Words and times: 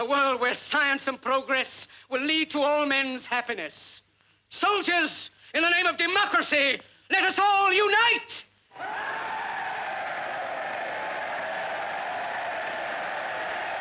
a 0.00 0.04
world 0.04 0.40
where 0.40 0.54
science 0.54 1.06
and 1.08 1.20
progress 1.20 1.86
will 2.10 2.22
lead 2.22 2.50
to 2.50 2.60
all 2.60 2.86
men's 2.86 3.26
happiness. 3.26 4.02
Soldiers, 4.48 5.30
in 5.54 5.62
the 5.62 5.68
name 5.68 5.86
of 5.86 5.98
democracy, 5.98 6.80
let 7.10 7.22
us 7.24 7.38
all 7.38 7.70
unite! 7.70 8.46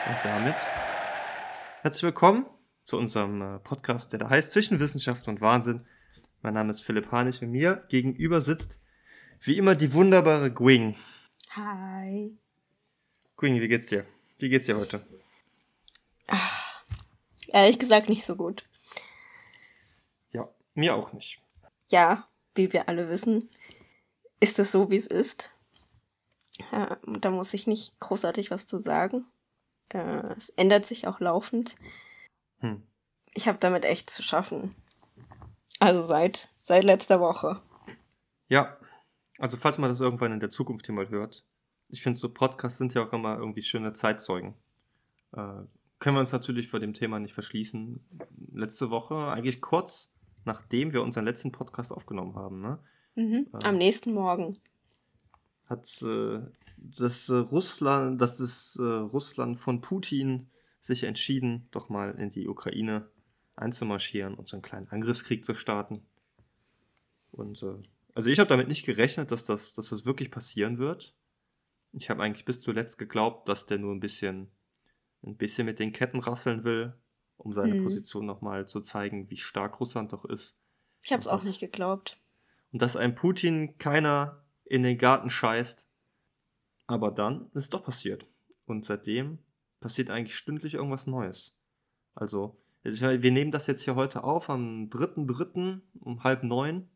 Und 0.07 0.17
damit 0.23 0.55
herzlich 1.83 2.03
willkommen 2.03 2.45
zu 2.83 2.97
unserem 2.97 3.41
äh, 3.41 3.59
Podcast, 3.59 4.11
der 4.11 4.19
da 4.19 4.29
heißt 4.29 4.51
Zwischen 4.51 4.79
Wissenschaft 4.79 5.27
und 5.27 5.39
Wahnsinn. 5.39 5.85
Mein 6.41 6.53
Name 6.53 6.71
ist 6.71 6.81
Philipp 6.81 7.11
Hanisch 7.11 7.41
und 7.41 7.51
mir 7.51 7.85
gegenüber 7.89 8.41
sitzt 8.41 8.81
wie 9.41 9.57
immer 9.57 9.75
die 9.75 9.93
wunderbare 9.93 10.51
Gwing. 10.51 10.95
Hi. 11.51 12.37
Gwing, 13.37 13.61
wie 13.61 13.67
geht's 13.69 13.87
dir? 13.87 14.05
Wie 14.37 14.49
geht's 14.49 14.65
dir 14.65 14.75
heute? 14.75 15.01
Ehrlich 17.47 17.79
gesagt 17.79 18.09
nicht 18.09 18.25
so 18.25 18.35
gut. 18.35 18.63
Ja, 20.31 20.49
mir 20.75 20.95
auch 20.95 21.13
nicht. 21.13 21.41
Ja, 21.89 22.27
wie 22.55 22.71
wir 22.73 22.87
alle 22.87 23.09
wissen, 23.09 23.49
ist 24.39 24.59
es 24.59 24.71
so, 24.71 24.89
wie 24.91 24.97
es 24.97 25.07
ist. 25.07 25.51
Äh, 26.71 26.95
da 27.19 27.31
muss 27.31 27.53
ich 27.53 27.67
nicht 27.67 27.99
großartig 27.99 28.51
was 28.51 28.67
zu 28.67 28.79
sagen. 28.79 29.25
Äh, 29.89 30.33
es 30.35 30.49
ändert 30.49 30.85
sich 30.85 31.07
auch 31.07 31.19
laufend. 31.19 31.75
Hm. 32.59 32.83
Ich 33.33 33.47
habe 33.47 33.57
damit 33.57 33.85
echt 33.85 34.09
zu 34.09 34.21
schaffen. 34.21 34.75
Also 35.79 36.01
seit, 36.05 36.49
seit 36.61 36.83
letzter 36.83 37.19
Woche. 37.19 37.61
Ja, 38.49 38.77
also 39.37 39.57
falls 39.57 39.77
man 39.77 39.89
das 39.89 40.01
irgendwann 40.01 40.33
in 40.33 40.39
der 40.39 40.49
Zukunft 40.49 40.85
hier 40.85 40.95
mal 40.95 41.09
hört. 41.09 41.45
Ich 41.87 42.03
finde, 42.03 42.19
so 42.19 42.29
Podcasts 42.29 42.77
sind 42.77 42.93
ja 42.93 43.03
auch 43.03 43.13
immer 43.13 43.37
irgendwie 43.37 43.63
schöne 43.63 43.93
Zeitzeugen. 43.93 44.55
Äh, 45.31 45.63
können 45.99 46.15
wir 46.15 46.21
uns 46.21 46.31
natürlich 46.31 46.67
vor 46.67 46.79
dem 46.79 46.93
Thema 46.93 47.19
nicht 47.19 47.33
verschließen. 47.33 47.99
Letzte 48.53 48.89
Woche, 48.89 49.15
eigentlich 49.15 49.61
kurz 49.61 50.11
nachdem 50.45 50.93
wir 50.93 51.01
unseren 51.01 51.25
letzten 51.25 51.51
Podcast 51.51 51.91
aufgenommen 51.91 52.35
haben, 52.35 52.61
ne? 52.61 52.79
Mhm. 53.15 53.47
Am 53.63 53.77
nächsten 53.77 54.13
Morgen. 54.13 54.57
hat 55.65 56.01
äh, 56.01 56.39
das 56.77 57.29
äh, 57.29 57.35
Russland, 57.35 58.19
dass 58.19 58.37
das 58.37 58.77
äh, 58.79 58.83
Russland 58.83 59.59
von 59.59 59.81
Putin 59.81 60.49
sich 60.81 61.03
entschieden, 61.03 61.67
doch 61.71 61.89
mal 61.89 62.15
in 62.15 62.29
die 62.29 62.47
Ukraine 62.47 63.09
einzumarschieren 63.55 64.33
und 64.33 64.47
so 64.47 64.55
einen 64.55 64.63
kleinen 64.63 64.87
Angriffskrieg 64.89 65.45
zu 65.45 65.53
starten. 65.53 66.01
Und 67.31 67.61
äh, 67.61 67.75
also 68.15 68.29
ich 68.29 68.39
habe 68.39 68.49
damit 68.49 68.67
nicht 68.67 68.85
gerechnet, 68.85 69.31
dass 69.31 69.43
das, 69.43 69.73
dass 69.73 69.89
das 69.89 70.05
wirklich 70.05 70.31
passieren 70.31 70.79
wird. 70.79 71.13
Ich 71.91 72.09
habe 72.09 72.23
eigentlich 72.23 72.45
bis 72.45 72.61
zuletzt 72.61 72.97
geglaubt, 72.97 73.47
dass 73.49 73.65
der 73.65 73.77
nur 73.77 73.93
ein 73.93 73.99
bisschen, 73.99 74.49
ein 75.23 75.37
bisschen 75.37 75.65
mit 75.65 75.79
den 75.79 75.91
Ketten 75.93 76.19
rasseln 76.19 76.63
will, 76.63 76.93
um 77.37 77.53
seine 77.53 77.75
Mhm. 77.75 77.83
Position 77.83 78.25
nochmal 78.25 78.67
zu 78.67 78.81
zeigen, 78.81 79.29
wie 79.29 79.37
stark 79.37 79.79
Russland 79.79 80.13
doch 80.13 80.25
ist. 80.25 80.57
Ich 81.03 81.11
habe 81.11 81.21
es 81.21 81.27
auch 81.27 81.43
nicht 81.43 81.59
geglaubt. 81.59 82.17
und 82.71 82.81
dass 82.81 82.95
ein 82.95 83.15
Putin 83.15 83.77
keiner 83.79 84.43
in 84.65 84.83
den 84.83 84.97
Garten 84.97 85.29
scheißt. 85.29 85.87
Aber 86.87 87.11
dann 87.11 87.45
ist 87.53 87.63
es 87.65 87.69
doch 87.69 87.83
passiert. 87.83 88.27
Und 88.65 88.85
seitdem 88.85 89.39
passiert 89.79 90.09
eigentlich 90.09 90.35
stündlich 90.35 90.73
irgendwas 90.75 91.07
Neues. 91.07 91.55
Also, 92.15 92.57
Wir 92.83 93.31
nehmen 93.31 93.51
das 93.51 93.67
jetzt 93.67 93.83
hier 93.83 93.95
heute 93.95 94.23
auf 94.23 94.49
am 94.49 94.89
3.3. 94.89 95.81
um 95.99 96.23
halb 96.23 96.43
neun 96.43 96.87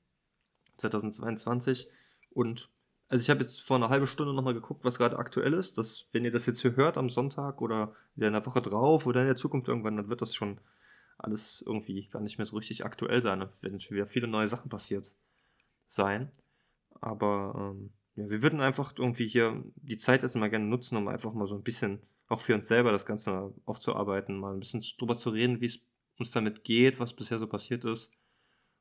2022 0.77 1.89
und 2.31 2.69
also 3.13 3.21
ich 3.21 3.29
habe 3.29 3.41
jetzt 3.41 3.61
vor 3.61 3.77
einer 3.77 3.89
halben 3.89 4.07
Stunde 4.07 4.33
nochmal 4.33 4.55
geguckt, 4.55 4.83
was 4.83 4.97
gerade 4.97 5.19
aktuell 5.19 5.53
ist. 5.53 5.77
Dass, 5.77 6.07
wenn 6.13 6.25
ihr 6.25 6.31
das 6.31 6.47
jetzt 6.47 6.63
hier 6.63 6.75
hört 6.75 6.97
am 6.97 7.11
Sonntag 7.11 7.61
oder 7.61 7.93
in 8.15 8.21
der 8.21 8.45
Woche 8.47 8.59
drauf 8.59 9.05
oder 9.05 9.21
in 9.21 9.27
der 9.27 9.35
Zukunft 9.35 9.67
irgendwann, 9.67 9.97
dann 9.97 10.09
wird 10.09 10.23
das 10.23 10.33
schon 10.33 10.59
alles 11.19 11.63
irgendwie 11.63 12.07
gar 12.07 12.21
nicht 12.21 12.39
mehr 12.39 12.47
so 12.47 12.55
richtig 12.55 12.83
aktuell 12.83 13.21
sein. 13.21 13.41
Da 13.41 13.51
werden 13.61 13.79
wieder 13.79 14.07
viele 14.07 14.27
neue 14.27 14.49
Sachen 14.49 14.67
passiert 14.71 15.15
sein. 15.85 16.31
Aber 17.01 17.53
ähm, 17.55 17.91
ja, 18.15 18.31
wir 18.31 18.41
würden 18.41 18.61
einfach 18.61 18.95
irgendwie 18.97 19.27
hier 19.27 19.63
die 19.75 19.97
Zeit 19.97 20.23
jetzt 20.23 20.35
mal 20.35 20.49
gerne 20.49 20.65
nutzen, 20.65 20.97
um 20.97 21.07
einfach 21.07 21.33
mal 21.33 21.47
so 21.47 21.53
ein 21.53 21.61
bisschen 21.61 22.01
auch 22.29 22.39
für 22.39 22.55
uns 22.55 22.67
selber 22.67 22.91
das 22.91 23.05
Ganze 23.05 23.53
aufzuarbeiten, 23.65 24.39
mal 24.39 24.55
ein 24.55 24.59
bisschen 24.59 24.83
drüber 24.97 25.17
zu 25.17 25.29
reden, 25.29 25.61
wie 25.61 25.67
es 25.67 25.85
uns 26.17 26.31
damit 26.31 26.63
geht, 26.63 26.99
was 26.99 27.13
bisher 27.13 27.37
so 27.37 27.45
passiert 27.45 27.85
ist. 27.85 28.11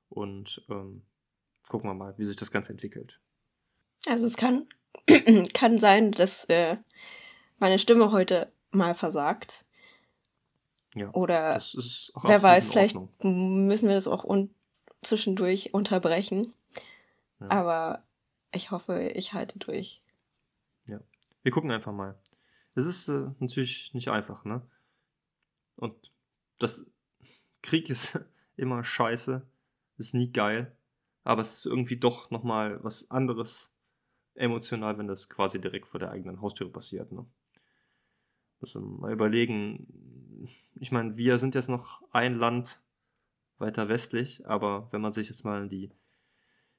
Und 0.08 0.64
ähm, 0.70 1.02
gucken 1.69 1.90
wir 1.90 1.94
mal, 1.94 2.17
wie 2.17 2.25
sich 2.25 2.37
das 2.37 2.50
Ganze 2.50 2.73
entwickelt. 2.73 3.20
Also 4.06 4.26
es 4.26 4.37
kann, 4.37 4.66
kann 5.54 5.78
sein, 5.78 6.12
dass 6.12 6.44
äh, 6.46 6.76
meine 7.58 7.78
Stimme 7.78 8.12
heute 8.12 8.52
mal 8.70 8.94
versagt. 8.94 9.64
Ja, 10.94 11.10
Oder 11.14 11.58
wer 12.22 12.43
weiß, 12.43 12.69
vielleicht 12.69 12.96
müssen 13.22 13.88
wir 13.88 13.94
das 13.94 14.08
auch 14.08 14.25
un 14.25 14.54
zwischendurch 15.02 15.72
unterbrechen. 15.72 16.54
Ja. 17.40 17.50
Aber 17.50 18.04
ich 18.52 18.70
hoffe, 18.70 19.08
ich 19.14 19.32
halte 19.32 19.58
durch. 19.58 20.02
Ja, 20.87 21.00
wir 21.43 21.52
gucken 21.52 21.70
einfach 21.70 21.93
mal. 21.93 22.19
Es 22.75 22.87
ist 22.87 23.08
äh, 23.08 23.31
natürlich 23.38 23.93
nicht 23.94 24.08
einfach, 24.08 24.44
ne? 24.44 24.62
Und 25.76 26.12
das 26.58 26.87
Krieg 27.62 27.90
ist 27.90 28.19
immer 28.56 28.84
scheiße, 28.84 29.46
ist 29.99 30.14
nie 30.14 30.31
geil, 30.31 30.76
aber 31.25 31.43
es 31.43 31.54
ist 31.54 31.66
irgendwie 31.66 31.96
doch 31.96 32.31
nochmal 32.31 32.82
was 32.84 33.10
anderes 33.10 33.71
emotional, 34.34 34.99
wenn 34.99 35.06
das 35.06 35.29
quasi 35.29 35.61
direkt 35.61 35.88
vor 35.88 36.00
der 36.00 36.11
eigenen 36.11 36.40
Haustüre 36.40 36.70
passiert, 36.70 37.12
ne? 37.12 37.26
Also 38.61 38.81
mal 38.81 39.12
überlegen, 39.12 40.49
ich 40.76 40.93
meine, 40.93 41.17
wir 41.17 41.38
sind 41.38 41.56
jetzt 41.56 41.69
noch 41.69 42.00
ein 42.12 42.37
Land 42.37 42.81
weiter 43.58 43.88
westlich, 43.88 44.46
aber 44.46 44.88
wenn 44.93 45.00
man 45.00 45.12
sich 45.12 45.29
jetzt 45.29 45.44
mal 45.44 45.62
in 45.62 45.69
die, 45.69 45.90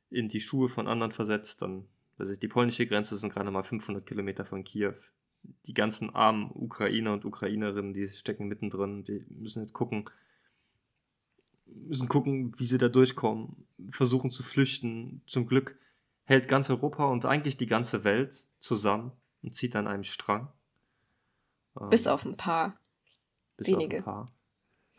in 0.09 0.29
die 0.29 0.39
Schuhe 0.39 0.69
von 0.69 0.87
anderen 0.87 1.11
versetzt, 1.11 1.61
dann, 1.61 1.85
also 2.17 2.35
die 2.35 2.47
polnische 2.47 2.87
Grenze 2.87 3.17
sind 3.17 3.33
gerade 3.33 3.51
mal 3.51 3.63
500 3.63 4.05
Kilometer 4.05 4.45
von 4.45 4.63
Kiew 4.63 4.93
die 5.65 5.73
ganzen 5.73 6.09
armen 6.09 6.51
Ukrainer 6.53 7.13
und 7.13 7.25
Ukrainerinnen, 7.25 7.93
die 7.93 8.07
stecken 8.09 8.47
mittendrin, 8.47 9.03
die 9.03 9.25
müssen 9.29 9.61
jetzt 9.61 9.73
gucken, 9.73 10.09
müssen 11.65 12.07
gucken, 12.07 12.57
wie 12.57 12.65
sie 12.65 12.77
da 12.77 12.89
durchkommen, 12.89 13.67
versuchen 13.89 14.31
zu 14.31 14.43
flüchten. 14.43 15.21
Zum 15.27 15.47
Glück 15.47 15.77
hält 16.25 16.47
ganz 16.47 16.69
Europa 16.69 17.05
und 17.05 17.25
eigentlich 17.25 17.57
die 17.57 17.67
ganze 17.67 18.03
Welt 18.03 18.47
zusammen 18.59 19.11
und 19.41 19.55
zieht 19.55 19.75
an 19.75 19.87
einem 19.87 20.03
Strang. 20.03 20.47
Bis 21.89 22.05
ähm, 22.05 22.13
auf 22.13 22.25
ein 22.25 22.37
paar 22.37 22.77
wenige. 23.57 23.97
Ein 23.97 24.03
paar. 24.03 24.25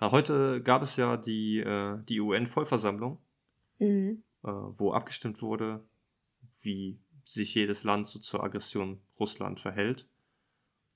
Na, 0.00 0.10
heute 0.10 0.62
gab 0.62 0.82
es 0.82 0.96
ja 0.96 1.16
die, 1.16 1.60
äh, 1.60 1.98
die 2.08 2.20
UN-Vollversammlung, 2.20 3.18
mhm. 3.78 4.22
äh, 4.42 4.48
wo 4.48 4.92
abgestimmt 4.92 5.40
wurde, 5.40 5.84
wie 6.60 6.98
sich 7.24 7.54
jedes 7.54 7.84
Land 7.84 8.08
so 8.08 8.18
zur 8.18 8.42
Aggression 8.42 9.00
Russland 9.18 9.60
verhält. 9.60 10.06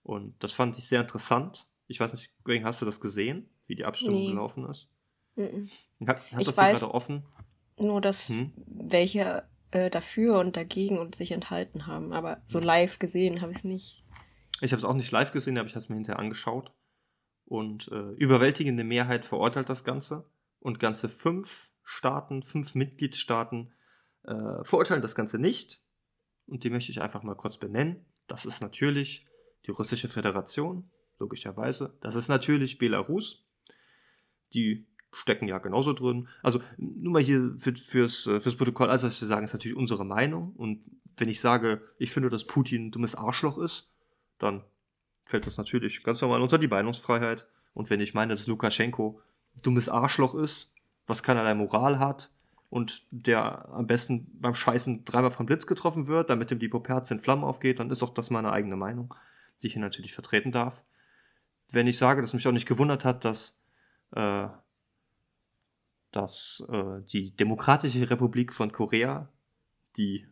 Und 0.03 0.43
das 0.43 0.53
fand 0.53 0.77
ich 0.79 0.89
sehr 0.89 1.01
interessant. 1.01 1.69
Ich 1.87 2.01
weiß 2.01 2.13
nicht, 2.13 2.31
hast 2.65 2.83
du 2.83 2.87
das 2.87 3.01
gesehen, 3.01 3.49
wie 3.67 3.77
die 3.77 3.85
Abstimmung 3.85 4.21
nee. 4.21 4.31
gelaufen 4.31 4.69
ist? 4.69 4.89
Mhm. 5.37 5.71
Hat, 6.07 6.21
hat 6.33 6.41
ich 6.41 6.47
das 6.47 6.57
weiß 6.57 6.81
gerade 6.81 6.93
offen? 6.93 7.25
Nur, 7.79 8.01
dass 8.01 8.29
hm? 8.29 8.53
welche 8.67 9.49
äh, 9.71 9.91
dafür 9.91 10.39
und 10.39 10.57
dagegen 10.57 10.99
und 10.99 11.15
sich 11.15 11.33
enthalten 11.33 11.87
haben. 11.87 12.13
Aber 12.13 12.43
so 12.47 12.59
live 12.59 12.99
gesehen 12.99 13.41
habe 13.41 13.53
ich 13.53 13.59
es 13.59 13.65
nicht. 13.65 14.05
Ich 14.61 14.73
habe 14.73 14.79
es 14.79 14.85
auch 14.85 14.95
nicht 14.95 15.11
live 15.11 15.33
gesehen, 15.33 15.59
aber 15.59 15.67
ich 15.67 15.75
habe 15.75 15.83
es 15.83 15.89
mir 15.89 15.97
hinterher 15.97 16.19
angeschaut. 16.19 16.73
Und 17.45 17.89
äh, 17.89 18.11
überwältigende 18.13 18.85
Mehrheit 18.85 19.25
verurteilt 19.25 19.69
das 19.69 19.85
Ganze. 19.85 20.31
Und 20.59 20.81
ganze 20.81 21.09
fünf 21.09 21.71
Staaten, 21.85 22.43
fünf 22.43 22.75
Mitgliedstaaten 22.75 23.73
äh, 24.25 24.65
verurteilen 24.65 25.03
das 25.03 25.15
Ganze 25.15 25.39
nicht. 25.39 25.81
Und 26.47 26.65
die 26.65 26.71
möchte 26.71 26.91
ich 26.91 27.01
einfach 27.01 27.23
mal 27.23 27.37
kurz 27.37 27.59
benennen. 27.59 28.05
Das 28.27 28.45
ist 28.45 28.61
natürlich 28.61 29.27
die 29.67 29.71
Russische 29.71 30.09
Föderation, 30.09 30.91
logischerweise. 31.19 31.97
Das 32.01 32.15
ist 32.15 32.29
natürlich 32.29 32.79
Belarus. 32.79 33.47
Die 34.53 34.87
stecken 35.13 35.49
ja 35.49 35.59
genauso 35.59 35.93
drin. 35.93 36.29
Also 36.43 36.61
nur 36.77 37.13
mal 37.13 37.23
hier 37.23 37.55
für, 37.57 37.75
fürs, 37.75 38.27
äh, 38.27 38.41
fürs 38.41 38.57
Protokoll, 38.57 38.91
also 38.91 39.07
was 39.07 39.21
wir 39.21 39.29
sagen, 39.29 39.45
ist 39.45 39.53
natürlich 39.53 39.77
unsere 39.77 40.05
Meinung. 40.05 40.53
Und 40.57 40.85
wenn 41.17 41.29
ich 41.29 41.41
sage, 41.41 41.83
ich 41.99 42.13
finde, 42.13 42.31
dass 42.31 42.47
Putin 42.47 42.87
ein 42.87 42.91
dummes 42.91 43.15
Arschloch 43.15 43.59
ist, 43.59 43.91
dann 44.39 44.63
fällt 45.25 45.47
das 45.47 45.59
natürlich 45.59 46.03
ganz 46.03 46.21
normal 46.21 46.43
unter 46.43 46.59
die 46.59 46.69
Meinungsfreiheit. 46.69 47.49
Und 47.75 47.91
wenn 47.91 48.01
ich 48.01 48.15
meine, 48.15 48.35
dass 48.35 48.47
Lukaschenko 48.47 49.21
ein 49.57 49.63
dummes 49.63 49.89
Arschloch 49.89 50.35
ist, 50.35 50.75
was 51.07 51.23
keinerlei 51.23 51.55
Moral 51.55 51.99
hat 51.99 52.31
und 52.71 53.07
der 53.11 53.69
am 53.71 53.87
besten 53.87 54.31
beim 54.41 54.55
Scheißen 54.55 55.05
dreimal 55.05 55.31
vom 55.31 55.47
Blitz 55.47 55.67
getroffen 55.67 56.07
wird, 56.07 56.31
damit 56.31 56.51
ihm 56.51 56.59
die 56.59 56.69
Poperze 56.69 57.15
in 57.15 57.21
Flammen 57.21 57.45
aufgeht, 57.45 57.81
dann 57.81 57.91
ist 57.91 58.03
auch 58.03 58.13
das 58.13 58.31
meine 58.31 58.53
eigene 58.53 58.77
Meinung 58.77 59.15
die 59.63 59.69
ich 59.69 59.73
hier 59.75 59.83
natürlich 59.83 60.15
vertreten 60.15 60.53
darf. 60.53 60.85
Wenn 61.71 61.87
ich 61.87 61.99
sage, 61.99 62.23
dass 62.23 62.33
mich 62.33 62.47
auch 62.47 62.53
nicht 62.53 62.69
gewundert 62.69 63.05
hat, 63.05 63.25
dass, 63.25 63.61
äh, 64.13 64.49
dass 66.11 66.67
äh, 66.71 67.03
die 67.13 67.35
Demokratische 67.37 68.09
Republik 68.11 68.53
von 68.53 68.73
Korea, 68.73 69.29
die 69.97 70.27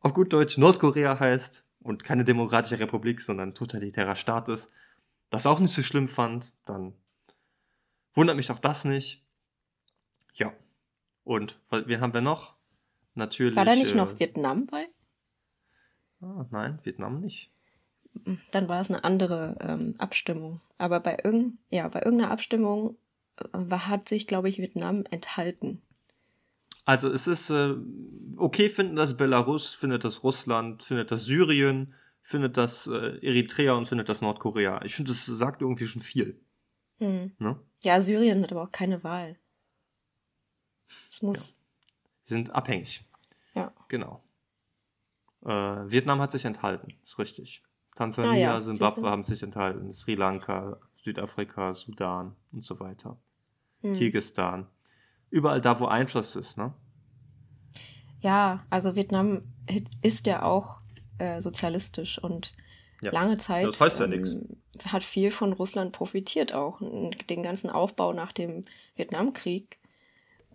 auf 0.00 0.14
gut 0.14 0.32
Deutsch 0.32 0.58
Nordkorea 0.58 1.18
heißt 1.18 1.64
und 1.80 2.04
keine 2.04 2.24
Demokratische 2.24 2.78
Republik, 2.78 3.20
sondern 3.20 3.50
ein 3.50 3.54
totalitärer 3.54 4.16
Staat 4.16 4.48
ist, 4.48 4.70
das 5.30 5.46
auch 5.46 5.60
nicht 5.60 5.74
so 5.74 5.82
schlimm 5.82 6.08
fand, 6.08 6.52
dann 6.64 6.94
wundert 8.14 8.36
mich 8.36 8.50
auch 8.50 8.58
das 8.58 8.84
nicht. 8.84 9.22
Ja. 10.34 10.52
Und 11.24 11.58
wen 11.70 12.00
haben 12.00 12.14
wir 12.14 12.20
noch? 12.20 12.54
Natürlich. 13.14 13.56
War 13.56 13.64
da 13.64 13.74
nicht 13.74 13.94
äh, 13.94 13.96
noch 13.96 14.18
Vietnam 14.18 14.66
bei? 14.66 14.86
Ah, 16.20 16.46
nein, 16.50 16.78
Vietnam 16.84 17.20
nicht 17.20 17.50
dann 18.52 18.68
war 18.68 18.80
es 18.80 18.90
eine 18.90 19.04
andere 19.04 19.56
ähm, 19.60 19.94
Abstimmung. 19.98 20.60
Aber 20.78 21.00
bei, 21.00 21.18
irgend, 21.22 21.58
ja, 21.70 21.88
bei 21.88 22.02
irgendeiner 22.02 22.30
Abstimmung 22.30 22.96
hat 23.70 24.08
sich, 24.08 24.26
glaube 24.26 24.48
ich, 24.48 24.58
Vietnam 24.58 25.04
enthalten. 25.10 25.82
Also 26.84 27.10
es 27.10 27.26
ist 27.26 27.50
äh, 27.50 27.74
okay, 28.36 28.70
finden 28.70 28.96
das 28.96 29.16
Belarus, 29.16 29.74
findet 29.74 30.04
das 30.04 30.24
Russland, 30.24 30.82
findet 30.82 31.10
das 31.10 31.26
Syrien, 31.26 31.94
findet 32.22 32.56
das 32.56 32.86
äh, 32.86 33.18
Eritrea 33.26 33.74
und 33.74 33.86
findet 33.86 34.08
das 34.08 34.22
Nordkorea. 34.22 34.82
Ich 34.84 34.94
finde, 34.94 35.10
das 35.10 35.26
sagt 35.26 35.60
irgendwie 35.60 35.86
schon 35.86 36.00
viel. 36.00 36.40
Hm. 36.98 37.32
Ne? 37.38 37.60
Ja, 37.82 38.00
Syrien 38.00 38.42
hat 38.42 38.52
aber 38.52 38.62
auch 38.62 38.72
keine 38.72 39.04
Wahl. 39.04 39.36
Es 41.08 41.22
muss. 41.22 41.50
Ja. 41.50 41.56
Sie 42.24 42.34
sind 42.34 42.50
abhängig. 42.50 43.04
Ja. 43.54 43.72
Genau. 43.88 44.22
Äh, 45.44 45.50
Vietnam 45.90 46.20
hat 46.20 46.32
sich 46.32 46.44
enthalten, 46.44 46.94
ist 47.04 47.18
richtig. 47.18 47.62
Tansania, 47.94 48.54
ah, 48.54 48.58
ja, 48.58 48.60
Zimbabwe 48.60 49.10
haben 49.10 49.24
sich 49.24 49.42
enthalten, 49.42 49.92
Sri 49.92 50.14
Lanka, 50.14 50.78
Südafrika, 51.02 51.74
Sudan 51.74 52.36
und 52.52 52.64
so 52.64 52.78
weiter. 52.78 53.18
Hm. 53.82 53.94
Kirgistan. 53.94 54.66
Überall 55.30 55.60
da, 55.60 55.78
wo 55.80 55.86
Einfluss 55.86 56.36
ist, 56.36 56.56
ne? 56.56 56.72
Ja, 58.20 58.66
also 58.70 58.96
Vietnam 58.96 59.42
ist 60.02 60.26
ja 60.26 60.42
auch 60.42 60.80
äh, 61.18 61.40
sozialistisch 61.40 62.18
und 62.18 62.52
ja, 63.00 63.12
lange 63.12 63.36
Zeit 63.36 63.66
das 63.66 63.80
heißt 63.80 64.00
ja 64.00 64.06
ähm, 64.06 64.56
hat 64.86 65.04
viel 65.04 65.30
von 65.30 65.52
Russland 65.52 65.92
profitiert 65.92 66.54
auch. 66.54 66.80
Den 66.80 67.42
ganzen 67.42 67.70
Aufbau 67.70 68.12
nach 68.12 68.32
dem 68.32 68.62
Vietnamkrieg. 68.96 69.78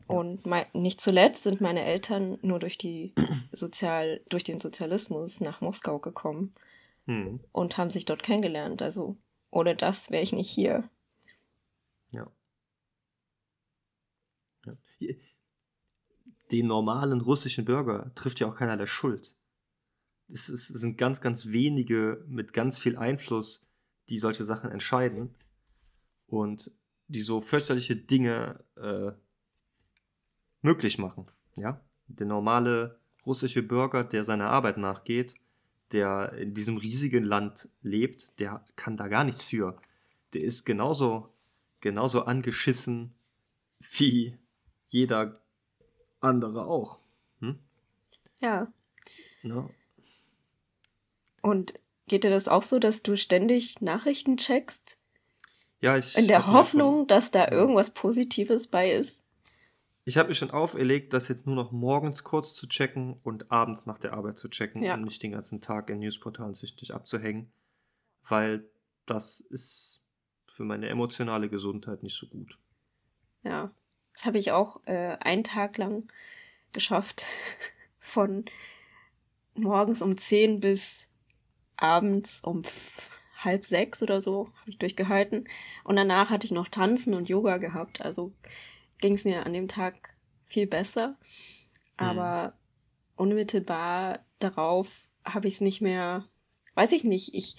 Und 0.08 0.46
mein, 0.46 0.66
nicht 0.74 1.00
zuletzt 1.02 1.44
sind 1.44 1.62
meine 1.62 1.84
Eltern 1.84 2.38
nur 2.42 2.60
durch 2.60 2.78
die 2.78 3.14
Sozial, 3.52 4.22
durch 4.30 4.44
den 4.44 4.60
Sozialismus 4.60 5.40
nach 5.40 5.62
Moskau 5.62 6.00
gekommen 6.00 6.52
hm. 7.06 7.40
und 7.52 7.78
haben 7.78 7.90
sich 7.90 8.06
dort 8.06 8.24
kennengelernt. 8.24 8.82
Also 8.82 9.18
ohne 9.50 9.76
das 9.76 10.12
wäre 10.12 10.24
ich 10.24 10.34
nicht 10.34 10.50
hier. 10.50 10.90
Ja. 12.12 12.28
ja. 14.66 14.74
Den 16.54 16.68
normalen 16.68 17.20
russischen 17.20 17.66
Bürger 17.66 18.14
trifft 18.16 18.40
ja 18.40 18.48
auch 18.48 18.56
keiner 18.56 18.78
der 18.78 18.88
Schuld. 18.88 19.36
Es, 20.30 20.48
es 20.48 20.68
sind 20.70 20.98
ganz, 20.98 21.20
ganz 21.20 21.48
wenige 21.48 22.24
mit 22.28 22.54
ganz 22.54 22.80
viel 22.80 22.96
Einfluss, 22.96 23.68
die 24.08 24.20
solche 24.20 24.46
Sachen 24.46 24.72
entscheiden 24.72 25.36
und 26.28 26.72
die 27.08 27.22
so 27.22 27.42
fürchterliche 27.42 27.98
Dinge 27.98 28.64
äh, 28.78 29.12
möglich 30.62 30.98
machen. 30.98 31.28
Ja? 31.58 31.82
Der 32.08 32.28
normale 32.28 33.00
russische 33.26 33.62
Bürger, 33.62 34.06
der 34.06 34.24
seiner 34.24 34.50
Arbeit 34.50 34.78
nachgeht, 34.78 35.36
der 35.92 36.34
in 36.34 36.54
diesem 36.54 36.78
riesigen 36.78 37.26
Land 37.26 37.68
lebt, 37.82 38.40
der 38.40 38.64
kann 38.78 38.96
da 38.96 39.10
gar 39.10 39.26
nichts 39.26 39.44
für. 39.44 39.78
Der 40.34 40.44
ist 40.44 40.66
genauso 40.66 41.34
genauso 41.84 42.24
angeschissen 42.24 43.14
wie 43.98 44.38
jeder 44.88 45.34
andere 46.24 46.66
auch. 46.66 47.00
Hm? 47.40 47.60
Ja. 48.42 48.72
ja. 49.44 49.70
Und 51.42 51.74
geht 52.08 52.24
dir 52.24 52.30
das 52.30 52.48
auch 52.48 52.64
so, 52.64 52.80
dass 52.80 53.04
du 53.04 53.18
ständig 53.18 53.82
Nachrichten 53.82 54.38
checkst? 54.38 54.98
Ja, 55.82 55.98
ich. 55.98 56.18
In 56.18 56.28
der 56.28 56.48
Hoffnung, 56.48 57.00
schon, 57.00 57.08
dass 57.08 57.32
da 57.32 57.50
irgendwas 57.50 57.90
Positives 57.90 58.68
bei 58.68 58.92
ist? 58.92 59.26
Ich 60.06 60.18
habe 60.18 60.30
mir 60.30 60.36
schon 60.36 60.52
auferlegt, 60.52 61.14
das 61.14 61.30
jetzt 61.30 61.46
nur 61.46 61.56
noch 61.56 61.72
morgens 61.72 62.24
kurz 62.24 62.54
zu 62.54 62.68
checken 62.68 63.20
und 63.24 63.52
abends 63.52 63.86
nach 63.86 64.00
der 64.00 64.14
Arbeit 64.14 64.38
zu 64.38 64.50
checken 64.50 64.84
ja. 64.84 64.96
und 64.96 65.04
nicht 65.04 65.24
den 65.24 65.32
ganzen 65.32 65.62
Tag 65.62 65.90
in 65.90 66.00
Newsportalen 66.00 66.54
süchtig 66.54 66.94
abzuhängen, 66.94 67.52
weil 68.28 68.70
das 69.06 69.40
ist 69.40 70.02
für 70.48 70.64
meine 70.64 70.90
emotionale 70.90 71.50
Gesundheit 71.50 72.04
nicht 72.04 72.18
so 72.18 72.28
gut. 72.28 72.58
Ja, 73.44 73.72
das 74.14 74.26
habe 74.26 74.38
ich 74.38 74.52
auch 74.52 74.80
äh, 74.86 75.18
einen 75.20 75.44
Tag 75.44 75.78
lang 75.78 76.12
geschafft. 76.72 77.26
Von 78.00 78.46
morgens 79.56 80.02
um 80.02 80.18
10 80.18 80.60
bis 80.60 81.10
abends 81.78 82.42
um 82.42 82.64
halb 83.38 83.66
sechs 83.66 84.02
oder 84.02 84.22
so 84.22 84.50
habe 84.62 84.70
ich 84.70 84.78
durchgehalten. 84.78 85.48
Und 85.84 85.96
danach 85.96 86.30
hatte 86.30 86.46
ich 86.46 86.52
noch 86.52 86.68
Tanzen 86.68 87.14
und 87.14 87.30
Yoga 87.30 87.58
gehabt. 87.58 88.02
Also 88.02 88.34
ging 89.00 89.14
es 89.14 89.26
mir 89.26 89.46
an 89.46 89.54
dem 89.54 89.68
Tag 89.68 90.16
viel 90.46 90.68
besser. 90.68 91.18
Aber 91.98 92.48
mhm. 92.48 92.54
unmittelbar 93.16 94.26
darauf 94.40 95.08
habe 95.26 95.48
ich 95.48 95.56
es 95.56 95.62
nicht 95.62 95.82
mehr, 95.82 96.28
weiß 96.76 96.92
ich 96.92 97.04
nicht, 97.04 97.34
ich, 97.34 97.58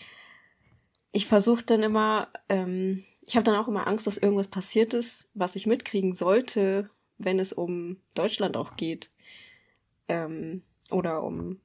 ich 1.13 1.27
versuche 1.27 1.65
dann 1.65 1.83
immer, 1.83 2.29
ähm, 2.49 3.05
ich 3.27 3.37
habe 3.37 3.45
dann 3.45 3.57
auch 3.57 3.69
immer 3.69 3.87
Angst, 3.87 4.07
dass 4.07 4.19
irgendwas 4.19 4.49
passiert 4.49 4.95
ist, 4.95 5.29
was 5.35 5.57
ich 5.57 5.67
mitkriegen 5.67 6.15
sollte, 6.15 6.91
wenn 7.19 7.39
es 7.39 7.53
um 7.53 7.99
Deutschland 8.15 8.57
auch 8.57 8.77
geht. 8.77 9.11
Ähm, 10.09 10.63
oder 10.91 11.23
um 11.23 11.61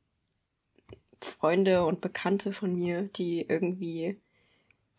Freunde 1.22 1.86
und 1.86 2.02
Bekannte 2.02 2.54
von 2.54 2.74
mir, 2.74 3.04
die 3.04 3.42
irgendwie 3.42 4.18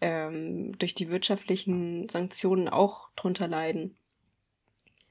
ähm, 0.00 0.76
durch 0.78 0.94
die 0.94 1.08
wirtschaftlichen 1.08 2.08
Sanktionen 2.08 2.68
auch 2.68 3.08
drunter 3.16 3.48
leiden. 3.48 3.96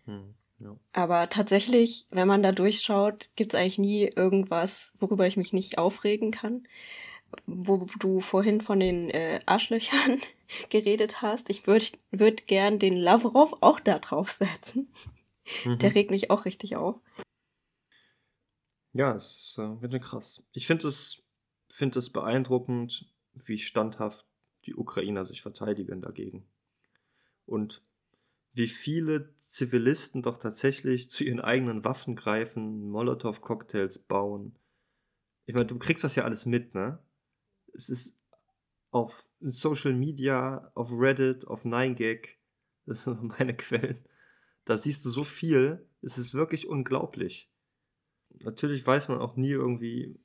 Hm, 0.06 0.36
ja. 0.60 0.76
Aber 0.94 1.30
tatsächlich, 1.30 2.06
wenn 2.12 2.28
man 2.28 2.44
da 2.44 2.52
durchschaut, 2.52 3.32
gibt 3.36 3.54
es 3.54 3.60
eigentlich 3.60 3.80
nie 3.80 4.04
irgendwas, 4.16 4.94
worüber 5.00 5.26
ich 5.26 5.38
mich 5.38 5.54
nicht 5.54 5.80
aufregen 5.80 6.32
kann. 6.32 6.68
Wo 7.46 7.86
du 8.00 8.20
vorhin 8.20 8.62
von 8.62 8.80
den 8.80 9.10
äh, 9.10 9.40
Arschlöchern 9.46 10.20
geredet 10.70 11.22
hast, 11.22 11.50
ich 11.50 11.68
würde 11.68 11.86
würd 12.12 12.48
gern 12.48 12.80
den 12.80 12.96
Lavrov 12.96 13.54
auch 13.62 13.80
da 13.80 14.00
draufsetzen. 14.00 14.92
Mhm. 15.66 15.78
Der 15.80 15.96
regt 15.96 16.12
mich 16.12 16.32
auch 16.32 16.46
richtig 16.46 16.76
auf. 16.76 16.96
Ja, 18.94 19.16
es 19.16 19.38
ist 19.38 19.58
äh, 19.60 19.88
ganz 19.88 20.06
krass. 20.06 20.44
Ich 20.52 20.68
finde 20.68 20.88
es, 20.88 21.22
find 21.70 21.96
es 21.96 22.10
beeindruckend, 22.10 23.12
wie 23.34 23.58
standhaft 23.58 24.26
die 24.66 24.76
Ukrainer 24.76 25.26
sich 25.26 25.42
verteidigen 25.42 26.02
dagegen. 26.02 26.48
Und 27.46 27.84
wie 28.54 28.68
viele 28.68 29.34
Zivilisten 29.46 30.22
doch 30.22 30.38
tatsächlich 30.38 31.10
zu 31.10 31.24
ihren 31.24 31.40
eigenen 31.40 31.84
Waffen 31.84 32.16
greifen, 32.16 32.90
Molotow-Cocktails 32.90 34.00
bauen. 34.00 34.56
Ich 35.46 35.56
meine, 35.56 35.66
du 35.66 35.80
kriegst 35.80 36.04
das 36.04 36.16
ja 36.16 36.24
alles 36.24 36.46
mit, 36.46 36.76
ne? 36.76 37.00
Es 37.74 37.90
ist 37.90 38.18
auf 38.92 39.26
Social 39.40 39.94
Media, 39.94 40.72
auf 40.76 40.92
Reddit, 40.92 41.48
auf 41.48 41.66
9gag, 41.66 42.28
das 42.86 43.04
sind 43.04 43.40
meine 43.40 43.56
Quellen. 43.56 44.04
Da 44.66 44.78
siehst 44.78 45.04
du 45.06 45.10
so 45.10 45.24
viel, 45.24 45.88
es 46.02 46.18
ist 46.18 46.34
wirklich 46.34 46.68
unglaublich 46.68 47.50
natürlich 48.44 48.86
weiß 48.86 49.10
man 49.10 49.20
auch 49.20 49.36
nie 49.36 49.52
irgendwie, 49.52 50.20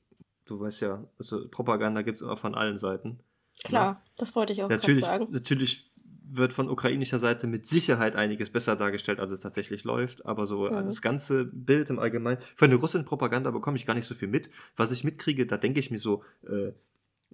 du 0.44 0.60
weißt 0.60 0.82
ja, 0.82 1.04
also 1.18 1.48
Propaganda 1.48 2.02
gibt 2.02 2.16
es 2.16 2.22
immer 2.22 2.36
von 2.36 2.54
allen 2.54 2.78
Seiten. 2.78 3.20
Klar, 3.64 3.84
ja. 3.84 4.02
das 4.18 4.34
wollte 4.34 4.52
ich 4.52 4.62
auch 4.62 4.68
natürlich, 4.68 5.04
sagen. 5.04 5.28
Natürlich 5.30 5.90
wird 6.26 6.52
von 6.52 6.68
ukrainischer 6.68 7.18
Seite 7.18 7.46
mit 7.46 7.66
Sicherheit 7.66 8.16
einiges 8.16 8.50
besser 8.50 8.74
dargestellt, 8.76 9.20
als 9.20 9.30
es 9.30 9.40
tatsächlich 9.40 9.84
läuft. 9.84 10.26
Aber 10.26 10.46
so 10.46 10.68
mhm. 10.68 10.84
das 10.84 11.00
ganze 11.00 11.44
Bild 11.44 11.90
im 11.90 11.98
Allgemeinen, 11.98 12.40
von 12.56 12.70
der 12.70 12.80
russischen 12.80 13.04
Propaganda 13.04 13.50
bekomme 13.50 13.76
ich 13.76 13.86
gar 13.86 13.94
nicht 13.94 14.06
so 14.06 14.14
viel 14.14 14.28
mit. 14.28 14.50
Was 14.76 14.90
ich 14.90 15.04
mitkriege, 15.04 15.46
da 15.46 15.56
denke 15.56 15.78
ich 15.78 15.90
mir 15.90 15.98
so, 15.98 16.24
äh, 16.42 16.72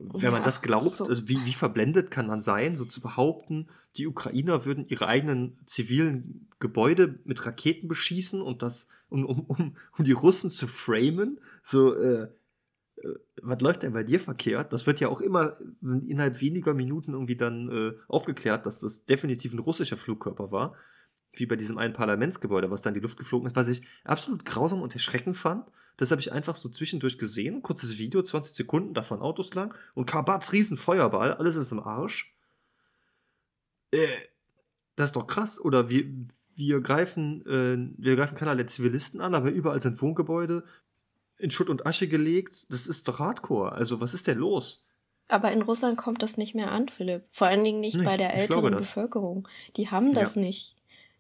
wenn 0.00 0.20
ja, 0.20 0.30
man 0.30 0.42
das 0.42 0.62
glaubt, 0.62 0.96
so. 0.96 1.04
also 1.04 1.28
wie, 1.28 1.44
wie 1.44 1.52
verblendet 1.52 2.10
kann 2.10 2.26
man 2.26 2.40
sein, 2.42 2.74
so 2.74 2.84
zu 2.84 3.00
behaupten, 3.00 3.68
die 3.96 4.06
Ukrainer 4.06 4.64
würden 4.64 4.86
ihre 4.88 5.06
eigenen 5.06 5.58
zivilen 5.66 6.48
Gebäude 6.58 7.18
mit 7.24 7.44
Raketen 7.44 7.88
beschießen 7.88 8.40
und 8.40 8.62
das, 8.62 8.88
um, 9.08 9.24
um, 9.24 9.40
um, 9.40 9.76
um 9.98 10.04
die 10.04 10.12
Russen 10.12 10.50
zu 10.50 10.66
framen, 10.66 11.40
so, 11.62 11.94
äh, 11.94 12.28
äh, 12.96 13.14
was 13.42 13.60
läuft 13.60 13.82
denn 13.82 13.92
bei 13.92 14.04
dir 14.04 14.20
verkehrt? 14.20 14.72
Das 14.72 14.86
wird 14.86 15.00
ja 15.00 15.08
auch 15.08 15.20
immer 15.20 15.58
innerhalb 15.82 16.40
weniger 16.40 16.72
Minuten 16.72 17.12
irgendwie 17.12 17.36
dann 17.36 17.68
äh, 17.70 17.92
aufgeklärt, 18.08 18.66
dass 18.66 18.80
das 18.80 19.04
definitiv 19.04 19.52
ein 19.52 19.58
russischer 19.58 19.96
Flugkörper 19.96 20.50
war, 20.50 20.74
wie 21.32 21.46
bei 21.46 21.56
diesem 21.56 21.78
einen 21.78 21.94
Parlamentsgebäude, 21.94 22.70
was 22.70 22.82
dann 22.82 22.92
in 22.92 23.00
die 23.00 23.02
Luft 23.02 23.16
geflogen 23.16 23.46
ist, 23.48 23.56
was 23.56 23.68
ich 23.68 23.82
absolut 24.04 24.44
grausam 24.44 24.82
und 24.82 24.94
erschreckend 24.94 25.36
fand. 25.36 25.66
Das 25.96 26.10
habe 26.10 26.20
ich 26.20 26.32
einfach 26.32 26.56
so 26.56 26.68
zwischendurch 26.68 27.18
gesehen. 27.18 27.62
Kurzes 27.62 27.98
Video, 27.98 28.22
20 28.22 28.54
Sekunden, 28.54 28.94
davon 28.94 29.20
Autos 29.20 29.52
lang. 29.54 29.74
Und 29.94 30.06
Kabats 30.06 30.52
Riesenfeuerball, 30.52 31.34
alles 31.34 31.56
ist 31.56 31.72
im 31.72 31.80
Arsch. 31.80 32.34
Äh, 33.90 34.08
das 34.96 35.10
ist 35.10 35.16
doch 35.16 35.26
krass. 35.26 35.60
Oder 35.60 35.90
wir, 35.90 36.06
wir 36.56 36.80
greifen, 36.80 37.44
äh, 37.46 38.02
wir 38.02 38.16
greifen 38.16 38.36
keinerlei 38.36 38.64
Zivilisten 38.64 39.20
an, 39.20 39.34
aber 39.34 39.50
überall 39.50 39.82
sind 39.82 40.00
Wohngebäude 40.00 40.64
in 41.36 41.50
Schutt 41.50 41.68
und 41.68 41.86
Asche 41.86 42.08
gelegt. 42.08 42.66
Das 42.70 42.86
ist 42.86 43.06
doch 43.08 43.18
Hardcore. 43.18 43.72
Also, 43.72 44.00
was 44.00 44.14
ist 44.14 44.26
denn 44.26 44.38
los? 44.38 44.86
Aber 45.28 45.52
in 45.52 45.62
Russland 45.62 45.96
kommt 45.96 46.22
das 46.22 46.36
nicht 46.36 46.54
mehr 46.54 46.72
an, 46.72 46.88
Philipp. 46.88 47.24
Vor 47.30 47.46
allen 47.46 47.62
Dingen 47.62 47.80
nicht 47.80 47.96
nee, 47.96 48.04
bei 48.04 48.16
der 48.16 48.34
älteren 48.34 48.74
Bevölkerung. 48.74 49.48
Die 49.76 49.90
haben 49.90 50.12
das 50.12 50.34
ja. 50.34 50.42
nicht. 50.42 50.76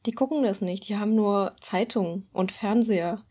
Die 0.06 0.12
gucken 0.12 0.42
das 0.42 0.60
nicht. 0.60 0.88
Die 0.88 0.96
haben 0.96 1.14
nur 1.14 1.56
Zeitungen 1.60 2.28
und 2.32 2.52
Fernseher 2.52 3.24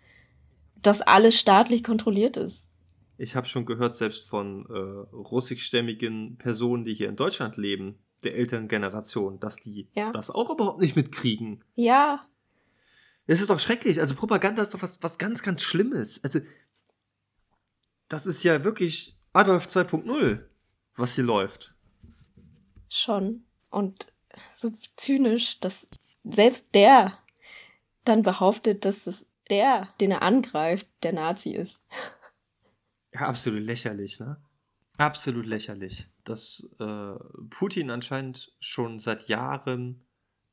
dass 0.82 1.02
alles 1.02 1.38
staatlich 1.38 1.84
kontrolliert 1.84 2.38
ist. 2.38 2.70
Ich 3.18 3.36
habe 3.36 3.48
schon 3.48 3.66
gehört, 3.66 3.98
selbst 3.98 4.26
von 4.26 4.66
äh, 4.70 5.16
russischstämmigen 5.16 6.38
Personen, 6.38 6.86
die 6.86 6.94
hier 6.94 7.10
in 7.10 7.18
Deutschland 7.18 7.58
leben, 7.58 8.00
der 8.24 8.36
älteren 8.36 8.68
Generation, 8.68 9.40
dass 9.40 9.58
die 9.58 9.90
ja. 9.94 10.12
das 10.12 10.32
auch 10.32 10.50
überhaupt 10.50 10.80
nicht 10.80 10.96
mitkriegen. 10.96 11.64
Ja. 11.76 12.26
Es 13.28 13.42
ist 13.42 13.50
doch 13.50 13.60
schrecklich. 13.60 14.00
Also 14.00 14.16
Propaganda 14.16 14.64
ist 14.64 14.74
doch 14.74 14.82
was, 14.82 15.02
was 15.04 15.18
ganz, 15.18 15.44
ganz 15.44 15.62
Schlimmes. 15.62 16.24
Also 16.24 16.40
das 18.08 18.26
ist 18.26 18.44
ja 18.44 18.64
wirklich 18.64 19.18
Adolf 19.34 19.68
2.0, 19.68 20.44
was 20.96 21.16
hier 21.16 21.24
läuft. 21.24 21.76
Schon. 22.90 23.44
Und 23.70 24.08
so 24.56 24.72
zynisch, 24.96 25.60
dass 25.60 25.86
selbst 26.24 26.76
der 26.76 27.18
dann 28.06 28.24
behauptet, 28.24 28.86
dass 28.86 29.04
das 29.04 29.26
der, 29.50 29.90
den 30.00 30.12
er 30.12 30.22
angreift, 30.22 30.88
der 31.04 31.14
Nazi 31.14 31.52
ist. 31.52 31.82
Ja, 33.14 33.22
absolut 33.22 33.64
lächerlich, 33.64 34.20
ne? 34.20 34.38
Absolut 34.98 35.46
lächerlich. 35.46 36.08
Dass 36.24 36.76
äh, 36.80 37.14
Putin 37.50 37.90
anscheinend 37.90 38.54
schon 38.60 39.00
seit 39.00 39.28
Jahren 39.28 40.02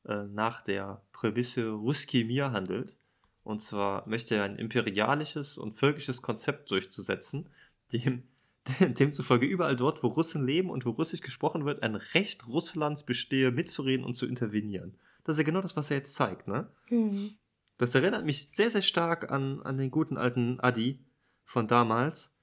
äh, 0.05 0.23
nach 0.23 0.61
der 0.61 1.01
Prämisse 1.11 1.69
Ruski 1.69 2.23
Mir 2.23 2.51
handelt. 2.51 2.95
Und 3.43 3.61
zwar 3.61 4.07
möchte 4.07 4.35
er 4.35 4.43
ein 4.43 4.57
imperialisches 4.57 5.57
und 5.57 5.75
völkisches 5.75 6.21
Konzept 6.21 6.71
durchzusetzen, 6.71 7.49
dem 7.93 8.23
demzufolge 8.79 9.45
überall 9.45 9.75
dort, 9.75 10.03
wo 10.03 10.07
Russen 10.07 10.45
leben 10.45 10.69
und 10.69 10.85
wo 10.85 10.91
Russisch 10.91 11.21
gesprochen 11.21 11.65
wird, 11.65 11.83
ein 11.83 11.95
Recht 11.95 12.47
Russlands 12.47 13.03
bestehe, 13.03 13.51
mitzureden 13.51 14.05
und 14.05 14.15
zu 14.15 14.25
intervenieren. 14.25 14.95
Das 15.27 15.35
ist 15.35 15.39
ja 15.39 15.43
genau 15.43 15.61
das, 15.61 15.75
was 15.75 15.91
er 15.91 15.97
jetzt 15.97 16.15
zeigt, 16.15 16.47
ne? 16.47 16.71
Mhm. 16.89 17.37
Das 17.77 17.93
erinnert 17.93 18.25
mich 18.25 18.49
sehr, 18.49 18.71
sehr 18.71 18.81
stark 18.81 19.29
an, 19.29 19.61
an 19.61 19.77
den 19.77 19.91
guten 19.91 20.17
alten 20.17 20.57
Adi 20.61 21.05
von 21.43 21.67
damals, 21.67 22.33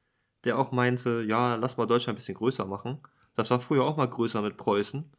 der 0.45 0.59
auch 0.59 0.71
meinte, 0.71 1.25
ja, 1.27 1.55
lass 1.55 1.79
mal 1.79 1.87
Deutschland 1.87 2.15
ein 2.15 2.19
bisschen 2.19 2.37
größer 2.37 2.67
machen. 2.67 3.01
Das 3.35 3.51
war 3.51 3.59
früher 3.59 3.85
auch 3.85 3.97
mal 3.97 4.07
größer 4.07 4.43
mit 4.43 4.59
Preußen. 4.59 5.11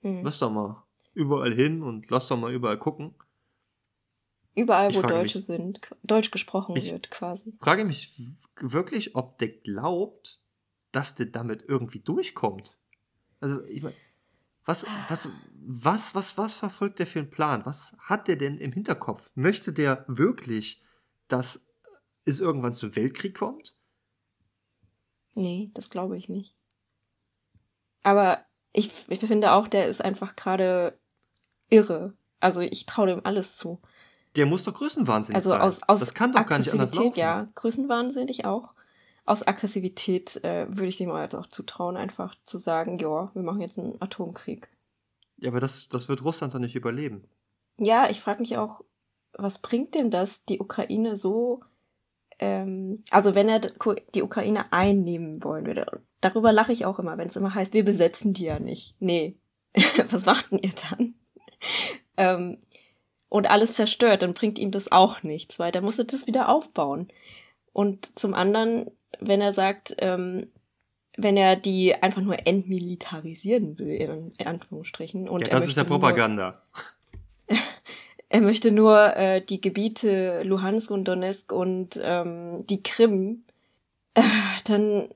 Mhm. 0.00 0.22
Lass 0.24 0.38
doch 0.38 0.50
mal 0.50 0.82
überall 1.12 1.52
hin 1.52 1.82
und 1.82 2.10
lass 2.10 2.28
doch 2.28 2.38
mal 2.38 2.50
überall 2.50 2.78
gucken. 2.78 3.14
Überall, 4.54 4.90
ich 4.90 4.96
wo 4.96 5.02
Deutsche 5.02 5.36
mich, 5.36 5.44
sind, 5.44 5.80
Deutsch 6.02 6.30
gesprochen 6.30 6.74
wird, 6.74 7.10
quasi. 7.10 7.52
frage 7.60 7.84
mich 7.84 8.18
wirklich, 8.56 9.14
ob 9.16 9.36
der 9.38 9.48
glaubt, 9.48 10.40
dass 10.92 11.14
der 11.14 11.26
damit 11.26 11.64
irgendwie 11.68 12.00
durchkommt. 12.00 12.78
Also, 13.40 13.62
ich 13.64 13.82
meine, 13.82 13.96
was, 14.64 14.84
was, 15.08 15.28
was, 15.54 16.14
was, 16.14 16.38
was 16.38 16.54
verfolgt 16.54 16.98
der 16.98 17.06
für 17.06 17.18
einen 17.18 17.30
Plan? 17.30 17.66
Was 17.66 17.96
hat 17.98 18.28
der 18.28 18.36
denn 18.36 18.58
im 18.58 18.72
Hinterkopf? 18.72 19.30
Möchte 19.34 19.72
der 19.72 20.04
wirklich, 20.08 20.82
dass 21.28 21.66
es 22.24 22.40
irgendwann 22.40 22.74
zum 22.74 22.94
Weltkrieg 22.94 23.36
kommt? 23.36 23.76
Nee, 25.34 25.70
das 25.74 25.90
glaube 25.90 26.16
ich 26.16 26.28
nicht. 26.28 26.56
Aber 28.02 28.44
ich, 28.72 28.90
ich 29.08 29.20
finde 29.20 29.52
auch, 29.52 29.68
der 29.68 29.86
ist 29.86 30.04
einfach 30.04 30.36
gerade 30.36 30.98
irre. 31.68 32.14
Also 32.40 32.60
ich 32.60 32.86
traue 32.86 33.08
dem 33.08 33.24
alles 33.24 33.56
zu. 33.56 33.80
Der 34.36 34.46
muss 34.46 34.64
doch 34.64 34.74
größenwahnsinnig 34.74 35.36
also 35.36 35.50
sein. 35.50 35.60
Aus, 35.60 35.82
aus 35.84 36.00
das 36.00 36.14
kann 36.14 36.32
doch 36.32 36.46
gar 36.46 36.58
nicht 36.58 36.72
anders 36.72 36.94
laufen. 36.94 37.18
Ja, 37.18 37.48
größenwahnsinnig 37.54 38.44
auch. 38.44 38.74
Aus 39.24 39.46
Aggressivität 39.46 40.42
äh, 40.44 40.66
würde 40.68 40.88
ich 40.88 40.96
dem 40.96 41.12
halt 41.12 41.34
auch 41.34 41.46
zutrauen, 41.46 41.96
einfach 41.96 42.34
zu 42.44 42.58
sagen, 42.58 42.98
ja, 42.98 43.30
wir 43.34 43.42
machen 43.42 43.60
jetzt 43.60 43.78
einen 43.78 44.00
Atomkrieg. 44.00 44.68
Ja, 45.36 45.50
aber 45.50 45.60
das, 45.60 45.88
das 45.88 46.08
wird 46.08 46.24
Russland 46.24 46.54
doch 46.54 46.58
nicht 46.58 46.74
überleben. 46.74 47.24
Ja, 47.78 48.10
ich 48.10 48.20
frage 48.20 48.40
mich 48.40 48.56
auch, 48.56 48.82
was 49.32 49.58
bringt 49.58 49.94
dem 49.94 50.10
das, 50.10 50.44
die 50.44 50.60
Ukraine 50.60 51.16
so, 51.16 51.60
ähm, 52.38 53.04
also 53.10 53.34
wenn 53.34 53.48
er 53.48 53.60
die 53.60 54.22
Ukraine 54.22 54.72
einnehmen 54.72 55.42
wollen 55.42 55.66
würde, 55.66 56.02
darüber 56.20 56.52
lache 56.52 56.72
ich 56.72 56.84
auch 56.84 56.98
immer, 56.98 57.18
wenn 57.18 57.28
es 57.28 57.36
immer 57.36 57.54
heißt, 57.54 57.72
wir 57.74 57.84
besetzen 57.84 58.34
die 58.34 58.44
ja 58.44 58.58
nicht. 58.58 58.96
Nee, 59.00 59.36
was 60.10 60.26
macht 60.26 60.50
denn 60.50 60.58
ihr 60.58 60.72
dann? 60.90 61.14
ähm, 62.16 62.58
und 63.28 63.48
alles 63.48 63.72
zerstört, 63.72 64.22
dann 64.22 64.34
bringt 64.34 64.58
ihm 64.58 64.70
das 64.70 64.92
auch 64.92 65.22
nichts, 65.22 65.58
weil 65.58 65.72
der 65.72 65.80
muss 65.80 65.96
das 65.96 66.26
wieder 66.26 66.48
aufbauen. 66.50 67.08
Und 67.72 68.18
zum 68.18 68.34
anderen, 68.34 68.90
wenn 69.20 69.40
er 69.40 69.52
sagt, 69.52 69.94
ähm, 69.98 70.48
wenn 71.16 71.36
er 71.36 71.56
die 71.56 71.94
einfach 71.94 72.22
nur 72.22 72.46
entmilitarisieren 72.46 73.78
will, 73.78 74.32
in 74.38 74.46
Anführungsstrichen. 74.46 75.28
Und 75.28 75.42
ja, 75.46 75.48
das 75.48 75.68
ist 75.68 75.76
ja 75.76 75.84
Propaganda. 75.84 76.62
Nur, 77.48 77.58
er 78.28 78.40
möchte 78.40 78.72
nur 78.72 79.16
äh, 79.16 79.44
die 79.44 79.60
Gebiete 79.60 80.42
Luhansk 80.42 80.90
und 80.90 81.04
Donetsk 81.04 81.52
und 81.52 82.00
ähm, 82.02 82.66
die 82.66 82.82
Krim, 82.82 83.44
äh, 84.14 84.22
dann, 84.64 85.08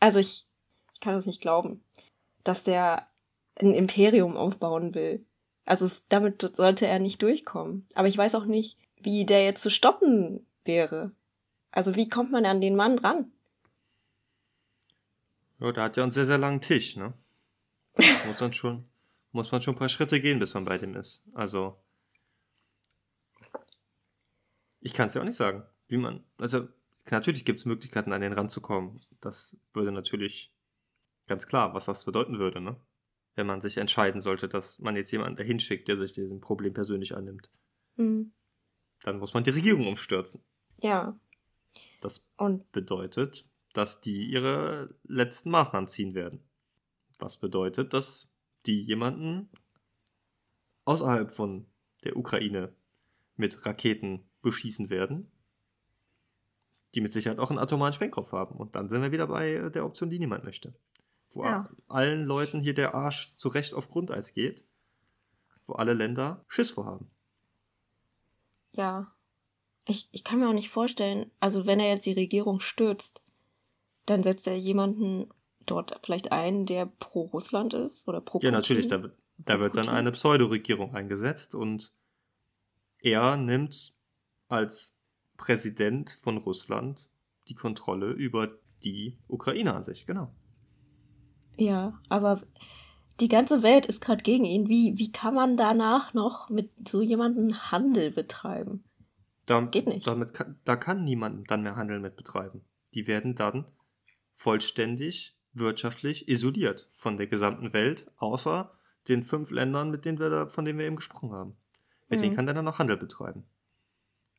also 0.00 0.18
ich, 0.18 0.46
ich 0.94 1.00
kann 1.00 1.14
das 1.14 1.26
nicht 1.26 1.40
glauben, 1.40 1.84
dass 2.42 2.64
der 2.64 3.06
ein 3.60 3.74
Imperium 3.74 4.36
aufbauen 4.36 4.94
will. 4.94 5.24
Also 5.64 5.84
es, 5.84 6.06
damit 6.08 6.42
sollte 6.56 6.86
er 6.86 6.98
nicht 6.98 7.22
durchkommen. 7.22 7.86
Aber 7.94 8.08
ich 8.08 8.18
weiß 8.18 8.34
auch 8.34 8.46
nicht, 8.46 8.78
wie 9.00 9.24
der 9.24 9.44
jetzt 9.44 9.62
zu 9.62 9.70
stoppen 9.70 10.46
wäre. 10.64 11.12
Also 11.72 11.96
wie 11.96 12.08
kommt 12.08 12.30
man 12.30 12.46
an 12.46 12.60
den 12.60 12.76
Mann 12.76 12.98
ran? 12.98 13.32
Ja, 15.58 15.72
der 15.72 15.84
hat 15.84 15.96
ja 15.96 16.04
einen 16.04 16.12
sehr, 16.12 16.26
sehr 16.26 16.38
langen 16.38 16.60
Tisch, 16.60 16.96
ne? 16.96 17.14
muss 18.26 18.40
man 18.40 18.52
schon, 18.52 18.84
muss 19.32 19.50
man 19.50 19.60
schon 19.60 19.74
ein 19.74 19.78
paar 19.78 19.88
Schritte 19.88 20.20
gehen, 20.20 20.38
bis 20.38 20.54
man 20.54 20.64
bei 20.64 20.78
dem 20.78 20.94
ist. 20.94 21.24
Also, 21.34 21.76
ich 24.80 24.94
kann 24.94 25.08
es 25.08 25.14
ja 25.14 25.20
auch 25.20 25.26
nicht 25.26 25.36
sagen, 25.36 25.64
wie 25.88 25.96
man, 25.96 26.24
also, 26.38 26.68
natürlich 27.10 27.44
gibt 27.44 27.60
es 27.60 27.66
Möglichkeiten, 27.66 28.12
an 28.12 28.20
den 28.20 28.32
ranzukommen. 28.32 29.00
Das 29.20 29.56
würde 29.72 29.92
natürlich 29.92 30.52
ganz 31.26 31.46
klar, 31.46 31.74
was 31.74 31.86
das 31.86 32.04
bedeuten 32.04 32.38
würde, 32.38 32.60
ne? 32.60 32.76
wenn 33.34 33.46
man 33.46 33.62
sich 33.62 33.78
entscheiden 33.78 34.20
sollte, 34.20 34.48
dass 34.48 34.78
man 34.78 34.96
jetzt 34.96 35.10
jemanden 35.10 35.36
dahin 35.36 35.60
schickt, 35.60 35.88
der 35.88 35.96
sich 35.96 36.12
diesem 36.12 36.40
Problem 36.40 36.74
persönlich 36.74 37.16
annimmt. 37.16 37.50
Mhm. 37.96 38.32
Dann 39.02 39.18
muss 39.18 39.34
man 39.34 39.44
die 39.44 39.50
Regierung 39.50 39.86
umstürzen. 39.86 40.42
Ja. 40.78 41.16
Das 42.04 42.24
Und 42.36 42.70
bedeutet, 42.72 43.46
dass 43.72 44.00
die 44.00 44.24
ihre 44.24 44.94
letzten 45.04 45.50
Maßnahmen 45.50 45.88
ziehen 45.88 46.14
werden. 46.14 46.40
Was 47.18 47.36
bedeutet, 47.36 47.94
dass 47.94 48.28
die 48.66 48.82
jemanden 48.82 49.48
außerhalb 50.84 51.30
von 51.32 51.66
der 52.04 52.16
Ukraine 52.16 52.74
mit 53.36 53.64
Raketen 53.64 54.24
beschießen 54.42 54.90
werden, 54.90 55.30
die 56.94 57.00
mit 57.00 57.12
Sicherheit 57.12 57.38
auch 57.38 57.50
einen 57.50 57.58
atomaren 57.58 57.92
Sprengkopf 57.92 58.32
haben. 58.32 58.56
Und 58.56 58.74
dann 58.74 58.88
sind 58.88 59.00
wir 59.00 59.12
wieder 59.12 59.28
bei 59.28 59.70
der 59.70 59.86
Option, 59.86 60.10
die 60.10 60.18
niemand 60.18 60.44
möchte 60.44 60.74
wo 61.34 61.44
ja. 61.44 61.68
allen 61.88 62.24
Leuten 62.24 62.60
hier 62.60 62.74
der 62.74 62.94
Arsch 62.94 63.34
zurecht 63.36 63.74
auf 63.74 63.88
Grundeis 63.88 64.32
geht, 64.34 64.64
wo 65.66 65.74
alle 65.74 65.94
Länder 65.94 66.44
Schiss 66.48 66.70
vorhaben. 66.70 67.10
Ja. 68.74 69.12
Ich, 69.86 70.08
ich 70.12 70.24
kann 70.24 70.38
mir 70.38 70.48
auch 70.48 70.54
nicht 70.54 70.70
vorstellen, 70.70 71.30
also 71.40 71.66
wenn 71.66 71.80
er 71.80 71.88
jetzt 71.88 72.06
die 72.06 72.12
Regierung 72.12 72.60
stürzt, 72.60 73.20
dann 74.06 74.22
setzt 74.22 74.46
er 74.46 74.56
jemanden 74.56 75.28
dort 75.66 75.98
vielleicht 76.04 76.32
ein, 76.32 76.66
der 76.66 76.86
pro 76.86 77.22
Russland 77.22 77.74
ist 77.74 78.06
oder 78.08 78.20
pro 78.20 78.40
Ja, 78.40 78.50
natürlich, 78.50 78.88
da, 78.88 79.02
da 79.38 79.60
wird 79.60 79.76
dann 79.76 79.88
eine 79.88 80.12
Pseudoregierung 80.12 80.94
eingesetzt 80.94 81.54
und 81.54 81.92
er 82.98 83.36
nimmt 83.36 83.94
als 84.48 84.94
Präsident 85.36 86.18
von 86.22 86.38
Russland 86.38 87.08
die 87.48 87.54
Kontrolle 87.54 88.12
über 88.12 88.58
die 88.84 89.18
Ukraine 89.28 89.74
an 89.74 89.84
sich, 89.84 90.06
genau. 90.06 90.32
Ja, 91.56 92.00
aber 92.08 92.42
die 93.20 93.28
ganze 93.28 93.62
Welt 93.62 93.86
ist 93.86 94.00
gerade 94.00 94.22
gegen 94.22 94.44
ihn. 94.44 94.68
Wie, 94.68 94.96
wie 94.96 95.12
kann 95.12 95.34
man 95.34 95.56
danach 95.56 96.14
noch 96.14 96.48
mit 96.48 96.70
so 96.88 97.02
jemandem 97.02 97.70
Handel 97.70 98.10
betreiben? 98.10 98.84
Da, 99.46 99.60
Geht 99.60 99.86
nicht. 99.86 100.06
Damit 100.06 100.34
kann, 100.34 100.58
da 100.64 100.76
kann 100.76 101.04
niemand 101.04 101.50
dann 101.50 101.62
mehr 101.62 101.76
Handel 101.76 101.98
mit 102.00 102.16
betreiben. 102.16 102.62
Die 102.94 103.06
werden 103.06 103.34
dann 103.34 103.66
vollständig 104.34 105.36
wirtschaftlich 105.52 106.28
isoliert 106.28 106.88
von 106.92 107.16
der 107.16 107.26
gesamten 107.26 107.72
Welt, 107.72 108.10
außer 108.16 108.72
den 109.08 109.24
fünf 109.24 109.50
Ländern, 109.50 109.90
mit 109.90 110.04
denen 110.04 110.18
wir 110.18 110.30
da, 110.30 110.46
von 110.46 110.64
denen 110.64 110.78
wir 110.78 110.86
eben 110.86 110.96
gesprochen 110.96 111.32
haben. 111.32 111.56
Mit 112.08 112.20
mhm. 112.20 112.22
denen 112.22 112.36
kann 112.36 112.46
der 112.46 112.54
dann 112.54 112.64
noch 112.64 112.78
Handel 112.78 112.96
betreiben. 112.96 113.44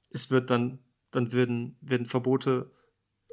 Es 0.09 0.31
wird 0.31 0.49
dann, 0.49 0.79
dann 1.11 1.31
werden, 1.33 1.75
werden 1.81 2.05
Verbote 2.05 2.71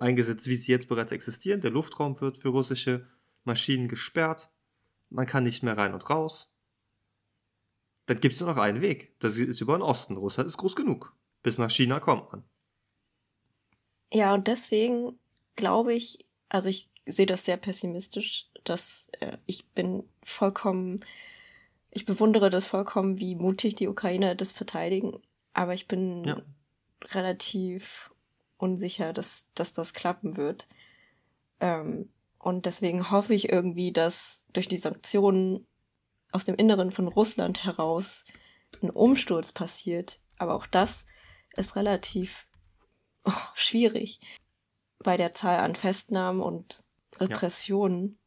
eingesetzt, 0.00 0.46
wie 0.48 0.56
sie 0.56 0.72
jetzt 0.72 0.88
bereits 0.88 1.12
existieren. 1.12 1.60
Der 1.60 1.70
Luftraum 1.70 2.20
wird 2.20 2.38
für 2.38 2.48
russische 2.48 3.06
Maschinen 3.44 3.88
gesperrt, 3.88 4.50
man 5.10 5.26
kann 5.26 5.44
nicht 5.44 5.62
mehr 5.62 5.76
rein 5.76 5.92
und 5.92 6.08
raus. 6.08 6.52
Dann 8.06 8.20
gibt 8.20 8.34
es 8.34 8.40
nur 8.40 8.50
noch 8.50 8.60
einen 8.60 8.80
Weg. 8.80 9.18
Das 9.20 9.36
ist 9.36 9.60
über 9.60 9.76
den 9.76 9.82
Osten. 9.82 10.16
Russland 10.16 10.46
ist 10.48 10.56
groß 10.56 10.76
genug. 10.76 11.14
Bis 11.42 11.58
nach 11.58 11.70
China 11.70 12.00
kommt 12.00 12.32
man. 12.32 12.44
Ja, 14.12 14.34
und 14.34 14.46
deswegen 14.48 15.18
glaube 15.56 15.94
ich, 15.94 16.26
also 16.48 16.68
ich 16.68 16.90
sehe 17.04 17.26
das 17.26 17.44
sehr 17.44 17.56
pessimistisch, 17.56 18.48
dass 18.64 19.08
äh, 19.20 19.38
ich 19.46 19.68
bin 19.70 20.04
vollkommen, 20.22 21.04
ich 21.90 22.06
bewundere 22.06 22.50
das 22.50 22.66
vollkommen, 22.66 23.18
wie 23.18 23.34
mutig 23.34 23.76
die 23.76 23.88
Ukrainer 23.88 24.34
das 24.34 24.52
verteidigen, 24.52 25.20
aber 25.52 25.74
ich 25.74 25.88
bin 25.88 26.24
ja. 26.24 26.42
relativ 27.12 28.10
unsicher, 28.58 29.12
dass, 29.12 29.48
dass 29.54 29.72
das 29.72 29.94
klappen 29.94 30.36
wird. 30.36 30.68
Ähm, 31.60 32.10
und 32.38 32.66
deswegen 32.66 33.10
hoffe 33.10 33.34
ich 33.34 33.50
irgendwie, 33.50 33.92
dass 33.92 34.44
durch 34.52 34.68
die 34.68 34.78
Sanktionen 34.78 35.66
aus 36.32 36.44
dem 36.44 36.54
Inneren 36.54 36.90
von 36.90 37.08
Russland 37.08 37.64
heraus 37.64 38.24
ein 38.82 38.90
Umsturz 38.90 39.52
passiert. 39.52 40.20
Aber 40.38 40.54
auch 40.54 40.66
das 40.66 41.06
ist 41.56 41.76
relativ 41.76 42.46
oh, 43.24 43.32
schwierig 43.54 44.20
bei 44.98 45.16
der 45.16 45.32
Zahl 45.32 45.60
an 45.60 45.74
Festnahmen 45.74 46.40
und 46.40 46.84
Repressionen. 47.16 48.18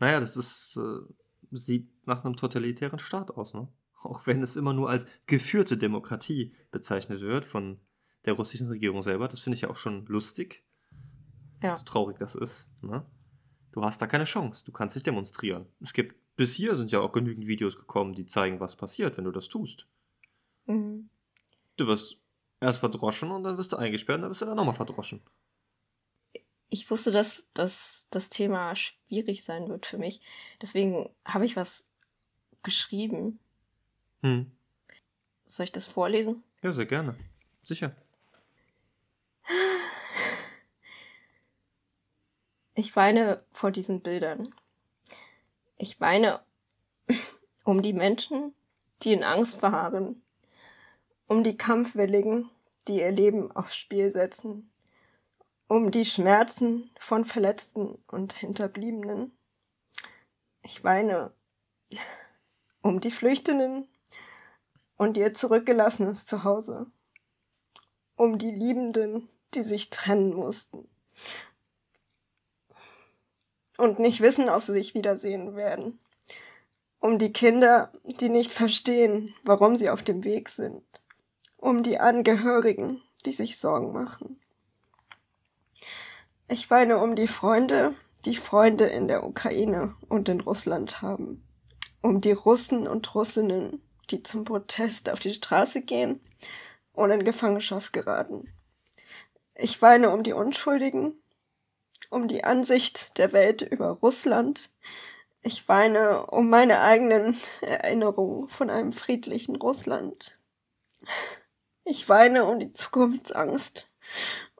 Ja. 0.00 0.06
Naja, 0.06 0.20
das 0.20 0.36
ist, 0.36 0.76
äh, 0.76 1.56
sieht 1.56 1.88
nach 2.06 2.24
einem 2.24 2.36
totalitären 2.36 2.98
Staat 2.98 3.30
aus, 3.30 3.54
ne? 3.54 3.68
Auch 4.02 4.26
wenn 4.26 4.42
es 4.42 4.56
immer 4.56 4.72
nur 4.72 4.90
als 4.90 5.06
geführte 5.26 5.78
Demokratie 5.78 6.52
bezeichnet 6.72 7.20
wird 7.20 7.44
von 7.44 7.78
der 8.24 8.34
russischen 8.34 8.68
Regierung 8.68 9.02
selber. 9.02 9.28
Das 9.28 9.40
finde 9.40 9.56
ich 9.56 9.62
ja 9.62 9.70
auch 9.70 9.76
schon 9.76 10.06
lustig. 10.06 10.64
Ja. 11.62 11.76
So 11.76 11.84
traurig 11.84 12.18
das 12.18 12.34
ist. 12.34 12.68
Ne? 12.82 13.06
Du 13.70 13.82
hast 13.84 14.02
da 14.02 14.06
keine 14.06 14.24
Chance. 14.24 14.64
Du 14.64 14.72
kannst 14.72 14.96
nicht 14.96 15.06
demonstrieren. 15.06 15.66
Es 15.80 15.92
gibt, 15.92 16.16
bis 16.36 16.54
hier 16.54 16.76
sind 16.76 16.90
ja 16.90 17.00
auch 17.00 17.12
genügend 17.12 17.46
Videos 17.46 17.76
gekommen, 17.76 18.14
die 18.14 18.26
zeigen, 18.26 18.60
was 18.60 18.76
passiert, 18.76 19.16
wenn 19.16 19.24
du 19.24 19.30
das 19.30 19.48
tust. 19.48 19.86
Mhm. 20.66 21.08
Du 21.82 21.88
wirst 21.88 22.16
erst 22.60 22.78
verdroschen 22.78 23.32
und 23.32 23.42
dann 23.42 23.58
wirst 23.58 23.72
du 23.72 23.76
eingesperrt 23.76 24.18
und 24.18 24.22
dann 24.22 24.30
wirst 24.30 24.40
du 24.40 24.44
dann 24.44 24.54
nochmal 24.54 24.76
verdroschen. 24.76 25.20
Ich 26.68 26.88
wusste, 26.88 27.10
dass, 27.10 27.48
dass 27.54 28.06
das 28.10 28.30
Thema 28.30 28.76
schwierig 28.76 29.42
sein 29.42 29.68
wird 29.68 29.84
für 29.84 29.98
mich. 29.98 30.20
Deswegen 30.60 31.10
habe 31.24 31.44
ich 31.44 31.56
was 31.56 31.84
geschrieben. 32.62 33.40
Hm. 34.20 34.52
Soll 35.44 35.64
ich 35.64 35.72
das 35.72 35.86
vorlesen? 35.86 36.44
Ja, 36.62 36.72
sehr 36.72 36.86
gerne. 36.86 37.16
Sicher. 37.64 37.96
Ich 42.74 42.94
weine 42.94 43.44
vor 43.50 43.72
diesen 43.72 44.02
Bildern. 44.02 44.54
Ich 45.78 46.00
weine 46.00 46.42
um 47.64 47.82
die 47.82 47.92
Menschen, 47.92 48.54
die 49.02 49.12
in 49.12 49.24
Angst 49.24 49.58
verharren, 49.58 50.22
um 51.32 51.42
die 51.42 51.56
Kampfwilligen, 51.56 52.50
die 52.86 53.00
ihr 53.00 53.10
Leben 53.10 53.50
aufs 53.52 53.74
Spiel 53.74 54.10
setzen, 54.10 54.70
um 55.66 55.90
die 55.90 56.04
Schmerzen 56.04 56.90
von 57.00 57.24
Verletzten 57.24 57.94
und 58.06 58.34
Hinterbliebenen. 58.34 59.32
Ich 60.60 60.84
weine 60.84 61.32
um 62.82 63.00
die 63.00 63.10
Flüchtenden 63.10 63.88
und 64.98 65.16
ihr 65.16 65.32
zurückgelassenes 65.32 66.26
Zuhause, 66.26 66.84
um 68.16 68.36
die 68.36 68.50
Liebenden, 68.50 69.30
die 69.54 69.62
sich 69.62 69.88
trennen 69.88 70.34
mussten 70.34 70.86
und 73.78 73.98
nicht 73.98 74.20
wissen, 74.20 74.50
ob 74.50 74.60
sie 74.60 74.72
sich 74.72 74.94
wiedersehen 74.94 75.56
werden. 75.56 75.98
um 77.00 77.18
die 77.18 77.32
Kinder, 77.32 77.90
die 78.04 78.28
nicht 78.28 78.52
verstehen, 78.52 79.34
warum 79.44 79.76
sie 79.76 79.88
auf 79.88 80.02
dem 80.02 80.24
Weg 80.24 80.50
sind, 80.50 80.84
um 81.62 81.84
die 81.84 82.00
Angehörigen, 82.00 83.00
die 83.24 83.30
sich 83.30 83.56
Sorgen 83.56 83.92
machen. 83.92 84.40
Ich 86.48 86.68
weine 86.70 86.98
um 86.98 87.14
die 87.14 87.28
Freunde, 87.28 87.94
die 88.24 88.34
Freunde 88.34 88.86
in 88.86 89.06
der 89.06 89.24
Ukraine 89.24 89.94
und 90.08 90.28
in 90.28 90.40
Russland 90.40 91.02
haben, 91.02 91.46
um 92.00 92.20
die 92.20 92.32
Russen 92.32 92.88
und 92.88 93.14
Russinnen, 93.14 93.80
die 94.10 94.24
zum 94.24 94.44
Protest 94.44 95.08
auf 95.08 95.20
die 95.20 95.32
Straße 95.32 95.82
gehen 95.82 96.20
und 96.92 97.12
in 97.12 97.24
Gefangenschaft 97.24 97.92
geraten. 97.92 98.52
Ich 99.54 99.80
weine 99.80 100.10
um 100.10 100.24
die 100.24 100.32
Unschuldigen, 100.32 101.14
um 102.10 102.26
die 102.26 102.42
Ansicht 102.42 103.16
der 103.18 103.32
Welt 103.32 103.62
über 103.62 103.90
Russland, 103.90 104.70
ich 105.42 105.68
weine 105.68 106.26
um 106.26 106.50
meine 106.50 106.80
eigenen 106.80 107.36
Erinnerungen 107.60 108.48
von 108.48 108.68
einem 108.68 108.92
friedlichen 108.92 109.54
Russland. 109.54 110.36
Ich 111.84 112.08
weine 112.08 112.44
um 112.44 112.60
die 112.60 112.72
Zukunftsangst 112.72 113.90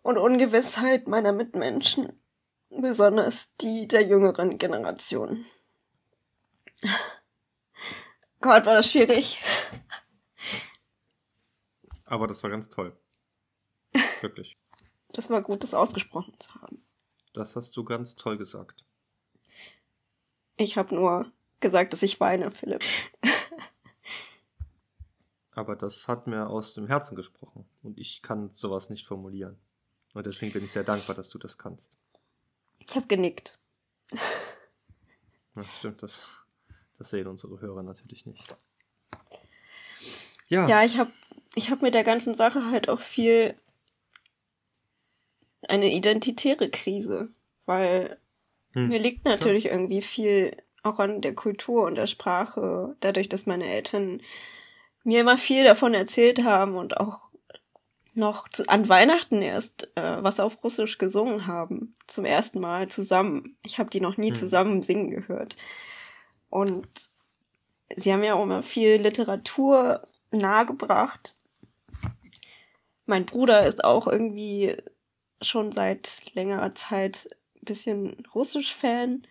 und 0.02 0.18
Ungewissheit 0.18 1.06
meiner 1.06 1.32
Mitmenschen, 1.32 2.20
besonders 2.70 3.54
die 3.56 3.86
der 3.86 4.02
jüngeren 4.02 4.58
Generation. 4.58 5.44
Gott, 8.40 8.66
war 8.66 8.74
das 8.74 8.90
schwierig. 8.90 9.40
Aber 12.06 12.26
das 12.26 12.42
war 12.42 12.50
ganz 12.50 12.68
toll. 12.68 12.96
Wirklich. 14.20 14.56
Das 15.12 15.30
war 15.30 15.42
gut, 15.42 15.62
das 15.62 15.74
ausgesprochen 15.74 16.34
zu 16.40 16.54
haben. 16.56 16.84
Das 17.32 17.54
hast 17.56 17.76
du 17.76 17.84
ganz 17.84 18.16
toll 18.16 18.36
gesagt. 18.36 18.84
Ich 20.56 20.76
habe 20.76 20.94
nur 20.94 21.32
gesagt, 21.60 21.92
dass 21.92 22.02
ich 22.02 22.20
weine, 22.20 22.50
Philipp. 22.50 22.84
Aber 25.54 25.76
das 25.76 26.08
hat 26.08 26.26
mir 26.26 26.48
aus 26.48 26.74
dem 26.74 26.86
Herzen 26.86 27.14
gesprochen 27.14 27.66
und 27.82 27.98
ich 27.98 28.22
kann 28.22 28.50
sowas 28.54 28.88
nicht 28.90 29.06
formulieren. 29.06 29.58
Und 30.14 30.26
deswegen 30.26 30.52
bin 30.52 30.64
ich 30.64 30.72
sehr 30.72 30.84
dankbar, 30.84 31.14
dass 31.14 31.28
du 31.28 31.38
das 31.38 31.58
kannst. 31.58 31.96
Ich 32.78 32.94
habe 32.96 33.06
genickt. 33.06 33.58
Ja, 35.54 35.64
stimmt, 35.64 36.02
das, 36.02 36.26
das 36.98 37.10
sehen 37.10 37.26
unsere 37.26 37.60
Hörer 37.60 37.82
natürlich 37.82 38.24
nicht. 38.24 38.56
Ja, 40.48 40.66
ja 40.66 40.84
ich 40.84 40.98
habe 40.98 41.12
ich 41.54 41.70
hab 41.70 41.82
mit 41.82 41.94
der 41.94 42.04
ganzen 42.04 42.34
Sache 42.34 42.70
halt 42.70 42.88
auch 42.88 43.00
viel 43.00 43.54
eine 45.68 45.92
identitäre 45.92 46.70
Krise, 46.70 47.30
weil 47.66 48.18
hm. 48.74 48.88
Mir 48.88 48.98
liegt 48.98 49.24
natürlich 49.24 49.64
ja. 49.64 49.72
irgendwie 49.72 50.02
viel 50.02 50.56
auch 50.82 50.98
an 50.98 51.20
der 51.20 51.34
Kultur 51.34 51.84
und 51.84 51.94
der 51.94 52.06
Sprache, 52.06 52.96
dadurch, 53.00 53.28
dass 53.28 53.46
meine 53.46 53.66
Eltern 53.66 54.20
mir 55.04 55.20
immer 55.20 55.38
viel 55.38 55.64
davon 55.64 55.94
erzählt 55.94 56.44
haben 56.44 56.76
und 56.76 56.96
auch 56.98 57.30
noch 58.14 58.48
zu, 58.48 58.68
an 58.68 58.88
Weihnachten 58.88 59.40
erst 59.42 59.90
äh, 59.96 60.22
was 60.22 60.38
auf 60.38 60.62
Russisch 60.62 60.98
gesungen 60.98 61.46
haben. 61.46 61.94
Zum 62.06 62.24
ersten 62.24 62.60
Mal 62.60 62.88
zusammen. 62.88 63.56
Ich 63.62 63.78
habe 63.78 63.90
die 63.90 64.00
noch 64.00 64.16
nie 64.16 64.28
hm. 64.28 64.34
zusammen 64.34 64.82
singen 64.82 65.10
gehört. 65.10 65.56
Und 66.50 66.88
sie 67.96 68.12
haben 68.12 68.22
ja 68.22 68.34
auch 68.34 68.42
immer 68.42 68.62
viel 68.62 69.00
Literatur 69.00 70.06
nahegebracht. 70.30 71.36
Mein 73.06 73.24
Bruder 73.26 73.66
ist 73.66 73.84
auch 73.84 74.06
irgendwie 74.06 74.76
schon 75.40 75.72
seit 75.72 76.34
längerer 76.34 76.74
Zeit 76.74 77.30
bisschen 77.62 78.24
Russisch-Fan. 78.34 79.22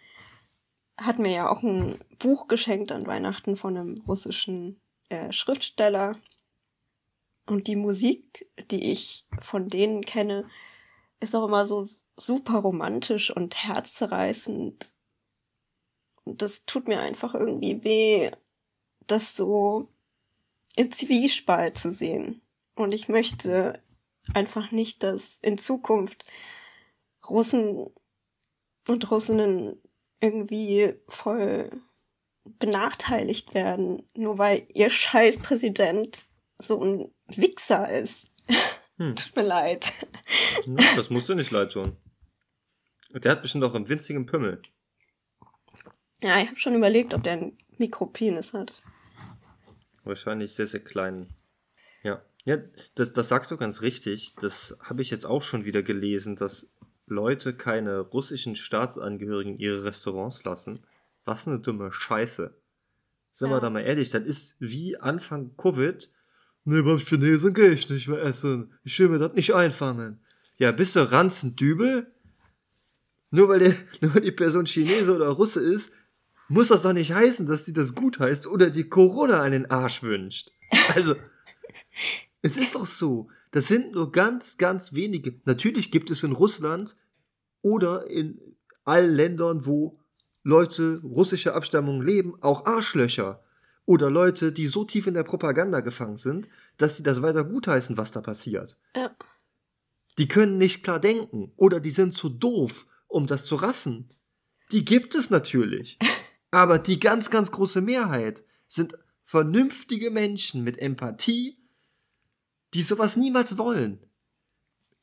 Hat 0.97 1.19
mir 1.19 1.31
ja 1.31 1.49
auch 1.49 1.63
ein 1.63 1.99
Buch 2.19 2.47
geschenkt 2.47 2.91
an 2.91 3.07
Weihnachten 3.07 3.55
von 3.55 3.77
einem 3.77 4.01
russischen 4.07 4.80
äh, 5.11 5.31
Schriftsteller. 5.31 6.13
Und 7.45 7.67
die 7.67 7.75
Musik, 7.75 8.49
die 8.71 8.91
ich 8.91 9.25
von 9.39 9.67
denen 9.67 10.03
kenne, 10.03 10.49
ist 11.19 11.35
auch 11.35 11.45
immer 11.45 11.65
so 11.65 11.85
super 12.15 12.59
romantisch 12.59 13.29
und 13.35 13.55
herzzerreißend. 13.63 14.91
Und 16.23 16.41
das 16.41 16.65
tut 16.65 16.87
mir 16.87 17.01
einfach 17.01 17.33
irgendwie 17.33 17.83
weh, 17.83 18.31
das 19.07 19.35
so 19.35 19.89
im 20.75 20.91
Zwiespalt 20.91 21.77
zu 21.77 21.91
sehen. 21.91 22.41
Und 22.75 22.93
ich 22.93 23.09
möchte 23.09 23.83
einfach 24.33 24.71
nicht, 24.71 25.03
dass 25.03 25.37
in 25.41 25.57
Zukunft 25.57 26.25
Russen 27.27 27.89
und 28.87 29.11
Russinnen 29.11 29.81
irgendwie 30.21 30.93
voll 31.07 31.81
benachteiligt 32.45 33.53
werden, 33.53 34.03
nur 34.15 34.37
weil 34.37 34.67
ihr 34.73 34.89
scheiß 34.89 35.39
Präsident 35.39 36.25
so 36.57 36.83
ein 36.83 37.11
Wichser 37.27 37.89
ist. 37.89 38.27
Hm. 38.97 39.15
Tut 39.15 39.35
mir 39.35 39.43
leid. 39.43 39.93
das 40.95 41.09
musst 41.09 41.29
du 41.29 41.35
nicht 41.35 41.51
leid 41.51 41.71
tun. 41.71 41.97
Der 43.13 43.31
hat 43.31 43.41
bestimmt 43.41 43.63
auch 43.63 43.73
einen 43.73 43.89
winzigen 43.89 44.25
Pimmel. 44.25 44.61
Ja, 46.21 46.39
ich 46.39 46.47
habe 46.47 46.59
schon 46.59 46.75
überlegt, 46.75 47.13
ob 47.13 47.23
der 47.23 47.33
einen 47.33 47.57
Mikropenis 47.77 48.53
hat. 48.53 48.79
Wahrscheinlich 50.03 50.53
sehr, 50.53 50.67
sehr 50.67 50.83
kleinen. 50.83 51.33
Ja. 52.03 52.21
Ja, 52.43 52.57
das, 52.95 53.13
das 53.13 53.29
sagst 53.29 53.51
du 53.51 53.57
ganz 53.57 53.81
richtig. 53.81 54.35
Das 54.35 54.75
habe 54.79 55.01
ich 55.01 55.11
jetzt 55.11 55.25
auch 55.25 55.43
schon 55.43 55.65
wieder 55.65 55.83
gelesen, 55.83 56.35
dass 56.35 56.71
Leute 57.05 57.55
keine 57.55 57.99
russischen 57.99 58.55
Staatsangehörigen 58.55 59.53
in 59.53 59.59
ihre 59.59 59.83
Restaurants 59.83 60.43
lassen. 60.43 60.85
Was 61.25 61.47
eine 61.47 61.59
dumme 61.59 61.91
Scheiße. 61.91 62.55
Sind 63.31 63.49
ja. 63.49 63.55
wir 63.55 63.61
da 63.61 63.69
mal 63.69 63.81
ehrlich, 63.81 64.09
das 64.09 64.23
ist 64.23 64.55
wie 64.59 64.97
Anfang 64.97 65.55
Covid. 65.57 66.09
Ne, 66.63 66.83
beim 66.83 66.97
Chinesen 66.97 67.53
gehe 67.53 67.71
ich 67.71 67.89
nicht 67.89 68.07
mehr 68.07 68.21
essen. 68.21 68.73
Ich 68.83 68.99
will 68.99 69.09
mir 69.09 69.19
das 69.19 69.33
nicht 69.33 69.53
einfangen. 69.53 70.19
Ja, 70.57 70.71
bist 70.71 70.95
du 70.95 71.11
ranzendübel? 71.11 72.11
Nur 73.31 73.49
weil, 73.49 73.59
der, 73.59 73.75
nur 74.01 74.13
weil 74.13 74.21
die 74.21 74.31
Person 74.31 74.65
Chinese 74.65 75.15
oder 75.15 75.29
Russe 75.29 75.61
ist, 75.61 75.91
muss 76.49 76.67
das 76.67 76.81
doch 76.81 76.93
nicht 76.93 77.13
heißen, 77.13 77.47
dass 77.47 77.63
die 77.63 77.73
das 77.73 77.95
gut 77.95 78.19
heißt 78.19 78.45
oder 78.45 78.69
die 78.69 78.89
Corona 78.89 79.41
an 79.41 79.53
den 79.53 79.71
Arsch 79.71 80.03
wünscht. 80.03 80.51
Also, 80.93 81.15
es 82.41 82.57
ist 82.57 82.75
doch 82.75 82.85
so. 82.85 83.29
Das 83.51 83.67
sind 83.67 83.93
nur 83.93 84.11
ganz, 84.11 84.57
ganz 84.57 84.93
wenige. 84.93 85.39
Natürlich 85.45 85.91
gibt 85.91 86.11
es 86.11 86.23
in 86.23 86.33
Russland 86.33 86.95
oder 87.61 88.07
in 88.07 88.39
allen 88.83 89.13
Ländern, 89.13 89.65
wo 89.65 90.00
Leute 90.43 91.01
russischer 91.03 91.55
Abstammung 91.55 92.01
leben, 92.01 92.35
auch 92.41 92.65
Arschlöcher. 92.65 93.43
Oder 93.85 94.09
Leute, 94.09 94.51
die 94.51 94.67
so 94.67 94.85
tief 94.85 95.07
in 95.07 95.13
der 95.13 95.23
Propaganda 95.23 95.81
gefangen 95.81 96.17
sind, 96.17 96.47
dass 96.77 96.97
sie 96.97 97.03
das 97.03 97.21
weiter 97.21 97.43
gutheißen, 97.43 97.97
was 97.97 98.11
da 98.11 98.21
passiert. 98.21 98.79
Ja. 98.95 99.15
Die 100.17 100.27
können 100.27 100.57
nicht 100.57 100.83
klar 100.83 100.99
denken 100.99 101.51
oder 101.55 101.79
die 101.79 101.91
sind 101.91 102.13
zu 102.13 102.29
doof, 102.29 102.85
um 103.07 103.27
das 103.27 103.45
zu 103.45 103.55
raffen. 103.55 104.09
Die 104.71 104.85
gibt 104.85 105.15
es 105.15 105.29
natürlich. 105.29 105.97
Aber 106.51 106.79
die 106.79 106.99
ganz, 106.99 107.29
ganz 107.29 107.51
große 107.51 107.81
Mehrheit 107.81 108.43
sind 108.67 108.97
vernünftige 109.23 110.11
Menschen 110.11 110.63
mit 110.63 110.77
Empathie, 110.77 111.57
die 112.73 112.81
sowas 112.81 113.15
niemals 113.15 113.57
wollen. 113.57 113.99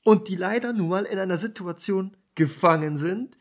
Und 0.04 0.28
die 0.28 0.36
leider 0.36 0.72
nun 0.72 0.88
mal 0.88 1.04
in 1.04 1.18
einer 1.18 1.36
Situation 1.36 2.16
gefangen 2.34 2.96
sind, 2.96 3.38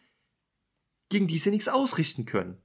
gegen 1.10 1.28
die 1.28 1.38
sie 1.38 1.52
nichts 1.52 1.68
ausrichten 1.68 2.26
können. 2.26 2.58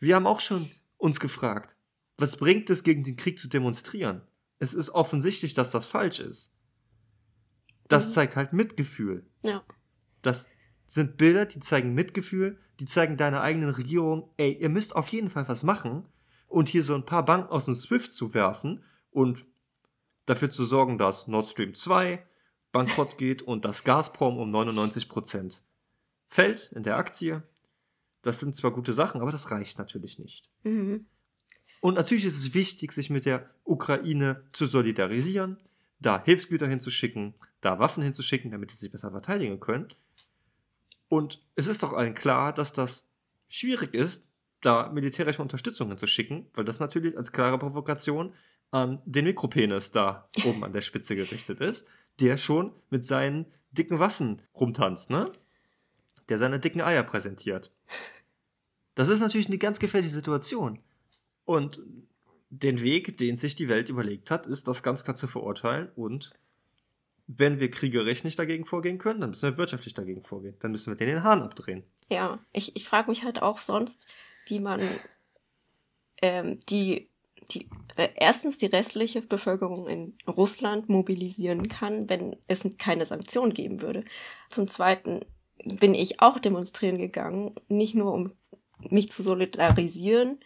Wir 0.00 0.16
haben 0.16 0.26
auch 0.26 0.40
schon 0.40 0.70
uns 0.96 1.20
gefragt, 1.20 1.74
was 2.16 2.36
bringt 2.36 2.70
es, 2.70 2.82
gegen 2.82 3.04
den 3.04 3.16
Krieg 3.16 3.38
zu 3.38 3.48
demonstrieren? 3.48 4.22
Es 4.58 4.74
ist 4.74 4.90
offensichtlich, 4.90 5.54
dass 5.54 5.70
das 5.70 5.86
falsch 5.86 6.20
ist. 6.20 6.54
Das 7.88 8.08
mhm. 8.08 8.12
zeigt 8.12 8.36
halt 8.36 8.52
Mitgefühl. 8.52 9.26
Ja. 9.42 9.64
Das 10.22 10.46
sind 10.86 11.16
Bilder, 11.16 11.46
die 11.46 11.60
zeigen 11.60 11.94
Mitgefühl, 11.94 12.58
die 12.78 12.86
zeigen 12.86 13.16
deiner 13.16 13.40
eigenen 13.42 13.70
Regierung, 13.70 14.30
ey, 14.36 14.52
ihr 14.52 14.68
müsst 14.68 14.94
auf 14.94 15.08
jeden 15.08 15.30
Fall 15.30 15.48
was 15.48 15.62
machen 15.62 16.06
und 16.48 16.68
hier 16.68 16.82
so 16.82 16.94
ein 16.94 17.06
paar 17.06 17.24
Banken 17.24 17.50
aus 17.50 17.64
dem 17.64 17.74
SWIFT 17.74 18.12
zu 18.12 18.34
werfen 18.34 18.84
und 19.10 19.44
dafür 20.26 20.50
zu 20.50 20.64
sorgen, 20.64 20.98
dass 20.98 21.28
Nord 21.28 21.48
Stream 21.48 21.74
2 21.74 22.24
bankrott 22.72 23.18
geht 23.18 23.42
und 23.42 23.64
dass 23.64 23.84
Gazprom 23.84 24.38
um 24.38 24.54
99% 24.54 25.60
fällt 26.32 26.72
in 26.72 26.82
der 26.82 26.96
Aktie. 26.96 27.42
Das 28.22 28.40
sind 28.40 28.54
zwar 28.54 28.70
gute 28.70 28.94
Sachen, 28.94 29.20
aber 29.20 29.32
das 29.32 29.50
reicht 29.50 29.78
natürlich 29.78 30.18
nicht. 30.18 30.48
Mhm. 30.62 31.04
Und 31.82 31.94
natürlich 31.94 32.24
ist 32.24 32.38
es 32.38 32.54
wichtig, 32.54 32.92
sich 32.92 33.10
mit 33.10 33.26
der 33.26 33.50
Ukraine 33.64 34.42
zu 34.52 34.66
solidarisieren, 34.66 35.58
da 35.98 36.24
Hilfsgüter 36.24 36.66
hinzuschicken, 36.66 37.34
da 37.60 37.78
Waffen 37.78 38.02
hinzuschicken, 38.02 38.50
damit 38.50 38.70
sie 38.70 38.78
sich 38.78 38.90
besser 38.90 39.10
verteidigen 39.10 39.60
können. 39.60 39.88
Und 41.08 41.42
es 41.54 41.66
ist 41.66 41.82
doch 41.82 41.92
allen 41.92 42.14
klar, 42.14 42.54
dass 42.54 42.72
das 42.72 43.06
schwierig 43.48 43.92
ist, 43.92 44.26
da 44.62 44.88
militärische 44.88 45.42
Unterstützung 45.42 45.88
hinzuschicken, 45.88 46.46
weil 46.54 46.64
das 46.64 46.80
natürlich 46.80 47.14
als 47.14 47.32
klare 47.32 47.58
Provokation 47.58 48.32
an 48.70 49.02
den 49.04 49.26
Mikropenis 49.26 49.90
da 49.90 50.26
oben 50.46 50.64
an 50.64 50.72
der 50.72 50.80
Spitze 50.80 51.14
gerichtet 51.14 51.60
ist, 51.60 51.86
der 52.20 52.38
schon 52.38 52.72
mit 52.88 53.04
seinen 53.04 53.44
dicken 53.72 53.98
Waffen 53.98 54.40
rumtanzt, 54.54 55.10
ne? 55.10 55.26
Der 56.28 56.38
seine 56.38 56.60
dicken 56.60 56.80
Eier 56.80 57.02
präsentiert. 57.02 57.72
Das 58.94 59.08
ist 59.08 59.20
natürlich 59.20 59.46
eine 59.46 59.58
ganz 59.58 59.78
gefährliche 59.78 60.14
Situation. 60.14 60.78
Und 61.44 61.82
den 62.50 62.82
Weg, 62.82 63.16
den 63.18 63.36
sich 63.36 63.54
die 63.54 63.68
Welt 63.68 63.88
überlegt 63.88 64.30
hat, 64.30 64.46
ist 64.46 64.68
das 64.68 64.82
ganz 64.82 65.04
klar 65.04 65.16
zu 65.16 65.26
verurteilen. 65.26 65.90
Und 65.96 66.34
wenn 67.26 67.60
wir 67.60 67.70
kriegerisch 67.70 68.24
nicht 68.24 68.38
dagegen 68.38 68.66
vorgehen 68.66 68.98
können, 68.98 69.20
dann 69.20 69.30
müssen 69.30 69.50
wir 69.50 69.56
wirtschaftlich 69.56 69.94
dagegen 69.94 70.22
vorgehen. 70.22 70.56
Dann 70.60 70.72
müssen 70.72 70.92
wir 70.92 70.96
den 70.96 71.08
den 71.08 71.22
Hahn 71.22 71.42
abdrehen. 71.42 71.84
Ja, 72.10 72.40
ich, 72.52 72.76
ich 72.76 72.86
frage 72.86 73.10
mich 73.10 73.24
halt 73.24 73.40
auch 73.40 73.58
sonst, 73.58 74.08
wie 74.46 74.60
man 74.60 74.82
ähm, 76.20 76.60
die, 76.68 77.08
die 77.50 77.68
äh, 77.96 78.08
erstens 78.16 78.58
die 78.58 78.66
restliche 78.66 79.22
Bevölkerung 79.22 79.88
in 79.88 80.14
Russland 80.26 80.90
mobilisieren 80.90 81.68
kann, 81.68 82.10
wenn 82.10 82.36
es 82.48 82.60
keine 82.78 83.06
Sanktionen 83.06 83.54
geben 83.54 83.80
würde. 83.80 84.04
Zum 84.50 84.68
Zweiten 84.68 85.24
bin 85.64 85.94
ich 85.94 86.20
auch 86.20 86.38
demonstrieren 86.38 86.98
gegangen, 86.98 87.54
nicht 87.68 87.94
nur 87.94 88.12
um 88.12 88.32
mich 88.90 89.10
zu 89.10 89.22
solidarisieren, 89.22 90.40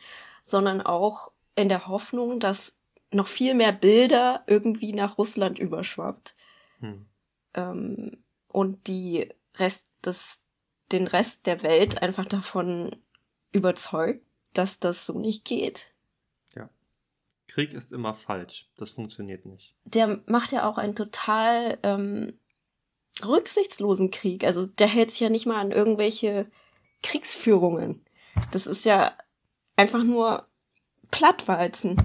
sondern 0.44 0.80
auch 0.80 1.32
in 1.54 1.68
der 1.68 1.88
Hoffnung, 1.88 2.38
dass 2.38 2.76
noch 3.10 3.28
viel 3.28 3.54
mehr 3.54 3.72
Bilder 3.72 4.44
irgendwie 4.46 4.92
nach 4.92 5.18
Russland 5.18 5.58
überschwappt. 5.58 6.36
Hm. 6.80 7.06
Ähm, 7.54 8.22
und 8.52 8.86
die 8.88 9.28
Rest 9.56 9.86
des, 10.04 10.40
den 10.92 11.06
Rest 11.06 11.46
der 11.46 11.62
Welt 11.62 12.02
einfach 12.02 12.26
davon 12.26 12.96
überzeugt, 13.52 14.24
dass 14.52 14.78
das 14.78 15.06
so 15.06 15.18
nicht 15.18 15.44
geht. 15.44 15.94
Ja. 16.54 16.68
Krieg 17.48 17.72
ist 17.72 17.92
immer 17.92 18.14
falsch. 18.14 18.68
Das 18.76 18.90
funktioniert 18.90 19.46
nicht. 19.46 19.74
Der 19.84 20.22
macht 20.26 20.52
ja 20.52 20.68
auch 20.68 20.78
einen 20.78 20.94
total 20.94 21.78
ähm, 21.82 22.38
rücksichtslosen 23.24 24.10
Krieg. 24.10 24.44
Also 24.44 24.66
der 24.66 24.86
hält 24.86 25.10
sich 25.10 25.20
ja 25.20 25.30
nicht 25.30 25.46
mal 25.46 25.60
an 25.60 25.70
irgendwelche 25.70 26.46
Kriegsführungen. 27.02 28.04
Das 28.52 28.66
ist 28.66 28.84
ja 28.84 29.16
einfach 29.76 30.04
nur 30.04 30.46
Plattwalzen. 31.10 31.96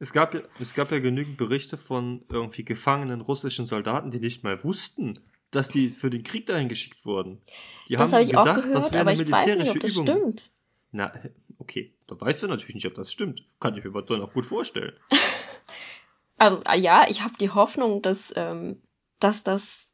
Es 0.00 0.12
gab, 0.12 0.34
ja, 0.34 0.42
es 0.60 0.74
gab 0.74 0.92
ja 0.92 0.98
genügend 1.00 1.36
Berichte 1.36 1.76
von 1.76 2.24
irgendwie 2.30 2.64
gefangenen 2.64 3.20
russischen 3.20 3.66
Soldaten, 3.66 4.10
die 4.10 4.20
nicht 4.20 4.44
mal 4.44 4.62
wussten, 4.62 5.12
dass 5.50 5.68
die 5.68 5.90
für 5.90 6.10
den 6.10 6.22
Krieg 6.22 6.46
dahin 6.46 6.68
geschickt 6.68 7.04
wurden. 7.04 7.40
Die 7.88 7.96
das 7.96 8.12
habe 8.12 8.22
ich 8.22 8.30
gedacht, 8.30 8.58
auch 8.58 8.62
gehört, 8.62 8.96
aber 8.96 9.12
ich 9.12 9.30
weiß 9.30 9.56
nicht, 9.56 9.70
ob 9.70 9.80
das 9.80 9.92
Übung. 9.92 10.06
stimmt. 10.06 10.50
Na, 10.92 11.12
okay, 11.58 11.94
da 12.06 12.20
weißt 12.20 12.42
du 12.42 12.46
natürlich 12.46 12.76
nicht, 12.76 12.86
ob 12.86 12.94
das 12.94 13.12
stimmt. 13.12 13.44
Kann 13.60 13.76
ich 13.76 13.84
mir 13.84 14.02
dann 14.02 14.22
auch 14.22 14.32
gut 14.32 14.46
vorstellen. 14.46 14.96
also 16.38 16.62
ja, 16.76 17.06
ich 17.08 17.22
habe 17.22 17.34
die 17.40 17.50
Hoffnung, 17.50 18.00
dass, 18.00 18.32
ähm, 18.36 18.80
dass 19.18 19.42
das 19.42 19.87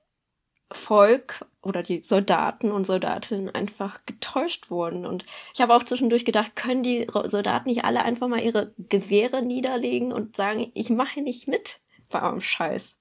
Volk 0.74 1.44
oder 1.62 1.82
die 1.82 2.00
Soldaten 2.00 2.70
und 2.70 2.86
Soldatinnen 2.86 3.54
einfach 3.54 4.04
getäuscht 4.06 4.70
wurden. 4.70 5.06
Und 5.06 5.24
ich 5.54 5.60
habe 5.60 5.74
auch 5.74 5.82
zwischendurch 5.82 6.24
gedacht, 6.24 6.56
können 6.56 6.82
die 6.82 7.06
Soldaten 7.24 7.68
nicht 7.68 7.84
alle 7.84 8.02
einfach 8.02 8.28
mal 8.28 8.40
ihre 8.40 8.72
Gewehre 8.88 9.42
niederlegen 9.42 10.12
und 10.12 10.36
sagen, 10.36 10.70
ich 10.74 10.90
mache 10.90 11.22
nicht 11.22 11.48
mit 11.48 11.80
bei 12.10 12.22
eurem 12.22 12.40
Scheiß. 12.40 12.98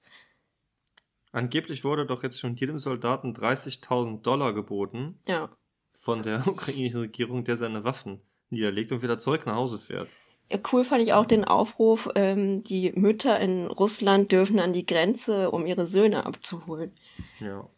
Angeblich 1.32 1.84
wurde 1.84 2.06
doch 2.06 2.22
jetzt 2.22 2.38
schon 2.38 2.54
jedem 2.54 2.78
Soldaten 2.78 3.34
30.000 3.34 4.22
Dollar 4.22 4.52
geboten. 4.52 5.18
Ja. 5.26 5.50
Von 5.92 6.22
der 6.22 6.46
ukrainischen 6.46 7.00
Regierung, 7.00 7.44
der 7.44 7.56
seine 7.56 7.84
Waffen 7.84 8.20
niederlegt 8.50 8.92
und 8.92 9.02
wieder 9.02 9.18
zurück 9.18 9.44
nach 9.46 9.56
Hause 9.56 9.78
fährt. 9.78 10.08
Cool 10.70 10.84
fand 10.84 11.02
ich 11.02 11.12
auch 11.12 11.26
den 11.26 11.44
Aufruf, 11.44 12.08
ähm, 12.14 12.62
die 12.62 12.92
Mütter 12.94 13.40
in 13.40 13.66
Russland 13.66 14.30
dürfen 14.30 14.60
an 14.60 14.72
die 14.72 14.86
Grenze, 14.86 15.50
um 15.50 15.66
ihre 15.66 15.86
Söhne 15.86 16.26
abzuholen. 16.26 16.92
Ja. 17.40 17.68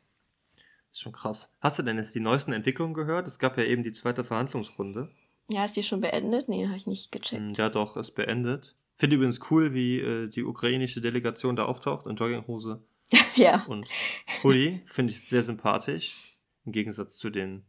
Ist 0.90 1.00
schon 1.00 1.12
krass. 1.12 1.52
Hast 1.60 1.78
du 1.78 1.82
denn 1.82 1.96
jetzt 1.96 2.14
die 2.14 2.20
neuesten 2.20 2.52
Entwicklungen 2.52 2.94
gehört? 2.94 3.28
Es 3.28 3.38
gab 3.38 3.56
ja 3.56 3.64
eben 3.64 3.84
die 3.84 3.92
zweite 3.92 4.24
Verhandlungsrunde. 4.24 5.10
Ja, 5.48 5.64
ist 5.64 5.76
die 5.76 5.82
schon 5.82 6.00
beendet? 6.00 6.48
Nee, 6.48 6.66
habe 6.66 6.76
ich 6.76 6.86
nicht 6.86 7.12
gecheckt. 7.12 7.40
Hm, 7.40 7.52
ja, 7.54 7.68
doch, 7.68 7.96
ist 7.96 8.12
beendet. 8.12 8.74
Finde 8.96 9.16
übrigens 9.16 9.40
cool, 9.50 9.74
wie 9.74 10.00
äh, 10.00 10.28
die 10.28 10.42
ukrainische 10.42 11.00
Delegation 11.00 11.54
da 11.54 11.66
auftaucht 11.66 12.06
in 12.06 12.16
Jogginghose. 12.16 12.82
ja. 13.36 13.64
Und 13.68 13.86
Hoodie 14.42 14.82
finde 14.86 15.12
ich 15.12 15.28
sehr 15.28 15.42
sympathisch. 15.42 16.36
Im 16.64 16.72
Gegensatz 16.72 17.16
zu 17.16 17.30
den 17.30 17.64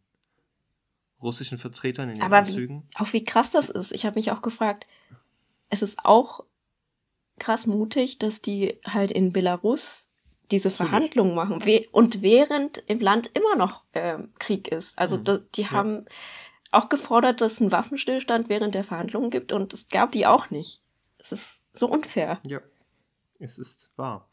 russischen 1.21 1.57
Vertretern 1.57 2.09
in 2.09 2.15
den 2.15 2.23
Aber 2.23 2.37
Anzügen. 2.37 2.83
Wie, 2.89 3.03
auch 3.03 3.13
wie 3.13 3.23
krass 3.23 3.51
das 3.51 3.69
ist. 3.69 3.91
Ich 3.91 4.05
habe 4.05 4.15
mich 4.15 4.31
auch 4.31 4.41
gefragt, 4.41 4.87
es 5.69 5.81
ist 5.81 5.99
auch 6.03 6.45
krass 7.39 7.67
mutig, 7.67 8.19
dass 8.19 8.41
die 8.41 8.79
halt 8.85 9.11
in 9.11 9.33
Belarus 9.33 10.07
diese 10.51 10.71
Verhandlungen 10.71 11.35
machen 11.35 11.61
und 11.91 12.21
während 12.21 12.77
im 12.87 12.99
Land 12.99 13.29
immer 13.33 13.55
noch 13.57 13.83
äh, 13.91 14.17
Krieg 14.39 14.69
ist. 14.69 14.97
Also 14.97 15.17
mhm. 15.17 15.45
die 15.55 15.69
haben 15.69 16.05
ja. 16.05 16.11
auch 16.71 16.89
gefordert, 16.89 17.41
dass 17.41 17.53
es 17.53 17.61
einen 17.61 17.71
Waffenstillstand 17.71 18.47
während 18.47 18.73
der 18.73 18.85
Verhandlungen 18.85 19.29
gibt 19.29 19.51
und 19.51 19.73
es 19.73 19.89
gab 19.89 20.11
die 20.13 20.25
auch 20.25 20.49
nicht. 20.49 20.81
Es 21.17 21.31
ist 21.31 21.63
so 21.73 21.87
unfair. 21.87 22.39
Ja, 22.43 22.61
es 23.39 23.57
ist 23.57 23.91
wahr. 23.97 24.29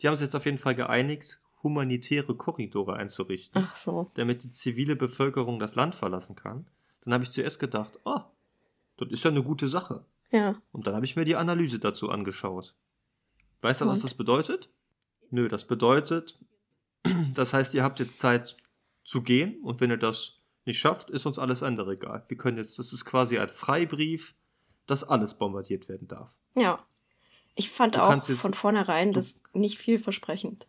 Die 0.00 0.08
haben 0.08 0.16
sich 0.16 0.24
jetzt 0.24 0.36
auf 0.36 0.46
jeden 0.46 0.58
Fall 0.58 0.74
geeinigt, 0.74 1.38
humanitäre 1.62 2.34
Korridore 2.34 2.94
einzurichten, 2.94 3.66
Ach 3.68 3.76
so. 3.76 4.10
damit 4.14 4.44
die 4.44 4.52
zivile 4.52 4.96
Bevölkerung 4.96 5.58
das 5.58 5.74
Land 5.74 5.94
verlassen 5.94 6.36
kann. 6.36 6.66
Dann 7.04 7.14
habe 7.14 7.24
ich 7.24 7.30
zuerst 7.30 7.58
gedacht, 7.58 7.98
oh, 8.04 8.20
das 8.96 9.10
ist 9.10 9.24
ja 9.24 9.30
eine 9.30 9.42
gute 9.42 9.68
Sache. 9.68 10.04
Ja. 10.30 10.56
Und 10.72 10.86
dann 10.86 10.94
habe 10.94 11.04
ich 11.04 11.16
mir 11.16 11.24
die 11.24 11.36
Analyse 11.36 11.78
dazu 11.78 12.10
angeschaut. 12.10 12.74
Weißt 13.62 13.80
du, 13.80 13.86
was 13.86 14.02
das 14.02 14.14
bedeutet? 14.14 14.68
Nö, 15.30 15.48
das 15.48 15.66
bedeutet, 15.66 16.38
das 17.34 17.52
heißt, 17.52 17.74
ihr 17.74 17.82
habt 17.82 17.98
jetzt 18.00 18.18
Zeit 18.18 18.56
zu 19.04 19.22
gehen 19.22 19.60
und 19.62 19.80
wenn 19.80 19.90
ihr 19.90 19.96
das 19.96 20.40
nicht 20.64 20.78
schafft, 20.78 21.10
ist 21.10 21.26
uns 21.26 21.38
alles 21.38 21.62
andere 21.62 21.94
egal. 21.94 22.24
Wir 22.28 22.36
können 22.36 22.58
jetzt, 22.58 22.78
das 22.78 22.92
ist 22.92 23.04
quasi 23.04 23.38
ein 23.38 23.48
Freibrief, 23.48 24.34
dass 24.86 25.02
alles 25.02 25.34
bombardiert 25.34 25.88
werden 25.88 26.08
darf. 26.08 26.30
Ja. 26.54 26.84
Ich 27.54 27.70
fand 27.70 27.96
du 27.96 28.02
auch 28.02 28.22
von 28.22 28.54
vornherein 28.54 29.12
das 29.12 29.36
nicht 29.52 29.78
vielversprechend. 29.78 30.68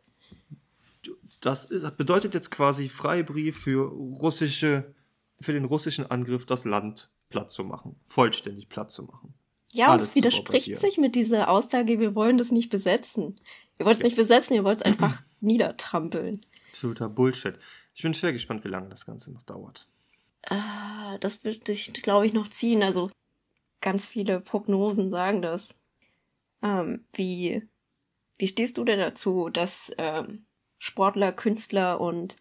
Das 1.42 1.66
ist, 1.66 1.98
bedeutet 1.98 2.34
jetzt 2.34 2.52
quasi 2.52 2.90
Freibrief 2.90 3.60
für 3.60 3.88
russische, 3.88 4.94
für 5.40 5.54
den 5.54 5.66
russischen 5.66 6.10
Angriff 6.10 6.46
das 6.46 6.66
Land 6.66 7.10
platt 7.30 7.52
zu 7.52 7.64
machen, 7.64 7.96
vollständig 8.08 8.70
platt 8.70 8.92
zu 8.92 9.04
machen. 9.04 9.34
Ja, 9.72 9.94
und 9.94 10.02
es 10.02 10.16
widerspricht 10.16 10.78
sich 10.78 10.98
mit 10.98 11.16
dieser 11.16 11.50
Aussage, 11.50 12.00
wir 12.00 12.16
wollen 12.16 12.38
das 12.38 12.52
nicht 12.52 12.70
besetzen. 12.70 13.40
Ihr 13.78 13.86
wollt 13.86 13.98
es 13.98 14.04
nicht 14.04 14.16
besetzen, 14.16 14.56
ihr 14.56 14.64
wollt 14.64 14.78
es 14.78 14.84
einfach 14.84 15.22
niedertrampeln. 15.42 16.46
Absoluter 16.72 17.08
Bullshit. 17.08 17.56
Ich 17.94 18.02
bin 18.02 18.14
schwer 18.14 18.34
gespannt, 18.34 18.64
wie 18.64 18.70
lange 18.70 18.90
das 18.90 19.06
Ganze 19.06 19.32
noch 19.32 19.44
dauert. 19.44 19.88
Ah, 20.44 21.18
das 21.20 21.44
wird 21.44 21.68
sich, 21.68 21.94
glaube 21.94 22.26
ich, 22.26 22.34
noch 22.34 22.50
ziehen. 22.50 22.82
Also 22.82 23.12
ganz 23.82 24.08
viele 24.08 24.40
Prognosen 24.40 25.12
sagen 25.12 25.42
das. 25.42 25.76
Ähm, 26.62 27.06
wie, 27.14 27.68
wie 28.38 28.48
stehst 28.48 28.78
du 28.78 28.84
denn 28.84 29.00
dazu, 29.00 29.50
dass 29.50 29.94
ähm, 29.98 30.46
Sportler, 30.80 31.32
Künstler 31.32 32.02
und 32.02 32.38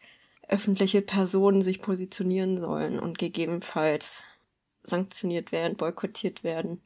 öffentliche 0.49 1.03
Personen 1.03 1.61
sich 1.61 1.83
positionieren 1.83 2.59
sollen 2.59 2.99
und 2.99 3.19
gegebenenfalls 3.19 4.25
sanktioniert 4.83 5.53
werden, 5.53 5.77
boykottiert 5.77 6.43
werden? 6.43 6.81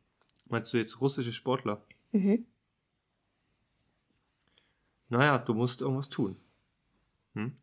Meinst 0.46 0.72
du 0.72 0.78
jetzt 0.78 1.00
russische 1.00 1.32
Sportler? 1.32 1.80
Mhm 2.10 2.46
naja, 5.12 5.36
du 5.36 5.52
musst 5.52 5.82
irgendwas 5.82 6.08
tun. 6.08 6.36
Hm? 7.34 7.54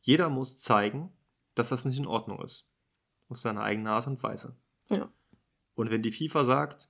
Jeder 0.00 0.30
muss 0.30 0.56
zeigen, 0.56 1.12
dass 1.54 1.68
das 1.68 1.84
nicht 1.84 1.98
in 1.98 2.06
Ordnung 2.06 2.42
ist. 2.42 2.64
Auf 3.28 3.38
seine 3.38 3.60
eigene 3.62 3.90
Art 3.90 4.06
und 4.06 4.22
Weise. 4.22 4.56
Ja. 4.88 5.12
Und 5.74 5.90
wenn 5.90 6.02
die 6.02 6.12
FIFA 6.12 6.44
sagt, 6.44 6.88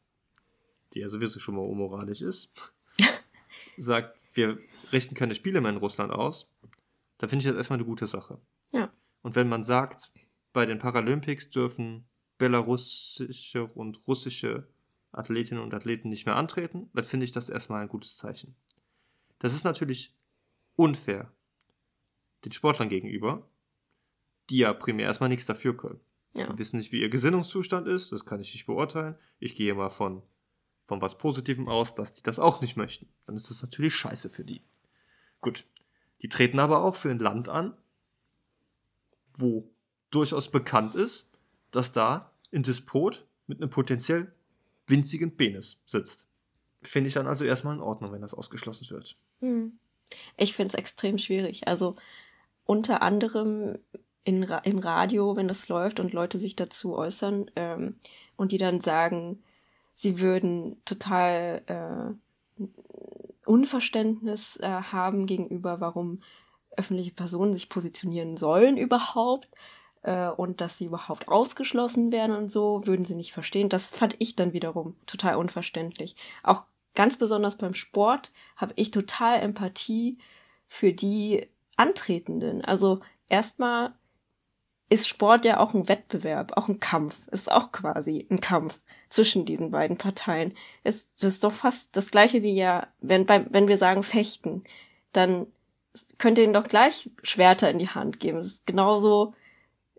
die 0.94 1.00
ja 1.00 1.08
sowieso 1.08 1.40
schon 1.40 1.56
mal 1.56 1.62
unmoralisch 1.62 2.20
ist, 2.20 2.52
sagt, 3.76 4.16
wir 4.32 4.58
richten 4.92 5.14
keine 5.14 5.34
Spiele 5.34 5.60
mehr 5.60 5.70
in 5.70 5.78
Russland 5.78 6.12
aus, 6.12 6.50
dann 7.18 7.30
finde 7.30 7.44
ich 7.44 7.48
das 7.48 7.56
erstmal 7.56 7.78
eine 7.78 7.86
gute 7.86 8.06
Sache. 8.06 8.40
Ja. 8.72 8.92
Und 9.22 9.36
wenn 9.36 9.48
man 9.48 9.64
sagt, 9.64 10.12
bei 10.52 10.66
den 10.66 10.78
Paralympics 10.78 11.50
dürfen 11.50 12.04
belarussische 12.38 13.66
und 13.66 14.06
russische 14.06 14.68
Athletinnen 15.12 15.62
und 15.62 15.74
Athleten 15.74 16.08
nicht 16.08 16.26
mehr 16.26 16.36
antreten, 16.36 16.90
dann 16.94 17.04
finde 17.04 17.24
ich 17.24 17.32
das 17.32 17.50
erstmal 17.50 17.82
ein 17.82 17.88
gutes 17.88 18.16
Zeichen. 18.16 18.54
Das 19.38 19.54
ist 19.54 19.64
natürlich 19.64 20.14
unfair 20.74 21.32
den 22.44 22.52
Sportlern 22.52 22.88
gegenüber, 22.88 23.46
die 24.50 24.58
ja 24.58 24.72
primär 24.72 25.06
erstmal 25.06 25.28
nichts 25.28 25.46
dafür 25.46 25.76
können. 25.76 26.00
Ja. 26.34 26.48
Wir 26.48 26.58
wissen 26.58 26.78
nicht, 26.78 26.92
wie 26.92 27.00
ihr 27.00 27.10
Gesinnungszustand 27.10 27.86
ist, 27.86 28.10
das 28.10 28.24
kann 28.24 28.40
ich 28.40 28.52
nicht 28.52 28.66
beurteilen. 28.66 29.16
Ich 29.38 29.54
gehe 29.54 29.74
mal 29.74 29.90
von, 29.90 30.22
von 30.92 31.00
was 31.00 31.16
Positivem 31.16 31.70
aus, 31.70 31.94
dass 31.94 32.12
die 32.12 32.22
das 32.22 32.38
auch 32.38 32.60
nicht 32.60 32.76
möchten. 32.76 33.08
Dann 33.24 33.34
ist 33.34 33.48
das 33.48 33.62
natürlich 33.62 33.94
scheiße 33.94 34.28
für 34.28 34.44
die. 34.44 34.60
Gut. 35.40 35.64
Die 36.20 36.28
treten 36.28 36.58
aber 36.58 36.84
auch 36.84 36.96
für 36.96 37.10
ein 37.10 37.18
Land 37.18 37.48
an, 37.48 37.74
wo 39.32 39.70
durchaus 40.10 40.50
bekannt 40.50 40.94
ist, 40.94 41.30
dass 41.70 41.92
da 41.92 42.30
ein 42.52 42.62
Despot 42.62 43.24
mit 43.46 43.62
einem 43.62 43.70
potenziell 43.70 44.34
winzigen 44.86 45.34
Penis 45.34 45.80
sitzt. 45.86 46.26
Finde 46.82 47.08
ich 47.08 47.14
dann 47.14 47.26
also 47.26 47.46
erstmal 47.46 47.74
in 47.74 47.80
Ordnung, 47.80 48.12
wenn 48.12 48.20
das 48.20 48.34
ausgeschlossen 48.34 48.90
wird. 48.90 49.16
Hm. 49.40 49.78
Ich 50.36 50.52
finde 50.52 50.74
es 50.74 50.74
extrem 50.74 51.16
schwierig. 51.16 51.68
Also 51.68 51.96
unter 52.66 53.00
anderem 53.00 53.78
in, 54.24 54.42
im 54.42 54.78
Radio, 54.78 55.36
wenn 55.36 55.48
das 55.48 55.70
läuft 55.70 56.00
und 56.00 56.12
Leute 56.12 56.38
sich 56.38 56.54
dazu 56.54 56.94
äußern 56.94 57.50
ähm, 57.56 57.96
und 58.36 58.52
die 58.52 58.58
dann 58.58 58.82
sagen, 58.82 59.42
sie 59.94 60.20
würden 60.20 60.80
total 60.84 61.62
äh, 61.66 62.64
Unverständnis 63.44 64.56
äh, 64.60 64.68
haben 64.68 65.26
gegenüber, 65.26 65.80
warum 65.80 66.22
öffentliche 66.76 67.12
Personen 67.12 67.52
sich 67.52 67.68
positionieren 67.68 68.36
sollen 68.36 68.76
überhaupt 68.76 69.48
äh, 70.02 70.28
und 70.28 70.60
dass 70.60 70.78
sie 70.78 70.86
überhaupt 70.86 71.28
ausgeschlossen 71.28 72.12
werden 72.12 72.36
und 72.36 72.50
so, 72.50 72.86
würden 72.86 73.04
sie 73.04 73.14
nicht 73.14 73.32
verstehen. 73.32 73.68
Das 73.68 73.90
fand 73.90 74.16
ich 74.18 74.36
dann 74.36 74.52
wiederum 74.52 74.96
total 75.06 75.36
unverständlich. 75.36 76.16
Auch 76.42 76.64
ganz 76.94 77.16
besonders 77.16 77.56
beim 77.56 77.74
Sport 77.74 78.32
habe 78.56 78.72
ich 78.76 78.90
total 78.90 79.40
Empathie 79.40 80.18
für 80.66 80.92
die 80.92 81.48
Antretenden. 81.76 82.64
Also 82.64 83.00
erstmal 83.28 83.94
ist 84.92 85.08
Sport 85.08 85.46
ja 85.46 85.58
auch 85.58 85.72
ein 85.72 85.88
Wettbewerb, 85.88 86.52
auch 86.56 86.68
ein 86.68 86.78
Kampf. 86.78 87.18
Ist 87.28 87.50
auch 87.50 87.72
quasi 87.72 88.26
ein 88.30 88.40
Kampf 88.40 88.78
zwischen 89.08 89.46
diesen 89.46 89.70
beiden 89.70 89.96
Parteien. 89.96 90.54
Ist, 90.84 91.10
das 91.22 91.34
ist 91.34 91.44
doch 91.44 91.52
fast 91.52 91.96
das 91.96 92.10
gleiche 92.10 92.42
wie 92.42 92.54
ja, 92.54 92.88
wenn, 93.00 93.24
beim, 93.24 93.46
wenn 93.50 93.68
wir 93.68 93.78
sagen 93.78 94.02
Fechten, 94.02 94.64
dann 95.12 95.46
könnt 96.18 96.36
ihr 96.36 96.44
ihnen 96.44 96.52
doch 96.52 96.68
gleich 96.68 97.10
Schwerter 97.22 97.70
in 97.70 97.78
die 97.78 97.88
Hand 97.88 98.20
geben. 98.20 98.38
Es 98.38 98.46
ist 98.46 98.66
genauso 98.66 99.34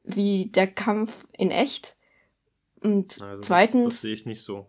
wie 0.04 0.46
der 0.48 0.68
Kampf 0.68 1.26
in 1.32 1.50
echt. 1.50 1.96
Und 2.80 3.20
also 3.20 3.42
zweitens. 3.42 3.86
Das, 3.86 3.94
das 3.94 4.02
sehe 4.02 4.14
ich 4.14 4.26
nicht 4.28 4.44
so. 4.44 4.68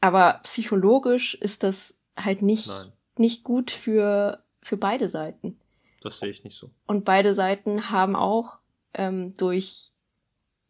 Aber 0.00 0.40
psychologisch 0.44 1.34
ist 1.34 1.62
das 1.62 1.94
halt 2.16 2.40
nicht, 2.40 2.70
nicht 3.18 3.44
gut 3.44 3.70
für, 3.70 4.42
für 4.62 4.78
beide 4.78 5.10
Seiten. 5.10 5.60
Das 6.00 6.20
sehe 6.20 6.30
ich 6.30 6.42
nicht 6.44 6.56
so. 6.56 6.70
Und 6.86 7.04
beide 7.04 7.34
Seiten 7.34 7.90
haben 7.90 8.16
auch 8.16 8.58
ähm, 8.94 9.34
durch 9.34 9.92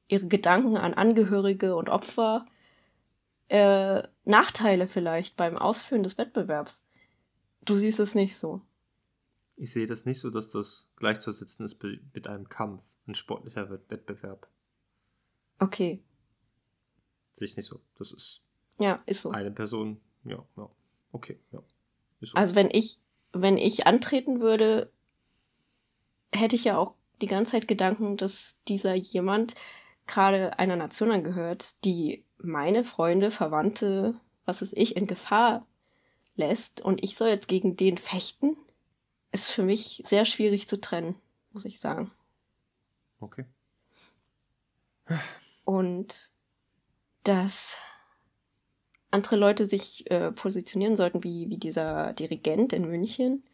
ihre 0.09 0.27
Gedanken 0.27 0.77
an 0.77 0.95
Angehörige 0.95 1.77
und 1.77 1.89
Opfer 1.89 2.47
äh, 3.49 4.03
Nachteile 4.25 4.89
vielleicht 4.89 5.37
beim 5.37 5.57
Ausführen 5.57 6.03
des 6.03 6.19
Wettbewerbs. 6.19 6.85
Du 7.65 7.75
siehst 7.75 8.01
es 8.01 8.15
nicht 8.15 8.37
so. 8.37 8.63
Ich 9.57 9.73
sehe 9.73 9.87
das 9.87 10.05
nicht 10.05 10.21
so, 10.21 10.31
dass 10.31 10.49
das 10.49 10.89
gleichzusetzen 10.97 11.65
ist 11.65 11.83
mit 11.83 12.27
einem 12.27 12.49
Kampf, 12.49 12.83
ein 13.07 13.15
sportlicher 13.15 13.71
Wettbewerb. 13.71 14.49
Okay. 15.59 16.03
Sehe 17.37 17.47
ich 17.47 17.57
nicht 17.57 17.67
so. 17.67 17.81
Das 17.99 18.13
ist. 18.13 18.43
Ja, 18.79 19.03
ist 19.07 19.23
so. 19.23 19.31
Eine 19.31 19.51
Person, 19.51 20.01
ja, 20.25 20.45
ja. 20.57 20.69
Okay, 21.13 21.41
ja. 21.53 21.63
So. 22.21 22.37
Also 22.37 22.55
wenn 22.55 22.69
ich, 22.71 22.99
wenn 23.33 23.57
ich 23.57 23.87
antreten 23.87 24.41
würde, 24.41 24.93
hätte 26.33 26.57
ich 26.57 26.65
ja 26.65 26.77
auch 26.77 26.95
die 27.23 27.27
ganze 27.27 27.53
Zeit 27.53 27.69
Gedanken, 27.69 28.17
dass 28.17 28.57
dieser 28.69 28.95
jemand 28.95 29.55
gerade 30.07 30.59
einer 30.59 30.77
Nation 30.77 31.11
angehört, 31.11 31.85
die 31.85 32.25
meine 32.39 32.85
Freunde, 32.85 33.31
Verwandte, 33.31 34.15
was 34.45 34.63
ist 34.63 34.77
ich, 34.77 34.97
in 34.97 35.07
Gefahr 35.07 35.67
lässt 36.37 36.81
und 36.81 37.03
ich 37.03 37.17
soll 37.17 37.29
jetzt 37.29 37.49
gegen 37.49 37.77
den 37.77 37.99
fechten, 37.99 38.57
ist 39.33 39.51
für 39.51 39.63
mich 39.63 40.03
sehr 40.05 40.25
schwierig 40.25 40.69
zu 40.69 40.81
trennen, 40.81 41.17
muss 41.53 41.65
ich 41.65 41.81
sagen. 41.81 42.11
Okay. 43.21 43.45
Und 45.65 46.33
dass 47.25 47.79
andere 49.11 49.37
Leute 49.37 49.67
sich 49.67 50.11
äh, 50.11 50.31
positionieren 50.33 50.97
sollten, 50.97 51.25
wie, 51.25 51.49
wie 51.49 51.57
dieser 51.57 52.13
Dirigent 52.13 52.73
in 52.73 52.89
München. 52.89 53.45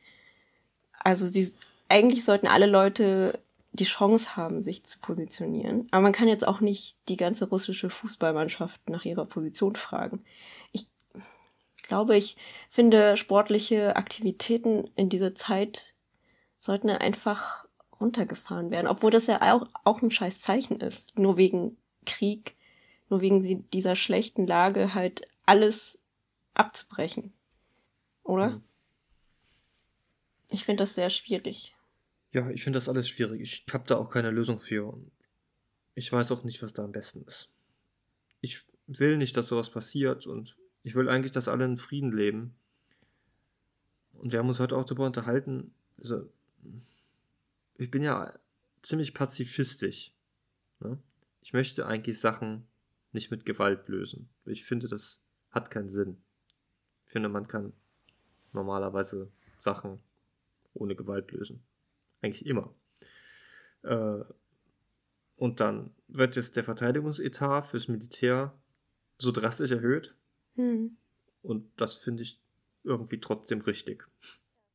Also 0.99 1.27
sie, 1.27 1.53
eigentlich 1.89 2.25
sollten 2.25 2.49
alle 2.49 2.67
Leute 2.67 3.39
die 3.73 3.85
Chance 3.85 4.37
haben, 4.37 4.63
sich 4.63 4.85
zu 4.85 4.99
positionieren. 4.99 5.89
Aber 5.91 6.03
man 6.03 6.13
kann 6.13 6.29
jetzt 6.29 6.47
auch 6.47 6.61
nicht 6.61 6.97
die 7.09 7.17
ganze 7.17 7.49
russische 7.49 7.91
Fußballmannschaft 7.91 8.89
nach 8.89 9.05
ihrer 9.05 9.25
Position 9.25 9.77
fragen. 9.77 10.25
Ich 10.73 10.89
glaube, 11.83 12.17
ich 12.17 12.37
finde, 12.71 13.17
sportliche 13.17 13.97
Aktivitäten 13.97 14.91
in 14.95 15.09
dieser 15.09 15.35
Zeit 15.35 15.95
sollten 16.59 16.91
einfach 16.91 17.67
runtergefahren 17.99 18.71
werden, 18.71 18.87
obwohl 18.87 19.11
das 19.11 19.27
ja 19.27 19.55
auch, 19.55 19.67
auch 19.85 20.03
ein 20.03 20.11
scheiß 20.11 20.41
Zeichen 20.41 20.81
ist. 20.81 21.19
Nur 21.19 21.37
wegen 21.37 21.77
Krieg, 22.05 22.57
nur 23.09 23.21
wegen 23.21 23.69
dieser 23.71 23.97
schlechten 23.97 24.47
Lage 24.47 24.95
halt 24.95 25.29
alles 25.47 25.99
abzubrechen. 26.55 27.33
Oder? 28.23 28.51
Mhm. 28.51 28.63
Ich 30.51 30.65
finde 30.65 30.83
das 30.83 30.95
sehr 30.95 31.11
schwierig. 31.11 31.75
Ja, 32.33 32.49
ich 32.51 32.65
finde 32.65 32.79
das 32.79 32.89
alles 32.89 33.09
schwierig. 33.09 33.41
Ich 33.41 33.65
habe 33.73 33.85
da 33.87 33.97
auch 33.97 34.11
keine 34.11 34.31
Lösung 34.31 34.61
für. 34.61 34.99
Ich 35.95 36.11
weiß 36.11 36.33
auch 36.33 36.45
nicht, 36.45 36.63
was 36.63 36.73
da 36.73 36.83
am 36.83 36.93
besten 36.93 37.23
ist. 37.27 37.51
Ich 38.41 38.65
will 38.87 39.19
nicht, 39.19 39.37
dass 39.37 39.49
sowas 39.49 39.71
passiert 39.71 40.27
und 40.27 40.57
ich 40.83 40.95
will 40.95 41.09
eigentlich, 41.09 41.33
dass 41.33 41.49
alle 41.49 41.65
in 41.67 41.77
Frieden 41.77 42.13
leben. 42.13 42.55
Und 44.15 44.33
wir 44.33 44.39
haben 44.39 44.49
uns 44.49 44.61
heute 44.61 44.77
auch 44.77 44.85
darüber 44.85 45.07
unterhalten. 45.07 45.75
Also, 45.99 46.29
ich 47.77 47.91
bin 47.91 48.03
ja 48.03 48.33
ziemlich 48.83 49.15
pazifistisch. 49.15 50.13
Ne? 50.81 50.99
Ich 51.43 51.53
möchte 51.53 51.87
eigentlich 51.87 52.19
Sachen 52.19 52.67
nicht 53.13 53.31
mit 53.31 53.45
Gewalt 53.45 53.89
lösen. 53.89 54.29
Ich 54.47 54.65
finde, 54.65 54.89
das 54.89 55.23
hat 55.51 55.71
keinen 55.71 55.91
Sinn. 55.91 56.17
Ich 57.07 57.13
finde, 57.13 57.29
man 57.29 57.47
kann 57.47 57.73
normalerweise 58.53 59.31
Sachen 59.61 60.01
ohne 60.75 60.97
Gewalt 60.97 61.31
lösen. 61.33 61.63
Eigentlich 62.23 62.47
immer. 62.47 62.75
Äh, 63.83 64.25
und 65.37 65.61
dann 65.61 65.91
wird 66.09 66.37
jetzt 66.37 66.57
der 66.57 66.65
Verteidigungsetat 66.65 67.67
fürs 67.67 67.89
Militär 67.89 68.57
so 69.19 69.33
drastisch 69.33 69.73
erhöht. 69.73 70.15
Hm. 70.55 70.97
Und 71.43 71.69
das 71.77 71.95
finde 71.95 72.23
ich 72.23 72.41
irgendwie 72.85 73.21
trotzdem 73.21 73.61
richtig. 73.61 74.09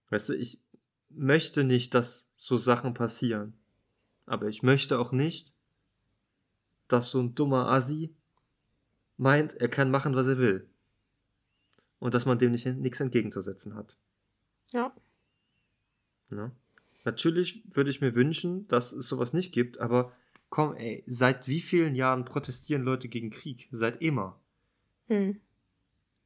Weißt 0.09 0.29
du, 0.29 0.33
ich 0.33 0.61
möchte 1.09 1.63
nicht, 1.63 1.93
dass 1.93 2.31
so 2.33 2.57
Sachen 2.57 2.93
passieren. 2.93 3.53
Aber 4.25 4.47
ich 4.47 4.61
möchte 4.61 4.99
auch 4.99 5.11
nicht, 5.11 5.53
dass 6.87 7.11
so 7.11 7.21
ein 7.21 7.33
dummer 7.33 7.69
Asi 7.69 8.13
meint, 9.15 9.53
er 9.53 9.69
kann 9.69 9.89
machen, 9.91 10.15
was 10.15 10.27
er 10.27 10.37
will. 10.37 10.69
Und 11.99 12.13
dass 12.13 12.25
man 12.25 12.37
dem 12.39 12.51
nicht 12.51 12.65
nichts 12.65 12.99
entgegenzusetzen 12.99 13.75
hat. 13.75 13.97
Ja. 14.71 14.93
ja. 16.29 16.51
Natürlich 17.05 17.63
würde 17.73 17.89
ich 17.89 18.01
mir 18.01 18.15
wünschen, 18.15 18.67
dass 18.67 18.91
es 18.91 19.07
sowas 19.07 19.33
nicht 19.33 19.53
gibt, 19.53 19.79
aber 19.79 20.11
komm, 20.49 20.75
ey, 20.75 21.03
seit 21.07 21.47
wie 21.47 21.61
vielen 21.61 21.95
Jahren 21.95 22.25
protestieren 22.25 22.83
Leute 22.83 23.07
gegen 23.07 23.29
Krieg? 23.29 23.67
Seit 23.71 24.01
immer. 24.01 24.39
Hm. 25.07 25.39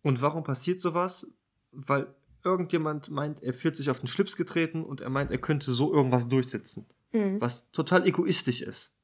Und 0.02 0.22
warum 0.22 0.44
passiert 0.44 0.82
sowas? 0.82 1.28
Weil 1.72 2.14
irgendjemand 2.44 3.10
meint, 3.10 3.44
er 3.44 3.54
fühlt 3.54 3.76
sich 3.76 3.90
auf 3.90 4.00
den 4.00 4.08
Schlips 4.08 4.36
getreten 4.36 4.84
und 4.84 5.02
er 5.02 5.10
meint, 5.10 5.32
er 5.32 5.38
könnte 5.38 5.72
so 5.72 5.94
irgendwas 5.94 6.28
durchsetzen. 6.28 6.86
Hm. 7.12 7.40
Was 7.40 7.70
total 7.72 8.08
egoistisch 8.08 8.62
ist. 8.62 8.96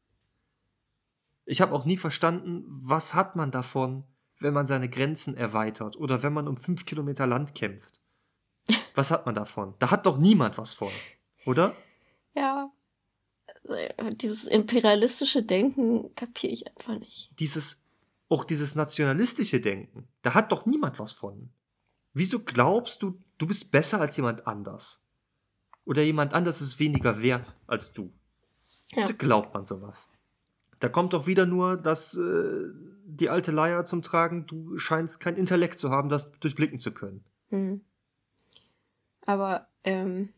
Ich 1.45 1.61
habe 1.61 1.73
auch 1.73 1.85
nie 1.85 1.97
verstanden, 1.97 2.65
was 2.67 3.13
hat 3.13 3.35
man 3.35 3.51
davon, 3.51 4.03
wenn 4.39 4.53
man 4.53 4.67
seine 4.67 4.89
Grenzen 4.89 5.35
erweitert 5.35 5.95
oder 5.95 6.23
wenn 6.23 6.33
man 6.33 6.47
um 6.47 6.57
fünf 6.57 6.85
Kilometer 6.85 7.25
Land 7.25 7.55
kämpft. 7.55 7.99
Was 8.95 9.11
hat 9.11 9.25
man 9.25 9.35
davon? 9.35 9.75
Da 9.79 9.91
hat 9.91 10.05
doch 10.05 10.17
niemand 10.17 10.57
was 10.57 10.73
von. 10.73 10.89
Oder? 11.47 11.77
Ja. 12.35 12.71
Dieses 14.11 14.43
imperialistische 14.43 15.43
Denken 15.43 16.13
kapiere 16.13 16.51
ich 16.51 16.67
einfach 16.67 16.99
nicht. 16.99 17.31
Dieses, 17.39 17.79
auch 18.27 18.43
dieses 18.43 18.75
nationalistische 18.75 19.61
Denken, 19.61 20.09
da 20.23 20.33
hat 20.33 20.51
doch 20.51 20.65
niemand 20.65 20.99
was 20.99 21.13
von. 21.13 21.49
Wieso 22.13 22.39
glaubst 22.43 23.01
du, 23.01 23.17
du 23.37 23.47
bist 23.47 23.71
besser 23.71 24.01
als 24.01 24.17
jemand 24.17 24.45
anders? 24.45 25.01
Oder 25.85 26.01
jemand 26.01 26.33
anders 26.33 26.59
ist 26.59 26.79
weniger 26.79 27.21
wert 27.21 27.55
als 27.65 27.93
du? 27.93 28.11
Ja. 28.91 29.03
Wieso 29.03 29.13
glaubt 29.13 29.53
man 29.53 29.63
sowas? 29.63 30.09
Da 30.79 30.89
kommt 30.89 31.13
doch 31.13 31.27
wieder 31.27 31.45
nur 31.45 31.77
das, 31.77 32.17
äh, 32.17 32.65
die 33.05 33.29
alte 33.29 33.51
Leier 33.51 33.85
zum 33.85 34.01
Tragen, 34.01 34.47
du 34.47 34.77
scheinst 34.77 35.21
kein 35.21 35.37
Intellekt 35.37 35.79
zu 35.79 35.91
haben, 35.91 36.09
das 36.09 36.29
durchblicken 36.41 36.79
zu 36.79 36.91
können. 36.91 37.23
Hm. 37.49 37.81
Aber 39.25 39.67
ähm, 39.85 40.33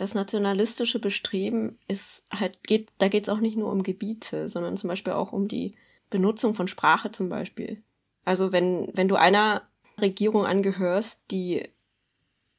das 0.00 0.14
nationalistische 0.14 0.98
Bestreben 0.98 1.78
ist 1.86 2.26
halt, 2.32 2.62
geht, 2.64 2.90
da 2.98 3.08
geht 3.08 3.24
es 3.24 3.28
auch 3.28 3.40
nicht 3.40 3.56
nur 3.56 3.70
um 3.70 3.82
Gebiete, 3.82 4.48
sondern 4.48 4.76
zum 4.76 4.88
Beispiel 4.88 5.12
auch 5.12 5.32
um 5.32 5.46
die 5.46 5.76
Benutzung 6.08 6.54
von 6.54 6.68
Sprache 6.68 7.10
zum 7.10 7.28
Beispiel. 7.28 7.82
Also 8.24 8.50
wenn, 8.50 8.90
wenn 8.94 9.08
du 9.08 9.16
einer 9.16 9.68
Regierung 10.00 10.46
angehörst, 10.46 11.22
die 11.30 11.68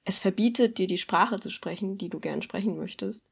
es 0.04 0.20
verbietet, 0.20 0.78
dir 0.78 0.88
die 0.88 1.00
Sprache 1.00 1.40
zu 1.40 1.50
sprechen, 1.50 1.98
die 1.98 2.10
du 2.10 2.20
gern 2.20 2.42
sprechen 2.44 2.78
möchtest. 2.78 3.26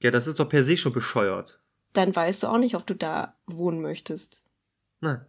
Ja, 0.00 0.10
das 0.10 0.26
ist 0.26 0.38
doch 0.38 0.48
per 0.48 0.62
se 0.62 0.76
schon 0.76 0.92
bescheuert. 0.92 1.60
Dann 1.92 2.14
weißt 2.14 2.42
du 2.42 2.46
auch 2.48 2.58
nicht, 2.58 2.76
ob 2.76 2.86
du 2.86 2.94
da 2.94 3.36
wohnen 3.46 3.80
möchtest. 3.80 4.44
Nein, 5.00 5.24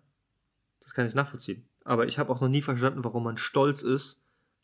das 0.80 0.93
kann 0.93 1.08
ich 1.08 1.16
nachvollziehen. 1.16 1.68
Aber 1.84 2.08
ich 2.08 2.20
habe 2.20 2.32
auch 2.32 2.41
noch 2.41 2.49
nie 2.49 2.62
verstanden, 2.62 3.03
warum 3.03 3.24
man 3.24 3.38
stolz 3.38 3.82
ist, 3.82 4.20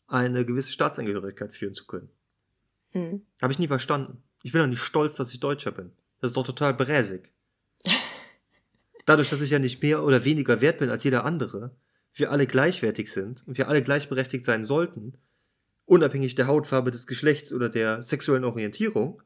eine 0.06 0.44
gewisse 0.44 0.72
Staatsangehörigkeit 0.72 1.54
führen 1.54 1.74
zu 1.74 1.86
können. 1.86 2.10
Mhm. 2.92 3.22
Habe 3.40 3.52
ich 3.52 3.58
nie 3.58 3.68
verstanden. 3.68 4.22
Ich 4.42 4.52
bin 4.52 4.60
doch 4.60 4.68
nicht 4.68 4.82
stolz, 4.82 5.14
dass 5.14 5.32
ich 5.32 5.40
Deutscher 5.40 5.72
bin. 5.72 5.92
Das 6.20 6.30
ist 6.30 6.36
doch 6.36 6.46
total 6.46 6.74
bräsig. 6.74 7.32
Dadurch, 9.06 9.30
dass 9.30 9.40
ich 9.40 9.50
ja 9.50 9.58
nicht 9.58 9.82
mehr 9.82 10.02
oder 10.04 10.24
weniger 10.24 10.60
wert 10.60 10.78
bin 10.78 10.90
als 10.90 11.04
jeder 11.04 11.24
andere, 11.24 11.74
wir 12.14 12.30
alle 12.30 12.46
gleichwertig 12.46 13.10
sind 13.12 13.44
und 13.46 13.58
wir 13.58 13.68
alle 13.68 13.82
gleichberechtigt 13.82 14.44
sein 14.44 14.64
sollten, 14.64 15.14
unabhängig 15.86 16.34
der 16.34 16.46
Hautfarbe, 16.46 16.90
des 16.90 17.06
Geschlechts 17.06 17.52
oder 17.52 17.68
der 17.68 18.02
sexuellen 18.02 18.44
Orientierung, 18.44 19.22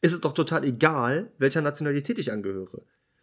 ist 0.00 0.12
es 0.12 0.20
doch 0.20 0.32
total 0.32 0.64
egal, 0.64 1.32
welcher 1.38 1.62
Nationalität 1.62 2.18
ich 2.18 2.30
angehöre. 2.30 2.82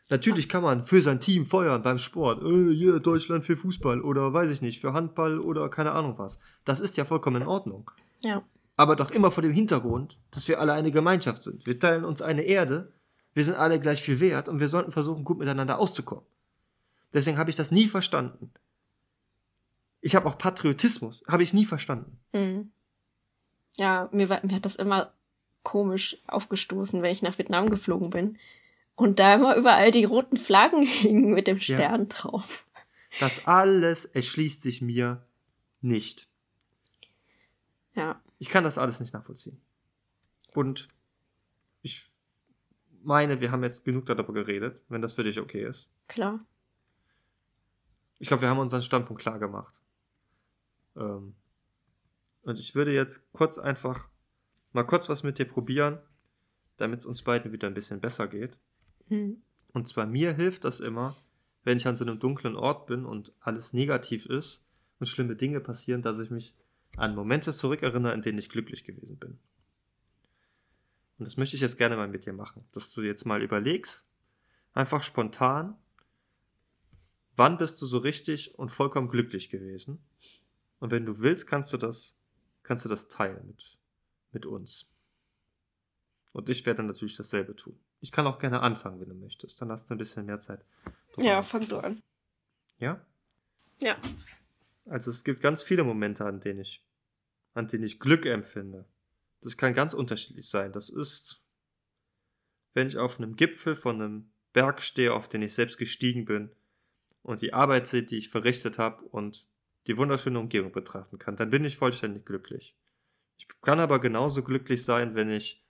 Natürlich 0.09 0.49
kann 0.49 0.63
man 0.63 0.83
für 0.83 1.01
sein 1.01 1.21
Team 1.21 1.45
feuern 1.45 1.83
beim 1.83 1.97
Sport, 1.97 2.43
äh, 2.43 2.45
yeah, 2.45 2.99
Deutschland 2.99 3.45
für 3.45 3.55
Fußball 3.55 4.01
oder 4.01 4.33
weiß 4.33 4.51
ich 4.51 4.61
nicht, 4.61 4.81
für 4.81 4.91
Handball 4.91 5.39
oder 5.39 5.69
keine 5.69 5.93
Ahnung 5.93 6.15
was. 6.17 6.37
Das 6.65 6.81
ist 6.81 6.97
ja 6.97 7.05
vollkommen 7.05 7.43
in 7.43 7.47
Ordnung. 7.47 7.89
Ja. 8.19 8.43
Aber 8.81 8.95
doch 8.95 9.11
immer 9.11 9.29
vor 9.29 9.43
dem 9.43 9.53
Hintergrund, 9.53 10.17
dass 10.31 10.47
wir 10.47 10.59
alle 10.59 10.73
eine 10.73 10.89
Gemeinschaft 10.89 11.43
sind. 11.43 11.67
Wir 11.67 11.77
teilen 11.77 12.03
uns 12.03 12.23
eine 12.23 12.41
Erde, 12.41 12.91
wir 13.35 13.45
sind 13.45 13.53
alle 13.53 13.79
gleich 13.79 14.01
viel 14.01 14.19
wert 14.19 14.49
und 14.49 14.59
wir 14.59 14.69
sollten 14.69 14.91
versuchen, 14.91 15.23
gut 15.23 15.37
miteinander 15.37 15.77
auszukommen. 15.77 16.25
Deswegen 17.13 17.37
habe 17.37 17.51
ich 17.51 17.55
das 17.55 17.69
nie 17.69 17.87
verstanden. 17.87 18.51
Ich 20.01 20.15
habe 20.15 20.27
auch 20.27 20.39
Patriotismus, 20.39 21.23
habe 21.27 21.43
ich 21.43 21.53
nie 21.53 21.65
verstanden. 21.65 22.17
Mhm. 22.33 22.71
Ja, 23.77 24.09
mir, 24.11 24.29
war, 24.29 24.43
mir 24.43 24.55
hat 24.55 24.65
das 24.65 24.77
immer 24.77 25.13
komisch 25.61 26.17
aufgestoßen, 26.25 27.03
wenn 27.03 27.11
ich 27.11 27.21
nach 27.21 27.37
Vietnam 27.37 27.69
geflogen 27.69 28.09
bin. 28.09 28.39
Und 28.95 29.19
da 29.19 29.35
immer 29.35 29.55
überall 29.57 29.91
die 29.91 30.05
roten 30.05 30.37
Flaggen 30.37 30.81
hingen 30.87 31.35
mit 31.35 31.45
dem 31.45 31.59
Stern 31.59 32.01
ja. 32.01 32.05
drauf. 32.07 32.65
Das 33.19 33.45
alles 33.45 34.05
erschließt 34.05 34.63
sich 34.63 34.81
mir 34.81 35.23
nicht. 35.81 36.30
Ja. 37.93 38.21
Ich 38.39 38.49
kann 38.49 38.63
das 38.63 38.77
alles 38.77 38.99
nicht 38.99 39.13
nachvollziehen. 39.13 39.61
Und 40.53 40.87
ich 41.81 42.09
meine, 43.03 43.41
wir 43.41 43.51
haben 43.51 43.63
jetzt 43.63 43.83
genug 43.83 44.05
darüber 44.05 44.33
geredet, 44.33 44.81
wenn 44.89 45.01
das 45.01 45.13
für 45.13 45.23
dich 45.23 45.39
okay 45.39 45.65
ist. 45.65 45.89
Klar. 46.07 46.45
Ich 48.19 48.27
glaube, 48.27 48.41
wir 48.41 48.49
haben 48.49 48.59
unseren 48.59 48.83
Standpunkt 48.83 49.21
klar 49.21 49.39
gemacht. 49.39 49.73
Ähm, 50.95 51.35
und 52.43 52.59
ich 52.59 52.75
würde 52.75 52.93
jetzt 52.93 53.31
kurz 53.31 53.57
einfach 53.57 54.09
mal 54.73 54.83
kurz 54.83 55.09
was 55.09 55.23
mit 55.23 55.37
dir 55.39 55.45
probieren, 55.45 55.99
damit 56.77 57.01
es 57.01 57.05
uns 57.05 57.23
beiden 57.23 57.51
wieder 57.51 57.67
ein 57.67 57.73
bisschen 57.73 57.99
besser 57.99 58.27
geht. 58.27 58.57
Mhm. 59.07 59.41
Und 59.73 59.87
zwar 59.87 60.05
mir 60.05 60.33
hilft 60.33 60.65
das 60.65 60.79
immer, 60.79 61.15
wenn 61.63 61.77
ich 61.77 61.87
an 61.87 61.95
so 61.95 62.03
einem 62.03 62.19
dunklen 62.19 62.55
Ort 62.55 62.87
bin 62.87 63.05
und 63.05 63.33
alles 63.39 63.73
negativ 63.73 64.25
ist 64.25 64.65
und 64.99 65.07
schlimme 65.07 65.35
Dinge 65.35 65.59
passieren, 65.59 66.01
dass 66.01 66.19
ich 66.19 66.31
mich 66.31 66.55
an 66.97 67.15
Momente 67.15 67.53
zurückerinnere, 67.53 68.13
in 68.13 68.21
denen 68.21 68.39
ich 68.39 68.49
glücklich 68.49 68.83
gewesen 68.83 69.17
bin. 69.17 69.39
Und 71.17 71.25
das 71.25 71.37
möchte 71.37 71.55
ich 71.55 71.61
jetzt 71.61 71.77
gerne 71.77 71.95
mal 71.95 72.07
mit 72.07 72.25
dir 72.25 72.33
machen, 72.33 72.65
dass 72.71 72.91
du 72.91 73.01
jetzt 73.01 73.25
mal 73.25 73.41
überlegst, 73.41 74.03
einfach 74.73 75.03
spontan, 75.03 75.77
wann 77.35 77.57
bist 77.57 77.81
du 77.81 77.85
so 77.85 77.99
richtig 77.99 78.57
und 78.57 78.69
vollkommen 78.69 79.09
glücklich 79.09 79.49
gewesen? 79.49 80.03
Und 80.79 80.91
wenn 80.91 81.05
du 81.05 81.19
willst, 81.19 81.47
kannst 81.47 81.71
du 81.73 81.77
das, 81.77 82.17
kannst 82.63 82.85
du 82.85 82.89
das 82.89 83.07
teilen 83.07 83.45
mit, 83.45 83.77
mit 84.31 84.45
uns. 84.45 84.89
Und 86.33 86.49
ich 86.49 86.65
werde 86.65 86.83
natürlich 86.83 87.17
dasselbe 87.17 87.55
tun. 87.55 87.79
Ich 87.99 88.11
kann 88.11 88.25
auch 88.25 88.39
gerne 88.39 88.61
anfangen, 88.61 88.99
wenn 88.99 89.09
du 89.09 89.15
möchtest. 89.15 89.61
Dann 89.61 89.71
hast 89.71 89.89
du 89.89 89.93
ein 89.93 89.97
bisschen 89.97 90.25
mehr 90.25 90.39
Zeit. 90.39 90.65
Ja, 91.17 91.41
fang 91.43 91.67
du 91.67 91.77
an. 91.77 92.01
Ja? 92.79 92.99
Ja. 93.79 93.97
Also 94.85 95.11
es 95.11 95.23
gibt 95.23 95.41
ganz 95.41 95.63
viele 95.63 95.83
Momente, 95.83 96.25
an 96.25 96.39
denen 96.39 96.61
ich, 96.61 96.83
an 97.53 97.67
denen 97.67 97.83
ich 97.83 97.99
Glück 97.99 98.25
empfinde. 98.25 98.85
Das 99.41 99.57
kann 99.57 99.73
ganz 99.73 99.93
unterschiedlich 99.93 100.49
sein. 100.49 100.71
Das 100.71 100.89
ist, 100.89 101.41
wenn 102.73 102.87
ich 102.87 102.97
auf 102.97 103.17
einem 103.17 103.35
Gipfel 103.35 103.75
von 103.75 104.01
einem 104.01 104.31
Berg 104.53 104.81
stehe, 104.81 105.13
auf 105.13 105.29
den 105.29 105.41
ich 105.41 105.53
selbst 105.53 105.77
gestiegen 105.77 106.25
bin 106.25 106.51
und 107.23 107.41
die 107.41 107.53
Arbeit 107.53 107.87
sehe, 107.87 108.03
die 108.03 108.17
ich 108.17 108.29
verrichtet 108.29 108.77
habe 108.77 109.03
und 109.05 109.47
die 109.87 109.97
wunderschöne 109.97 110.39
Umgebung 110.39 110.71
betrachten 110.71 111.17
kann, 111.17 111.35
dann 111.35 111.49
bin 111.49 111.65
ich 111.65 111.77
vollständig 111.77 112.25
glücklich. 112.25 112.75
Ich 113.37 113.47
kann 113.61 113.79
aber 113.79 113.99
genauso 113.99 114.43
glücklich 114.43 114.85
sein, 114.85 115.15
wenn 115.15 115.31
ich 115.31 115.63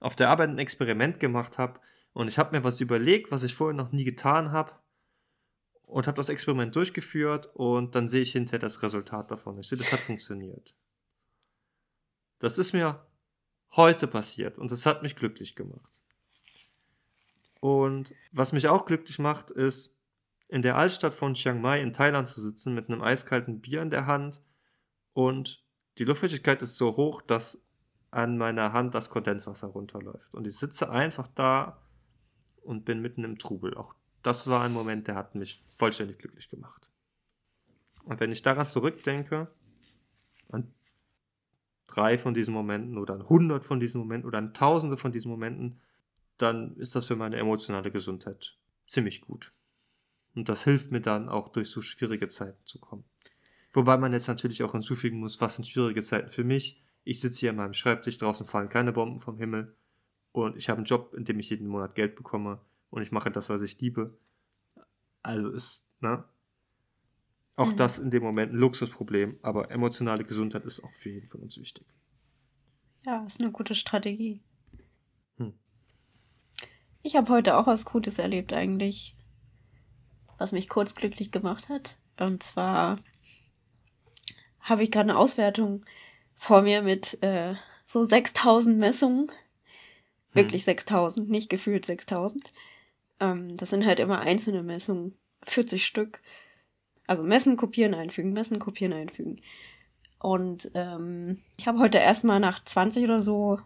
auf 0.00 0.16
der 0.16 0.30
Arbeit 0.30 0.50
ein 0.50 0.58
Experiment 0.58 1.20
gemacht 1.20 1.58
habe 1.58 1.80
und 2.12 2.28
ich 2.28 2.38
habe 2.38 2.56
mir 2.56 2.64
was 2.64 2.80
überlegt, 2.80 3.30
was 3.30 3.44
ich 3.44 3.54
vorher 3.54 3.76
noch 3.76 3.92
nie 3.92 4.04
getan 4.04 4.50
habe 4.50 4.72
und 5.86 6.06
habe 6.06 6.16
das 6.16 6.28
Experiment 6.28 6.74
durchgeführt 6.74 7.48
und 7.54 7.94
dann 7.94 8.08
sehe 8.08 8.22
ich 8.22 8.32
hinterher 8.32 8.58
das 8.58 8.82
Resultat 8.82 9.30
davon. 9.30 9.58
Ich 9.58 9.68
sehe, 9.68 9.78
das 9.78 9.92
hat 9.92 10.00
funktioniert. 10.00 10.74
Das 12.38 12.58
ist 12.58 12.72
mir 12.72 13.06
heute 13.76 14.06
passiert 14.06 14.58
und 14.58 14.70
das 14.70 14.84
hat 14.84 15.02
mich 15.02 15.16
glücklich 15.16 15.54
gemacht. 15.54 16.02
Und 17.60 18.14
was 18.32 18.52
mich 18.52 18.68
auch 18.68 18.84
glücklich 18.84 19.18
macht, 19.18 19.50
ist, 19.50 19.94
in 20.48 20.62
der 20.62 20.76
Altstadt 20.76 21.14
von 21.14 21.34
Chiang 21.34 21.60
Mai 21.60 21.80
in 21.80 21.92
Thailand 21.92 22.28
zu 22.28 22.40
sitzen 22.40 22.74
mit 22.74 22.88
einem 22.88 23.02
eiskalten 23.02 23.60
Bier 23.60 23.82
in 23.82 23.90
der 23.90 24.06
Hand 24.06 24.42
und 25.12 25.64
die 25.98 26.04
Luftfeuchtigkeit 26.04 26.62
ist 26.62 26.76
so 26.76 26.96
hoch, 26.96 27.22
dass 27.22 27.62
an 28.10 28.38
meiner 28.38 28.72
Hand 28.72 28.94
das 28.94 29.10
Kondenswasser 29.10 29.68
runterläuft. 29.68 30.34
Und 30.34 30.46
ich 30.46 30.56
sitze 30.56 30.90
einfach 30.90 31.28
da 31.34 31.82
und 32.62 32.84
bin 32.84 33.00
mitten 33.00 33.24
im 33.24 33.38
Trubel. 33.38 33.74
Auch 33.74 33.94
das 34.26 34.48
war 34.48 34.64
ein 34.64 34.72
Moment, 34.72 35.06
der 35.06 35.14
hat 35.14 35.36
mich 35.36 35.62
vollständig 35.70 36.18
glücklich 36.18 36.48
gemacht. 36.48 36.88
Und 38.02 38.18
wenn 38.18 38.32
ich 38.32 38.42
daran 38.42 38.66
zurückdenke, 38.66 39.46
an 40.50 40.74
drei 41.86 42.18
von 42.18 42.34
diesen 42.34 42.52
Momenten 42.52 42.98
oder 42.98 43.14
an 43.14 43.28
hundert 43.28 43.64
von 43.64 43.78
diesen 43.78 44.00
Momenten 44.00 44.26
oder 44.26 44.38
an 44.38 44.52
tausende 44.52 44.96
von 44.96 45.12
diesen 45.12 45.30
Momenten, 45.30 45.80
dann 46.38 46.76
ist 46.76 46.96
das 46.96 47.06
für 47.06 47.14
meine 47.14 47.36
emotionale 47.36 47.92
Gesundheit 47.92 48.56
ziemlich 48.88 49.20
gut. 49.20 49.52
Und 50.34 50.48
das 50.48 50.64
hilft 50.64 50.90
mir 50.90 51.00
dann 51.00 51.28
auch 51.28 51.50
durch 51.50 51.70
so 51.70 51.80
schwierige 51.80 52.28
Zeiten 52.28 52.66
zu 52.66 52.80
kommen. 52.80 53.04
Wobei 53.74 53.96
man 53.96 54.12
jetzt 54.12 54.26
natürlich 54.26 54.64
auch 54.64 54.72
hinzufügen 54.72 55.20
muss, 55.20 55.40
was 55.40 55.54
sind 55.54 55.68
schwierige 55.68 56.02
Zeiten 56.02 56.30
für 56.30 56.42
mich. 56.42 56.82
Ich 57.04 57.20
sitze 57.20 57.40
hier 57.40 57.50
an 57.50 57.56
meinem 57.56 57.74
Schreibtisch, 57.74 58.18
draußen 58.18 58.48
fallen 58.48 58.70
keine 58.70 58.92
Bomben 58.92 59.20
vom 59.20 59.38
Himmel 59.38 59.76
und 60.32 60.56
ich 60.56 60.68
habe 60.68 60.78
einen 60.78 60.86
Job, 60.86 61.14
in 61.14 61.24
dem 61.24 61.38
ich 61.38 61.50
jeden 61.50 61.68
Monat 61.68 61.94
Geld 61.94 62.16
bekomme 62.16 62.60
und 62.96 63.02
ich 63.02 63.12
mache 63.12 63.30
das, 63.30 63.48
was 63.48 63.62
ich 63.62 63.80
liebe. 63.80 64.18
Also 65.22 65.50
ist, 65.50 65.86
ne? 66.00 66.24
Auch 67.54 67.72
mhm. 67.72 67.76
das 67.76 67.98
in 67.98 68.10
dem 68.10 68.22
Moment 68.22 68.52
ein 68.52 68.58
Luxusproblem, 68.58 69.38
aber 69.42 69.70
emotionale 69.70 70.24
Gesundheit 70.24 70.64
ist 70.64 70.82
auch 70.82 70.92
für 70.92 71.10
jeden 71.10 71.26
von 71.26 71.42
uns 71.42 71.56
wichtig. 71.56 71.86
Ja, 73.04 73.24
ist 73.24 73.40
eine 73.40 73.52
gute 73.52 73.74
Strategie. 73.74 74.42
Hm. 75.38 75.54
Ich 77.02 77.16
habe 77.16 77.32
heute 77.32 77.56
auch 77.56 77.66
was 77.66 77.84
Gutes 77.84 78.18
erlebt 78.18 78.52
eigentlich 78.52 79.16
was 80.38 80.52
mich 80.52 80.68
kurz 80.68 80.94
glücklich 80.94 81.30
gemacht 81.30 81.68
hat. 81.68 81.96
Und 82.18 82.42
zwar 82.42 82.98
habe 84.60 84.82
ich 84.82 84.90
gerade 84.90 85.10
eine 85.10 85.18
Auswertung 85.18 85.84
vor 86.34 86.62
mir 86.62 86.82
mit 86.82 87.22
äh, 87.22 87.54
so 87.84 88.04
6000 88.04 88.78
Messungen. 88.78 89.30
Wirklich 90.32 90.62
hm. 90.62 90.66
6000, 90.66 91.30
nicht 91.30 91.48
gefühlt 91.48 91.86
6000. 91.86 92.52
Ähm, 93.20 93.56
das 93.56 93.70
sind 93.70 93.86
halt 93.86 94.00
immer 94.00 94.20
einzelne 94.20 94.62
Messungen, 94.62 95.16
40 95.42 95.84
Stück. 95.84 96.22
Also 97.06 97.22
messen, 97.22 97.56
kopieren, 97.56 97.94
einfügen, 97.94 98.32
messen, 98.32 98.58
kopieren, 98.58 98.92
einfügen. 98.92 99.40
Und 100.18 100.70
ähm, 100.74 101.42
ich 101.56 101.68
habe 101.68 101.78
heute 101.78 101.98
erstmal 101.98 102.40
nach 102.40 102.62
20 102.64 103.04
oder 103.04 103.20
so 103.20 103.60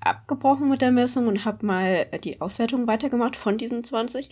abgebrochen 0.00 0.68
mit 0.68 0.82
der 0.82 0.92
Messung 0.92 1.26
und 1.26 1.44
habe 1.44 1.64
mal 1.64 2.06
die 2.22 2.40
Auswertung 2.40 2.86
weitergemacht 2.86 3.36
von 3.36 3.58
diesen 3.58 3.82
20 3.82 4.30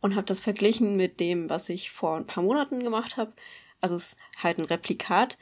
und 0.00 0.14
habe 0.14 0.26
das 0.26 0.40
verglichen 0.40 0.96
mit 0.96 1.20
dem, 1.20 1.50
was 1.50 1.68
ich 1.68 1.90
vor 1.90 2.16
ein 2.16 2.26
paar 2.26 2.44
Monaten 2.44 2.82
gemacht 2.82 3.16
habe. 3.16 3.32
Also 3.80 3.96
es 3.96 4.12
ist 4.12 4.18
halt 4.42 4.58
ein 4.58 4.64
Replikat 4.64 5.38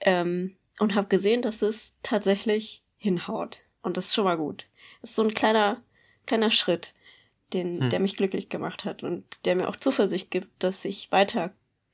ähm, 0.00 0.56
und 0.78 0.94
habe 0.94 1.08
gesehen, 1.08 1.42
dass 1.42 1.60
es 1.60 1.92
tatsächlich 2.02 2.82
hinhaut 2.96 3.62
und 3.82 3.96
das 3.96 4.06
ist 4.06 4.14
schon 4.14 4.24
mal 4.24 4.38
gut. 4.38 4.66
Das 5.00 5.10
ist 5.10 5.16
so 5.16 5.22
ein 5.22 5.34
kleiner 5.34 5.82
kleiner 6.26 6.50
Schritt, 6.50 6.94
den 7.52 7.82
hm. 7.82 7.90
der 7.90 8.00
mich 8.00 8.16
glücklich 8.16 8.48
gemacht 8.48 8.84
hat 8.84 9.02
und 9.02 9.46
der 9.46 9.56
mir 9.56 9.68
auch 9.68 9.76
Zuversicht 9.76 10.30
gibt, 10.30 10.62
dass 10.62 10.84
ich 10.84 11.12
weiter 11.12 11.52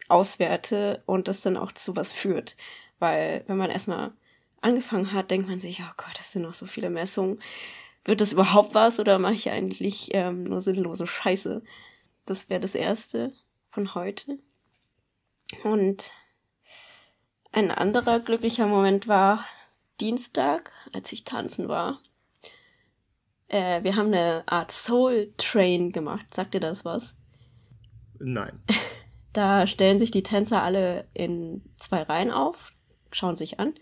auswerte 0.09 1.03
und 1.07 1.28
das 1.28 1.40
dann 1.40 1.57
auch 1.57 1.72
zu 1.72 1.96
was 1.96 2.12
führt, 2.12 2.57
weil 2.98 3.44
wenn 3.46 3.57
man 3.57 3.70
erstmal 3.70 4.12
angefangen 4.61 5.12
hat, 5.12 5.30
denkt 5.30 5.48
man 5.48 5.61
sich, 5.61 5.80
oh 5.80 5.92
Gott, 5.96 6.18
das 6.18 6.32
sind 6.32 6.42
noch 6.42 6.55
so 6.55 6.66
viele 6.66 6.90
Messungen. 6.90 7.40
Wird 8.05 8.20
das 8.20 8.32
überhaupt 8.32 8.74
was 8.74 8.98
oder 9.00 9.18
mache 9.18 9.34
ich 9.34 9.50
eigentlich 9.50 10.11
ähm, 10.12 10.44
nur 10.44 10.61
sinnlose 10.61 11.07
Scheiße? 11.07 11.62
Das 12.26 12.48
wäre 12.48 12.61
das 12.61 12.74
erste 12.74 13.32
von 13.70 13.94
heute. 13.94 14.38
Und 15.64 16.12
ein 17.53 17.70
anderer 17.70 18.20
glücklicher 18.20 18.66
Moment 18.66 19.09
war 19.09 19.44
Dienstag, 20.00 20.72
als 20.92 21.12
ich 21.12 21.24
tanzen 21.24 21.68
war. 21.68 22.00
Äh, 23.53 23.84
wir 23.84 23.96
haben 23.96 24.09
eine 24.09 24.42
Art 24.46 24.72
Soul 24.72 25.32
Train 25.36 25.92
gemacht. 25.92 26.26
Sagt 26.34 26.55
ihr 26.55 26.61
das 26.61 26.84
was? 26.84 27.16
Nein. 28.18 28.61
Da 29.34 29.66
stellen 29.66 29.98
sich 29.98 30.11
die 30.11 30.22
Tänzer 30.22 30.62
alle 30.62 31.09
in 31.14 31.62
zwei 31.78 32.03
Reihen 32.03 32.30
auf, 32.30 32.74
schauen 33.12 33.34
sich 33.34 33.59
an 33.61 33.72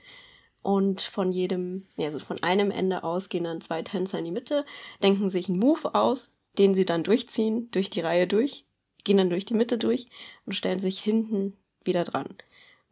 Und 0.63 1.01
von 1.01 1.33
jedem, 1.33 1.89
also 1.99 2.21
von 2.21 2.41
einem 2.45 2.71
Ende 2.71 3.03
aus 3.03 3.29
gehen 3.29 3.43
dann 3.43 3.61
zwei 3.61 3.83
Tänzer 3.83 4.21
in 4.21 4.27
die 4.27 4.31
Mitte, 4.31 4.65
denken 5.03 5.29
sich 5.29 5.49
einen 5.49 5.59
Move 5.59 5.93
aus, 5.97 6.31
den 6.57 6.77
sie 6.77 6.85
dann 6.85 7.03
durchziehen, 7.03 7.69
durch 7.73 7.91
die 7.91 7.99
Reihe 7.99 8.29
durch, 8.29 8.65
gehen 9.03 9.17
dann 9.17 9.29
durch 9.29 9.45
die 9.45 9.55
Mitte 9.55 9.77
durch 9.77 10.07
und 10.47 10.53
stellen 10.53 10.79
sich 10.79 11.01
hinten 11.01 11.57
wieder 11.83 12.05
dran. 12.05 12.29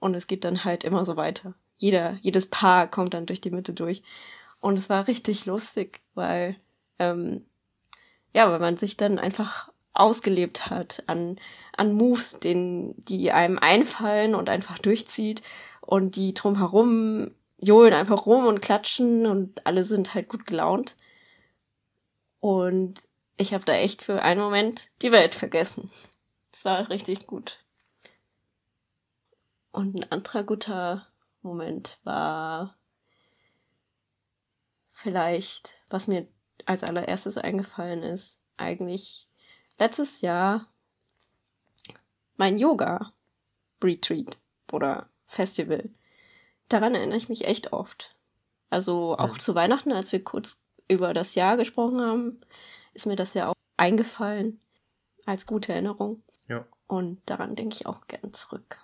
Und 0.00 0.16
es 0.16 0.26
geht 0.26 0.42
dann 0.42 0.64
halt 0.64 0.82
immer 0.82 1.04
so 1.04 1.16
weiter. 1.16 1.54
Jeder, 1.76 2.18
jedes 2.22 2.46
Paar 2.46 2.90
kommt 2.90 3.14
dann 3.14 3.26
durch 3.26 3.40
die 3.40 3.52
Mitte 3.52 3.72
durch. 3.72 4.02
Und 4.60 4.74
es 4.74 4.90
war 4.90 5.06
richtig 5.06 5.46
lustig, 5.46 6.00
weil, 6.14 6.56
ähm, 6.98 7.46
ja, 8.34 8.50
weil 8.50 8.60
man 8.60 8.76
sich 8.76 8.96
dann 8.96 9.18
einfach 9.18 9.70
ausgelebt 9.94 10.70
hat 10.70 11.02
an, 11.06 11.40
an 11.76 11.92
Moves, 11.92 12.38
den, 12.38 12.94
die 12.96 13.32
einem 13.32 13.58
einfallen 13.58 14.34
und 14.34 14.48
einfach 14.48 14.78
durchzieht 14.78 15.42
und 15.80 16.16
die 16.16 16.34
drumherum 16.34 17.32
johlen 17.58 17.94
einfach 17.94 18.26
rum 18.26 18.46
und 18.46 18.62
klatschen 18.62 19.26
und 19.26 19.66
alle 19.66 19.84
sind 19.84 20.14
halt 20.14 20.28
gut 20.28 20.46
gelaunt. 20.46 20.96
Und 22.40 22.94
ich 23.36 23.52
habe 23.54 23.64
da 23.64 23.72
echt 23.74 24.02
für 24.02 24.22
einen 24.22 24.40
Moment 24.40 24.90
die 25.02 25.12
Welt 25.12 25.34
vergessen. 25.34 25.90
Das 26.52 26.64
war 26.64 26.88
richtig 26.88 27.26
gut. 27.26 27.64
Und 29.72 29.96
ein 29.96 30.12
anderer 30.12 30.44
guter 30.44 31.06
Moment 31.42 31.98
war 32.04 32.76
vielleicht, 34.90 35.74
was 35.88 36.06
mir 36.06 36.26
als 36.68 36.84
allererstes 36.84 37.38
eingefallen 37.38 38.02
ist, 38.02 38.40
eigentlich 38.58 39.26
letztes 39.78 40.20
Jahr 40.20 40.68
mein 42.36 42.58
Yoga 42.58 43.14
Retreat 43.82 44.38
oder 44.70 45.08
Festival. 45.26 45.88
Daran 46.68 46.94
erinnere 46.94 47.16
ich 47.16 47.30
mich 47.30 47.46
echt 47.46 47.72
oft. 47.72 48.14
Also 48.68 49.16
auch 49.16 49.32
ja. 49.32 49.38
zu 49.38 49.54
Weihnachten, 49.54 49.92
als 49.92 50.12
wir 50.12 50.22
kurz 50.22 50.60
über 50.88 51.14
das 51.14 51.34
Jahr 51.34 51.56
gesprochen 51.56 52.02
haben, 52.02 52.40
ist 52.92 53.06
mir 53.06 53.16
das 53.16 53.32
ja 53.32 53.48
auch 53.48 53.54
eingefallen 53.78 54.60
als 55.24 55.46
gute 55.46 55.72
Erinnerung. 55.72 56.22
Ja. 56.48 56.66
Und 56.86 57.22
daran 57.24 57.56
denke 57.56 57.76
ich 57.76 57.86
auch 57.86 58.06
gern 58.08 58.34
zurück. 58.34 58.78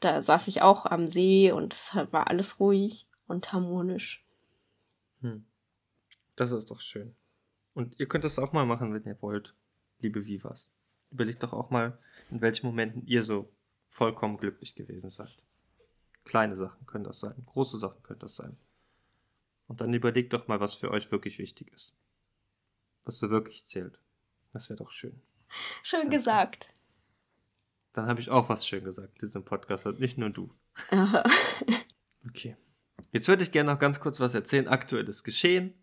Da 0.00 0.20
saß 0.20 0.48
ich 0.48 0.62
auch 0.62 0.84
am 0.84 1.06
See 1.06 1.52
und 1.52 1.72
es 1.74 1.94
war 2.10 2.28
alles 2.28 2.58
ruhig 2.58 3.06
und 3.28 3.52
harmonisch. 3.52 4.26
Hm. 5.20 5.46
Das 6.36 6.52
ist 6.52 6.70
doch 6.70 6.80
schön. 6.80 7.14
Und 7.74 7.98
ihr 7.98 8.06
könnt 8.06 8.24
das 8.24 8.38
auch 8.38 8.52
mal 8.52 8.66
machen, 8.66 8.94
wenn 8.94 9.04
ihr 9.04 9.20
wollt, 9.20 9.54
liebe 9.98 10.26
Vivas. 10.26 10.70
Überlegt 11.10 11.42
doch 11.42 11.52
auch 11.52 11.70
mal, 11.70 11.98
in 12.30 12.40
welchen 12.40 12.66
Momenten 12.66 13.06
ihr 13.06 13.24
so 13.24 13.52
vollkommen 13.88 14.36
glücklich 14.36 14.74
gewesen 14.74 15.10
seid. 15.10 15.36
Kleine 16.24 16.56
Sachen 16.56 16.86
können 16.86 17.04
das 17.04 17.20
sein, 17.20 17.34
große 17.46 17.78
Sachen 17.78 18.02
können 18.02 18.20
das 18.20 18.36
sein. 18.36 18.56
Und 19.66 19.80
dann 19.80 19.94
überlegt 19.94 20.32
doch 20.32 20.48
mal, 20.48 20.60
was 20.60 20.74
für 20.74 20.90
euch 20.90 21.10
wirklich 21.10 21.38
wichtig 21.38 21.72
ist. 21.72 21.94
Was 23.04 23.18
so 23.18 23.30
wirklich 23.30 23.64
zählt. 23.64 23.98
Das 24.52 24.68
wäre 24.68 24.78
doch 24.78 24.90
schön. 24.90 25.20
Schön 25.82 26.02
Danke. 26.02 26.16
gesagt. 26.16 26.74
Dann 27.92 28.06
habe 28.06 28.20
ich 28.20 28.30
auch 28.30 28.48
was 28.48 28.66
schön 28.66 28.84
gesagt 28.84 29.14
in 29.22 29.28
diesem 29.28 29.44
Podcast 29.44 29.86
und 29.86 30.00
nicht 30.00 30.18
nur 30.18 30.30
du. 30.30 30.50
Okay. 32.26 32.56
Jetzt 33.12 33.28
würde 33.28 33.42
ich 33.42 33.52
gerne 33.52 33.70
noch 33.70 33.78
ganz 33.78 34.00
kurz 34.00 34.18
was 34.18 34.32
erzählen. 34.32 34.66
Aktuelles 34.66 35.24
Geschehen. 35.24 35.74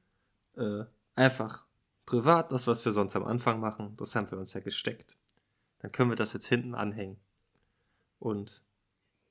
Äh, 0.61 0.85
einfach 1.15 1.65
privat, 2.05 2.51
das, 2.51 2.67
was 2.67 2.85
wir 2.85 2.91
sonst 2.91 3.15
am 3.15 3.25
Anfang 3.25 3.59
machen, 3.59 3.95
das 3.97 4.15
haben 4.15 4.29
wir 4.29 4.37
uns 4.37 4.53
ja 4.53 4.59
gesteckt. 4.59 5.17
Dann 5.79 5.91
können 5.91 6.11
wir 6.11 6.15
das 6.15 6.33
jetzt 6.33 6.47
hinten 6.47 6.75
anhängen. 6.75 7.17
Und 8.19 8.61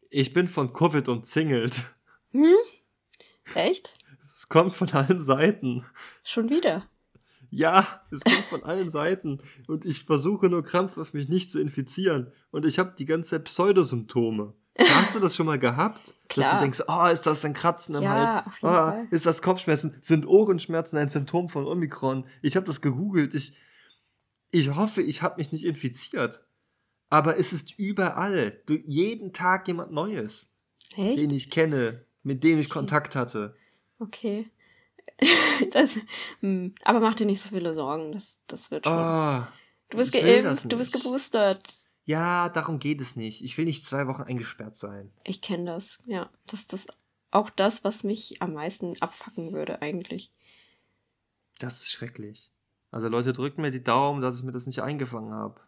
ich 0.09 0.33
bin 0.33 0.49
von 0.49 0.72
Covid 0.72 1.09
umzingelt. 1.09 1.83
Hm? 2.33 2.55
Echt? 3.55 3.95
Es 4.33 4.49
kommt 4.49 4.74
von 4.74 4.89
allen 4.93 5.22
Seiten. 5.22 5.85
Schon 6.24 6.49
wieder? 6.49 6.89
Ja, 7.51 8.03
es 8.11 8.20
kommt 8.22 8.47
von 8.47 8.64
allen 8.64 8.89
Seiten. 8.89 9.43
Und 9.68 9.85
ich 9.85 10.05
versuche 10.05 10.49
nur 10.49 10.64
krampfhaft, 10.64 11.12
mich 11.12 11.28
nicht 11.28 11.51
zu 11.51 11.61
infizieren. 11.61 12.33
Und 12.51 12.64
ich 12.64 12.78
habe 12.78 12.95
die 12.97 13.05
ganze 13.05 13.31
Zeit 13.33 13.45
Pseudosymptome. 13.45 14.55
Hast 14.79 15.14
du 15.14 15.21
das 15.21 15.37
schon 15.37 15.47
mal 15.47 15.59
gehabt? 15.59 16.14
Klar. 16.29 16.45
Dass 16.49 16.55
du 16.55 16.61
denkst, 16.62 16.83
oh, 16.89 17.07
ist 17.07 17.27
das 17.27 17.45
ein 17.45 17.55
Kratzen 17.55 17.95
im 17.97 18.03
ja, 18.03 18.45
Hals? 18.62 19.07
Oh, 19.11 19.14
ist 19.14 19.27
das 19.27 19.43
Kopfschmerzen? 19.43 19.97
Sind 20.01 20.27
Ohrenschmerzen 20.27 20.97
ein 20.97 21.09
Symptom 21.09 21.49
von 21.49 21.66
Omikron? 21.66 22.25
Ich 22.41 22.57
habe 22.57 22.66
das 22.66 22.81
gegoogelt. 22.81 23.35
Ich, 23.35 23.55
ich 24.51 24.75
hoffe, 24.75 25.03
ich 25.03 25.23
habe 25.23 25.37
mich 25.39 25.53
nicht 25.53 25.64
infiziert. 25.64 26.43
Aber 27.11 27.39
es 27.39 27.53
ist 27.53 27.79
überall. 27.79 28.62
Du, 28.66 28.75
jeden 28.87 29.33
Tag 29.33 29.66
jemand 29.66 29.93
Neues. 29.93 30.49
Echt? 30.97 31.21
Den 31.21 31.31
ich 31.31 31.51
kenne, 31.51 32.05
mit 32.23 32.45
dem 32.45 32.59
ich 32.59 32.66
okay. 32.66 32.75
Kontakt 32.75 33.16
hatte. 33.16 33.57
Okay. 33.99 34.49
das, 35.73 35.99
hm. 36.41 36.75
Aber 36.85 37.01
mach 37.01 37.14
dir 37.14 37.27
nicht 37.27 37.41
so 37.41 37.49
viele 37.51 37.75
Sorgen. 37.75 38.12
Das, 38.12 38.41
das 38.47 38.71
wird 38.71 38.87
schon. 38.87 38.95
Oh, 38.95 39.43
du 39.91 39.97
bist 39.97 40.12
geimpft, 40.12 40.71
du 40.71 40.77
bist 40.77 40.93
geboostert. 40.93 41.66
Ja, 42.11 42.49
darum 42.49 42.81
geht 42.81 43.01
es 43.01 43.15
nicht. 43.15 43.41
Ich 43.45 43.57
will 43.57 43.67
nicht 43.67 43.85
zwei 43.85 44.09
Wochen 44.09 44.23
eingesperrt 44.23 44.75
sein. 44.75 45.13
Ich 45.23 45.41
kenne 45.43 45.67
das, 45.67 46.03
ja. 46.07 46.29
Das 46.49 46.65
ist 46.65 46.99
auch 47.31 47.51
das, 47.51 47.85
was 47.85 48.03
mich 48.03 48.43
am 48.43 48.55
meisten 48.55 49.01
abfacken 49.01 49.53
würde, 49.53 49.81
eigentlich. 49.81 50.33
Das 51.61 51.83
ist 51.83 51.93
schrecklich. 51.93 52.51
Also 52.91 53.07
Leute, 53.07 53.33
drückt 53.33 53.59
mir 53.59 53.71
die 53.71 53.85
Daumen, 53.85 54.23
dass 54.23 54.39
ich 54.39 54.43
mir 54.43 54.51
das 54.51 54.67
nicht 54.67 54.83
eingefangen 54.83 55.33
habe. 55.33 55.61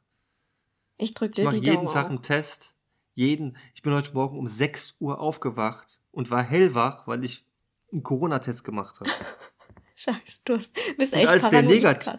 Ich 0.97 1.15
drück 1.15 1.33
dir 1.33 1.45
ich 1.45 1.61
die 1.61 1.61
Daumen. 1.61 1.83
jeden 1.83 1.89
Tag 1.89 2.09
einen 2.09 2.23
Test. 2.23 2.75
Jeden. 3.15 3.57
Ich 3.77 3.83
bin 3.83 3.93
heute 3.93 4.13
Morgen 4.13 4.37
um 4.37 4.49
6 4.49 4.97
Uhr 4.99 5.21
aufgewacht 5.21 6.01
und 6.11 6.33
war 6.33 6.43
hellwach, 6.43 7.07
weil 7.07 7.23
ich 7.23 7.47
einen 7.93 8.03
Corona-Test 8.03 8.65
gemacht 8.65 8.99
habe. 8.99 9.11
Scheiße, 9.95 10.41
du 10.45 10.55
hast, 10.55 10.77
bist 10.99 11.13
echt 11.13 11.29
als 11.29 11.49
der 11.51 11.63
negativ 11.63 12.19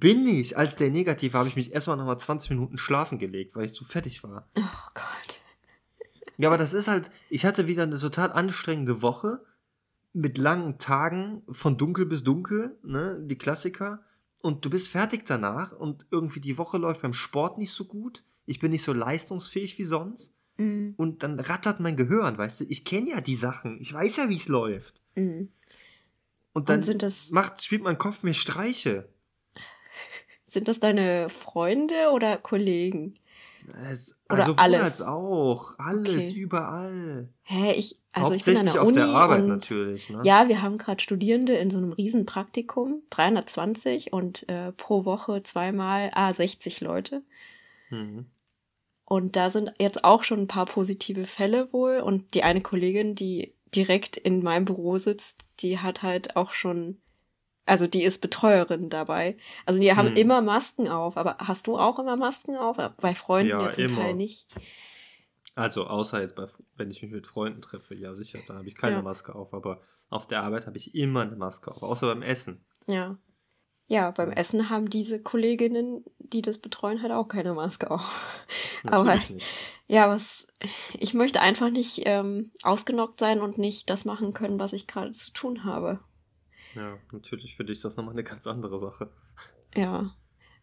Bin 0.00 0.26
ich. 0.26 0.56
Als 0.56 0.76
der 0.76 0.90
negativ 0.90 1.32
war, 1.32 1.40
habe 1.40 1.48
ich 1.48 1.56
mich 1.56 1.72
erstmal 1.72 1.96
nochmal 1.96 2.18
20 2.18 2.50
Minuten 2.50 2.78
schlafen 2.78 3.18
gelegt, 3.18 3.54
weil 3.54 3.66
ich 3.66 3.74
zu 3.74 3.84
fertig 3.84 4.22
war. 4.22 4.48
Oh 4.58 4.90
Gott. 4.94 5.40
Ja, 6.36 6.48
aber 6.48 6.58
das 6.58 6.72
ist 6.72 6.88
halt, 6.88 7.10
ich 7.30 7.44
hatte 7.44 7.66
wieder 7.66 7.84
eine 7.84 7.98
total 7.98 8.32
anstrengende 8.32 9.02
Woche 9.02 9.40
mit 10.12 10.38
langen 10.38 10.78
Tagen 10.78 11.42
von 11.50 11.76
dunkel 11.76 12.06
bis 12.06 12.24
dunkel, 12.24 12.76
ne, 12.82 13.20
die 13.22 13.38
Klassiker. 13.38 14.02
Und 14.40 14.64
du 14.64 14.70
bist 14.70 14.88
fertig 14.88 15.24
danach 15.26 15.72
und 15.72 16.06
irgendwie 16.10 16.40
die 16.40 16.58
Woche 16.58 16.78
läuft 16.78 17.02
beim 17.02 17.14
Sport 17.14 17.58
nicht 17.58 17.72
so 17.72 17.84
gut. 17.84 18.24
Ich 18.46 18.58
bin 18.58 18.72
nicht 18.72 18.84
so 18.84 18.92
leistungsfähig 18.92 19.78
wie 19.78 19.84
sonst. 19.84 20.34
Mhm. 20.56 20.94
Und 20.96 21.22
dann 21.22 21.40
rattert 21.40 21.80
mein 21.80 21.96
Gehirn, 21.96 22.36
weißt 22.36 22.60
du, 22.60 22.64
ich 22.68 22.84
kenne 22.84 23.10
ja 23.10 23.20
die 23.20 23.34
Sachen, 23.34 23.80
ich 23.80 23.92
weiß 23.92 24.16
ja, 24.16 24.28
wie 24.28 24.36
es 24.36 24.48
läuft. 24.48 25.02
Mhm. 25.14 25.48
Und 26.52 26.68
dann 26.68 26.82
Und 26.84 27.02
das, 27.02 27.30
macht, 27.30 27.64
spielt 27.64 27.82
mein 27.82 27.98
Kopf 27.98 28.22
mir 28.22 28.34
Streiche. 28.34 29.08
Sind 30.44 30.68
das 30.68 30.80
deine 30.80 31.28
Freunde 31.28 32.10
oder 32.12 32.36
Kollegen? 32.36 33.14
Es, 33.90 34.14
oder 34.30 34.42
also 34.42 34.54
alles 34.56 34.80
als 34.80 35.02
auch. 35.02 35.78
Alles, 35.78 36.30
okay. 36.30 36.38
überall. 36.38 37.28
Hä, 37.42 37.72
ich, 37.72 37.98
also 38.12 38.34
ich 38.34 38.44
bin 38.44 38.58
an 38.58 38.66
der 38.66 38.82
auf 38.82 38.88
Uni 38.88 38.96
der 38.96 39.06
Arbeit 39.06 39.42
und, 39.42 39.48
natürlich. 39.48 40.10
Ne? 40.10 40.20
Ja, 40.24 40.48
wir 40.48 40.60
haben 40.60 40.76
gerade 40.76 41.02
Studierende 41.02 41.54
in 41.54 41.70
so 41.70 41.78
einem 41.78 41.92
riesen 41.92 42.26
Praktikum, 42.26 43.02
320 43.10 44.12
und 44.12 44.48
äh, 44.48 44.72
pro 44.72 45.04
Woche 45.04 45.42
zweimal, 45.42 46.10
ah, 46.14 46.32
60 46.32 46.82
Leute. 46.82 47.22
Mhm. 47.90 48.26
Und 49.06 49.36
da 49.36 49.50
sind 49.50 49.72
jetzt 49.78 50.04
auch 50.04 50.22
schon 50.22 50.40
ein 50.40 50.48
paar 50.48 50.66
positive 50.66 51.24
Fälle 51.24 51.72
wohl. 51.72 51.98
Und 52.00 52.34
die 52.34 52.42
eine 52.42 52.60
Kollegin, 52.60 53.14
die 53.14 53.54
direkt 53.74 54.16
in 54.16 54.42
meinem 54.42 54.64
Büro 54.64 54.98
sitzt, 54.98 55.48
die 55.60 55.78
hat 55.78 56.02
halt 56.02 56.36
auch 56.36 56.52
schon, 56.52 56.98
also 57.66 57.86
die 57.86 58.02
ist 58.02 58.20
Betreuerin 58.20 58.90
dabei. 58.90 59.36
Also 59.66 59.80
die 59.80 59.94
haben 59.94 60.08
hm. 60.08 60.16
immer 60.16 60.42
Masken 60.42 60.88
auf. 60.88 61.16
Aber 61.16 61.36
hast 61.38 61.66
du 61.66 61.78
auch 61.78 61.98
immer 61.98 62.16
Masken 62.16 62.56
auf? 62.56 62.76
Bei 63.00 63.14
Freunden 63.14 63.50
ja, 63.50 63.62
ja 63.62 63.70
zum 63.70 63.86
immer. 63.86 63.96
Teil 63.96 64.14
nicht. 64.14 64.46
Also 65.54 65.86
außer 65.86 66.20
jetzt 66.20 66.34
bei, 66.34 66.46
wenn 66.76 66.90
ich 66.90 67.02
mich 67.02 67.12
mit 67.12 67.26
Freunden 67.26 67.62
treffe, 67.62 67.94
ja 67.94 68.14
sicher, 68.14 68.40
da 68.46 68.54
habe 68.54 68.68
ich 68.68 68.74
keine 68.74 68.96
ja. 68.96 69.02
Maske 69.02 69.34
auf. 69.34 69.54
Aber 69.54 69.80
auf 70.10 70.26
der 70.26 70.42
Arbeit 70.42 70.66
habe 70.66 70.76
ich 70.76 70.94
immer 70.94 71.22
eine 71.22 71.36
Maske 71.36 71.70
auf, 71.70 71.82
außer 71.82 72.06
beim 72.06 72.22
Essen. 72.22 72.64
Ja. 72.86 73.18
Ja, 73.86 74.10
beim 74.12 74.32
Essen 74.32 74.70
haben 74.70 74.88
diese 74.88 75.20
Kolleginnen, 75.20 76.04
die 76.18 76.40
das 76.40 76.56
betreuen, 76.56 77.02
halt 77.02 77.12
auch 77.12 77.28
keine 77.28 77.52
Maske 77.52 77.90
auf. 77.90 78.48
Aber 78.84 79.18
ja, 79.86 80.08
was 80.08 80.46
ich 80.98 81.12
möchte 81.12 81.40
einfach 81.40 81.70
nicht 81.70 82.02
ähm, 82.06 82.50
ausgenockt 82.62 83.20
sein 83.20 83.40
und 83.40 83.58
nicht 83.58 83.90
das 83.90 84.06
machen 84.06 84.32
können, 84.32 84.58
was 84.58 84.72
ich 84.72 84.86
gerade 84.86 85.12
zu 85.12 85.32
tun 85.32 85.64
habe. 85.64 86.00
Ja, 86.74 86.98
natürlich 87.12 87.56
für 87.56 87.64
dich 87.64 87.78
ist 87.78 87.84
das 87.84 87.96
nochmal 87.96 88.14
eine 88.14 88.24
ganz 88.24 88.46
andere 88.46 88.80
Sache. 88.80 89.10
Ja. 89.74 90.14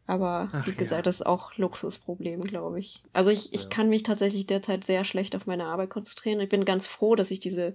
Aber 0.07 0.49
Ach, 0.51 0.67
wie 0.67 0.75
gesagt, 0.75 0.99
ja. 0.99 1.01
das 1.03 1.15
ist 1.15 1.25
auch 1.25 1.55
Luxusproblem, 1.57 2.43
glaube 2.43 2.79
ich. 2.79 3.03
Also 3.13 3.29
ich, 3.29 3.53
ich 3.53 3.63
ja. 3.63 3.69
kann 3.69 3.87
mich 3.87 4.03
tatsächlich 4.03 4.45
derzeit 4.45 4.83
sehr 4.83 5.03
schlecht 5.03 5.35
auf 5.35 5.47
meine 5.47 5.65
Arbeit 5.65 5.89
konzentrieren. 5.89 6.39
Ich 6.41 6.49
bin 6.49 6.65
ganz 6.65 6.87
froh, 6.87 7.15
dass 7.15 7.31
ich 7.31 7.39
diese 7.39 7.73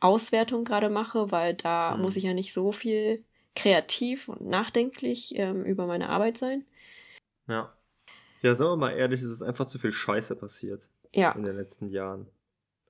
Auswertung 0.00 0.64
gerade 0.64 0.90
mache, 0.90 1.30
weil 1.30 1.54
da 1.54 1.94
mhm. 1.94 2.02
muss 2.02 2.16
ich 2.16 2.24
ja 2.24 2.34
nicht 2.34 2.52
so 2.52 2.72
viel 2.72 3.24
kreativ 3.54 4.28
und 4.28 4.42
nachdenklich 4.42 5.34
ähm, 5.36 5.64
über 5.64 5.86
meine 5.86 6.08
Arbeit 6.08 6.36
sein. 6.36 6.64
Ja. 7.46 7.72
Ja, 8.42 8.54
sagen 8.54 8.72
wir 8.72 8.76
mal 8.76 8.92
ehrlich, 8.92 9.20
es 9.20 9.30
ist 9.30 9.42
einfach 9.42 9.66
zu 9.66 9.78
viel 9.78 9.92
Scheiße 9.92 10.34
passiert. 10.36 10.88
Ja. 11.12 11.32
In 11.32 11.44
den 11.44 11.56
letzten 11.56 11.90
Jahren. 11.90 12.26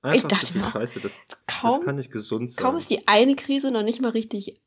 Einfach 0.01 0.15
ich 0.15 0.23
dachte 0.23 0.45
zu 0.47 0.53
viel 0.53 0.61
mir, 0.61 0.71
Scheiße. 0.71 0.99
Das 1.01 1.11
kaum, 1.47 1.77
das 1.77 1.85
kann 1.85 1.95
nicht 1.95 2.11
gesund 2.11 2.51
sein. 2.51 2.63
Kaum 2.63 2.77
ist 2.77 2.89
die 2.89 3.07
eine 3.07 3.35
Krise 3.35 3.71
noch 3.71 3.83
nicht 3.83 4.01
mal 4.01 4.11
richtig 4.11 4.61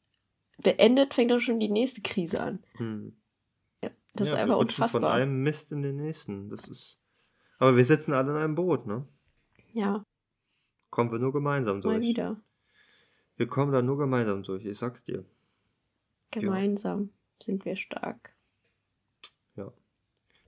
beendet, 0.63 1.15
fängt 1.15 1.33
auch 1.33 1.39
schon 1.39 1.61
die 1.61 1.71
nächste 1.71 2.03
Krise 2.03 2.41
an. 2.41 2.65
Hm. 2.77 3.17
Ja, 3.83 3.91
das 4.15 4.29
ja, 4.29 4.35
ist 4.35 4.41
einfach 4.41 4.57
unfassbar. 4.59 5.03
Von 5.03 5.11
einem 5.11 5.43
Mist 5.43 5.73
in 5.73 5.83
den 5.83 5.97
nächsten. 5.97 6.49
Das 6.49 6.69
ist. 6.69 7.01
Aber 7.59 7.77
wir 7.77 7.85
sitzen 7.85 8.13
alle 8.13 8.33
in 8.33 8.37
einem 8.37 8.55
Boot, 8.55 8.87
ne? 8.87 9.07
Ja. 9.73 10.05
Kommen 10.91 11.11
wir 11.11 11.19
nur 11.19 11.33
gemeinsam 11.33 11.81
durch. 11.81 11.97
Mal 11.97 12.01
wieder. 12.01 12.41
Wir 13.37 13.49
kommen 13.49 13.73
da 13.73 13.83
nur 13.83 13.99
gemeinsam 13.99 14.43
durch, 14.43 14.65
ich 14.65 14.79
sag's 14.79 15.03
dir. 15.03 15.25
Gemeinsam 16.31 17.03
ja. 17.03 17.09
sind 17.43 17.65
wir 17.65 17.77
stark. 17.77 18.37
Ja. 19.57 19.73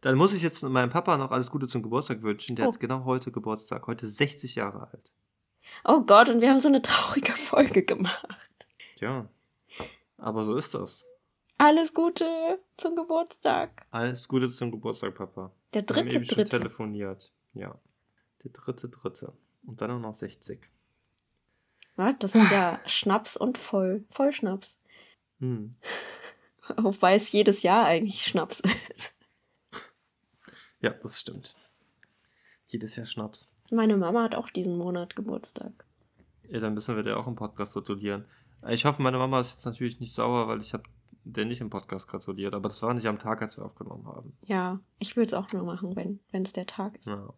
Dann 0.02 0.16
muss 0.16 0.32
ich 0.32 0.42
jetzt 0.42 0.62
meinem 0.62 0.90
Papa 0.90 1.16
noch 1.16 1.32
alles 1.32 1.50
Gute 1.50 1.66
zum 1.66 1.82
Geburtstag 1.82 2.22
wünschen. 2.22 2.54
Der 2.54 2.68
oh. 2.68 2.72
hat 2.72 2.80
genau 2.80 3.04
heute 3.04 3.32
Geburtstag, 3.32 3.86
heute 3.88 4.06
60 4.06 4.54
Jahre 4.54 4.88
alt. 4.92 5.12
Oh 5.84 6.02
Gott, 6.02 6.28
und 6.28 6.40
wir 6.40 6.50
haben 6.50 6.60
so 6.60 6.68
eine 6.68 6.82
traurige 6.82 7.32
Folge 7.32 7.82
gemacht. 7.82 8.68
Ja, 9.00 9.28
aber 10.18 10.44
so 10.44 10.56
ist 10.56 10.74
das. 10.74 11.04
Alles 11.58 11.94
Gute 11.94 12.58
zum 12.76 12.96
Geburtstag. 12.96 13.86
Alles 13.90 14.28
Gute 14.28 14.48
zum 14.50 14.70
Geburtstag, 14.70 15.14
Papa. 15.14 15.52
Der 15.72 15.82
dritte, 15.82 16.20
dritte. 16.20 16.34
Schon 16.34 16.60
telefoniert. 16.60 17.32
Ja. 17.54 17.78
Der 18.44 18.50
dritte, 18.50 18.88
dritte. 18.88 19.32
Und 19.66 19.80
dann 19.80 19.90
auch 19.90 19.98
noch 19.98 20.14
60. 20.14 20.60
Was? 21.96 22.14
Das 22.18 22.34
ist 22.34 22.50
ja 22.50 22.80
Schnaps 22.84 23.36
und 23.36 23.56
voll. 23.56 24.04
Vollschnaps. 24.10 24.78
Hm. 25.40 25.76
Wobei 26.76 27.14
es 27.14 27.32
jedes 27.32 27.62
Jahr 27.62 27.86
eigentlich 27.86 28.22
Schnaps 28.22 28.60
ist. 28.90 29.16
Ja, 30.80 30.90
das 30.90 31.20
stimmt. 31.20 31.56
Jedes 32.66 32.96
Jahr 32.96 33.06
Schnaps. 33.06 33.50
Meine 33.70 33.96
Mama 33.96 34.24
hat 34.24 34.34
auch 34.34 34.50
diesen 34.50 34.76
Monat 34.76 35.16
Geburtstag. 35.16 35.72
Ja, 36.48 36.60
dann 36.60 36.74
müssen 36.74 36.94
wir 36.96 37.02
dir 37.02 37.16
auch 37.16 37.26
im 37.26 37.34
Podcast 37.34 37.72
gratulieren. 37.72 38.26
Ich 38.68 38.84
hoffe, 38.84 39.02
meine 39.02 39.18
Mama 39.18 39.40
ist 39.40 39.52
jetzt 39.52 39.64
natürlich 39.64 40.00
nicht 40.00 40.14
sauer, 40.14 40.48
weil 40.48 40.60
ich 40.60 40.72
habe 40.72 40.84
der 41.24 41.44
nicht 41.44 41.60
im 41.60 41.70
Podcast 41.70 42.06
gratuliert, 42.08 42.54
aber 42.54 42.68
das 42.68 42.82
war 42.82 42.94
nicht 42.94 43.06
am 43.06 43.18
Tag, 43.18 43.42
als 43.42 43.56
wir 43.56 43.64
aufgenommen 43.64 44.06
haben. 44.06 44.36
Ja, 44.42 44.78
ich 44.98 45.16
will 45.16 45.24
es 45.24 45.34
auch 45.34 45.52
nur 45.52 45.64
machen, 45.64 45.96
wenn, 45.96 46.20
wenn 46.30 46.42
es 46.42 46.52
der 46.52 46.66
Tag 46.66 46.96
ist. 46.96 47.08
Ja. 47.08 47.34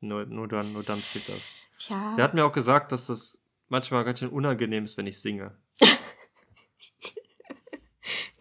Nur, 0.00 0.26
nur 0.26 0.46
dann, 0.46 0.74
nur 0.74 0.82
dann 0.82 0.98
steht 0.98 1.30
das. 1.30 1.54
Tja. 1.78 2.12
Sie 2.16 2.22
hat 2.22 2.34
mir 2.34 2.44
auch 2.44 2.52
gesagt, 2.52 2.92
dass 2.92 3.06
das 3.06 3.38
manchmal 3.68 4.04
ganz 4.04 4.18
schön 4.18 4.28
unangenehm 4.28 4.84
ist, 4.84 4.98
wenn 4.98 5.06
ich 5.06 5.18
singe. 5.20 5.56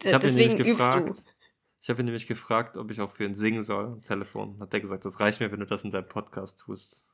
ich 0.04 0.14
habe 0.14 0.28
ihn 0.28 0.36
nämlich 0.36 0.58
gefragt. 0.58 1.24
Ich 1.82 1.90
habe 1.90 2.02
ihn 2.02 2.06
nämlich 2.06 2.28
gefragt, 2.28 2.78
ob 2.78 2.92
ich 2.92 3.00
auch 3.00 3.12
für 3.12 3.26
ihn 3.26 3.36
singen 3.36 3.62
soll 3.62 3.86
am 3.86 4.02
Telefon. 4.02 4.60
Hat 4.60 4.74
der 4.74 4.82
gesagt, 4.82 5.06
das 5.06 5.20
reicht 5.20 5.40
mir, 5.40 5.52
wenn 5.52 5.60
du 5.62 5.66
das 5.66 5.84
in 5.84 5.92
deinem 5.92 6.08
Podcast 6.08 6.60
tust. 6.60 7.06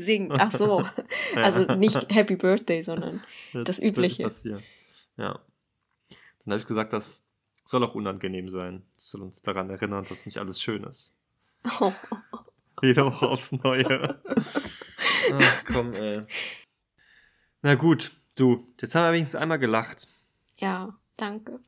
Singen, 0.00 0.32
ach 0.38 0.50
so. 0.50 0.84
also 1.36 1.64
nicht 1.74 2.12
Happy 2.12 2.36
Birthday, 2.36 2.82
sondern 2.82 3.22
das, 3.52 3.64
das 3.64 3.82
Übliche. 3.82 4.24
Das 4.24 4.42
hier. 4.42 4.62
Ja. 5.16 5.38
Dann 6.44 6.52
habe 6.52 6.60
ich 6.60 6.66
gesagt, 6.66 6.92
das 6.92 7.22
soll 7.64 7.84
auch 7.84 7.94
unangenehm 7.94 8.48
sein. 8.50 8.82
Das 8.96 9.08
soll 9.10 9.22
uns 9.22 9.42
daran 9.42 9.70
erinnern, 9.70 10.06
dass 10.08 10.26
nicht 10.26 10.38
alles 10.38 10.60
schön 10.60 10.84
ist. 10.84 11.14
Oh. 11.80 11.92
Jede 12.82 13.04
Woche 13.04 13.28
aufs 13.28 13.52
Neue. 13.52 14.20
Ach, 15.32 15.64
komm, 15.66 15.92
ey. 15.92 16.22
Na 17.62 17.74
gut, 17.74 18.12
du, 18.36 18.66
jetzt 18.80 18.94
haben 18.94 19.04
wir 19.04 19.12
wenigstens 19.12 19.40
einmal 19.40 19.58
gelacht. 19.58 20.08
Ja, 20.58 20.98
danke. 21.16 21.60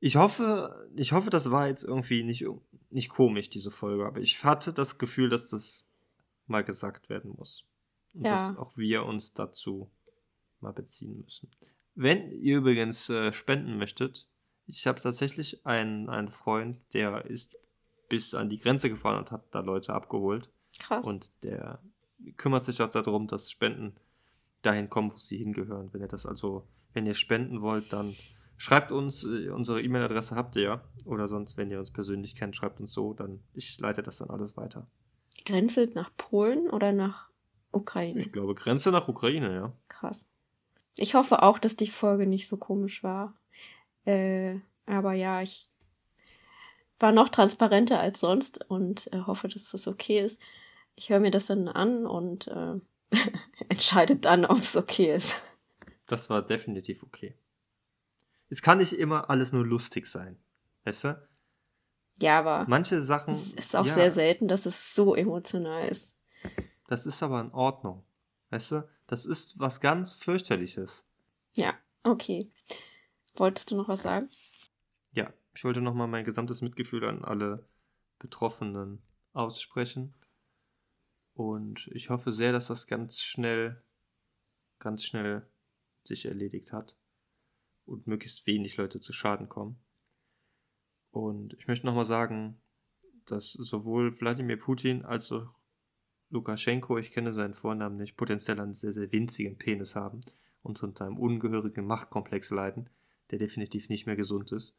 Ich 0.00 0.16
hoffe, 0.16 0.88
ich 0.96 1.12
hoffe, 1.12 1.28
das 1.28 1.50
war 1.50 1.68
jetzt 1.68 1.84
irgendwie 1.84 2.22
nicht, 2.22 2.44
nicht 2.90 3.10
komisch, 3.10 3.50
diese 3.50 3.70
Folge, 3.70 4.06
aber 4.06 4.20
ich 4.20 4.42
hatte 4.42 4.72
das 4.72 4.96
Gefühl, 4.96 5.28
dass 5.28 5.50
das 5.50 5.84
mal 6.48 6.64
gesagt 6.64 7.08
werden 7.08 7.32
muss. 7.36 7.64
Und 8.14 8.24
ja. 8.24 8.48
dass 8.48 8.56
auch 8.56 8.76
wir 8.76 9.04
uns 9.04 9.34
dazu 9.34 9.90
mal 10.60 10.72
beziehen 10.72 11.22
müssen. 11.22 11.50
Wenn 11.94 12.30
ihr 12.30 12.58
übrigens 12.58 13.08
äh, 13.10 13.32
spenden 13.32 13.78
möchtet, 13.78 14.26
ich 14.66 14.86
habe 14.86 15.00
tatsächlich 15.00 15.66
einen, 15.66 16.08
einen 16.08 16.30
Freund, 16.30 16.80
der 16.92 17.24
ist 17.24 17.56
bis 18.08 18.34
an 18.34 18.48
die 18.48 18.58
Grenze 18.58 18.88
gefahren 18.88 19.18
und 19.18 19.30
hat 19.30 19.54
da 19.54 19.60
Leute 19.60 19.94
abgeholt. 19.94 20.50
Krass. 20.78 21.06
Und 21.06 21.30
der 21.42 21.80
kümmert 22.36 22.64
sich 22.64 22.80
auch 22.82 22.90
darum, 22.90 23.28
dass 23.28 23.50
Spenden 23.50 23.96
dahin 24.62 24.90
kommen, 24.90 25.12
wo 25.12 25.16
sie 25.16 25.38
hingehören. 25.38 25.92
Wenn 25.92 26.00
ihr 26.00 26.08
das 26.08 26.26
also, 26.26 26.66
wenn 26.92 27.06
ihr 27.06 27.14
spenden 27.14 27.62
wollt, 27.62 27.92
dann 27.92 28.14
schreibt 28.56 28.92
uns, 28.92 29.24
äh, 29.24 29.48
unsere 29.50 29.82
E-Mail-Adresse 29.82 30.34
habt 30.34 30.56
ihr 30.56 30.62
ja. 30.62 30.84
Oder 31.04 31.28
sonst, 31.28 31.56
wenn 31.56 31.70
ihr 31.70 31.78
uns 31.78 31.90
persönlich 31.90 32.34
kennt, 32.34 32.56
schreibt 32.56 32.80
uns 32.80 32.92
so, 32.92 33.14
dann 33.14 33.40
ich 33.54 33.78
leite 33.78 34.02
das 34.02 34.18
dann 34.18 34.30
alles 34.30 34.56
weiter. 34.56 34.86
Grenze 35.48 35.90
nach 35.94 36.10
Polen 36.16 36.68
oder 36.68 36.92
nach 36.92 37.30
Ukraine? 37.72 38.22
Ich 38.22 38.32
glaube, 38.32 38.54
Grenze 38.54 38.90
nach 38.90 39.08
Ukraine, 39.08 39.54
ja. 39.54 39.72
Krass. 39.88 40.28
Ich 40.96 41.14
hoffe 41.14 41.42
auch, 41.42 41.58
dass 41.58 41.76
die 41.76 41.88
Folge 41.88 42.26
nicht 42.26 42.48
so 42.48 42.56
komisch 42.56 43.02
war. 43.02 43.34
Äh, 44.04 44.56
aber 44.86 45.12
ja, 45.12 45.42
ich 45.42 45.68
war 46.98 47.12
noch 47.12 47.28
transparenter 47.28 48.00
als 48.00 48.20
sonst 48.20 48.68
und 48.68 49.12
äh, 49.12 49.20
hoffe, 49.20 49.48
dass 49.48 49.70
das 49.70 49.86
okay 49.86 50.20
ist. 50.20 50.42
Ich 50.96 51.10
höre 51.10 51.20
mir 51.20 51.30
das 51.30 51.46
dann 51.46 51.68
an 51.68 52.06
und 52.06 52.48
äh, 52.48 52.74
entscheidet 53.68 54.24
dann, 54.24 54.44
ob 54.44 54.58
es 54.58 54.76
okay 54.76 55.14
ist. 55.14 55.40
Das 56.06 56.28
war 56.30 56.42
definitiv 56.42 57.02
okay. 57.02 57.34
Es 58.50 58.62
kann 58.62 58.78
nicht 58.78 58.94
immer 58.94 59.30
alles 59.30 59.52
nur 59.52 59.64
lustig 59.64 60.06
sein. 60.06 60.38
Weißt 60.84 61.04
du? 61.04 61.27
Ja, 62.20 62.40
aber. 62.40 62.66
Manche 62.68 63.00
Sachen. 63.02 63.34
Es 63.34 63.54
ist 63.54 63.76
auch 63.76 63.86
ja, 63.86 63.94
sehr 63.94 64.10
selten, 64.10 64.48
dass 64.48 64.66
es 64.66 64.94
so 64.94 65.14
emotional 65.14 65.86
ist. 65.86 66.18
Das 66.88 67.06
ist 67.06 67.22
aber 67.22 67.40
in 67.40 67.52
Ordnung. 67.52 68.04
Weißt 68.50 68.72
du? 68.72 68.88
Das 69.06 69.26
ist 69.26 69.58
was 69.58 69.80
ganz 69.80 70.14
fürchterliches. 70.14 71.04
Ja, 71.54 71.74
okay. 72.02 72.50
Wolltest 73.34 73.70
du 73.70 73.76
noch 73.76 73.88
was 73.88 74.02
sagen? 74.02 74.28
Ja, 75.12 75.32
ich 75.54 75.64
wollte 75.64 75.80
nochmal 75.80 76.08
mein 76.08 76.24
gesamtes 76.24 76.60
Mitgefühl 76.60 77.04
an 77.04 77.24
alle 77.24 77.66
Betroffenen 78.18 79.00
aussprechen. 79.32 80.14
Und 81.34 81.88
ich 81.92 82.10
hoffe 82.10 82.32
sehr, 82.32 82.52
dass 82.52 82.66
das 82.66 82.86
ganz 82.86 83.20
schnell, 83.20 83.82
ganz 84.78 85.04
schnell 85.04 85.46
sich 86.04 86.26
erledigt 86.26 86.72
hat 86.72 86.96
und 87.86 88.06
möglichst 88.06 88.46
wenig 88.46 88.76
Leute 88.76 88.98
zu 89.00 89.12
Schaden 89.12 89.48
kommen. 89.48 89.78
Und 91.18 91.54
ich 91.54 91.66
möchte 91.66 91.84
nochmal 91.84 92.04
sagen, 92.04 92.60
dass 93.26 93.52
sowohl 93.52 94.20
Wladimir 94.20 94.56
Putin 94.56 95.04
als 95.04 95.32
auch 95.32 95.48
Lukaschenko, 96.30 96.96
ich 96.96 97.10
kenne 97.10 97.32
seinen 97.32 97.54
Vornamen 97.54 97.96
nicht, 97.96 98.16
potenziell 98.16 98.60
einen 98.60 98.72
sehr, 98.72 98.92
sehr 98.92 99.10
winzigen 99.10 99.58
Penis 99.58 99.96
haben 99.96 100.20
und 100.62 100.80
unter 100.80 101.06
einem 101.06 101.18
ungehörigen 101.18 101.84
Machtkomplex 101.88 102.50
leiden, 102.50 102.88
der 103.32 103.40
definitiv 103.40 103.88
nicht 103.88 104.06
mehr 104.06 104.14
gesund 104.14 104.52
ist. 104.52 104.76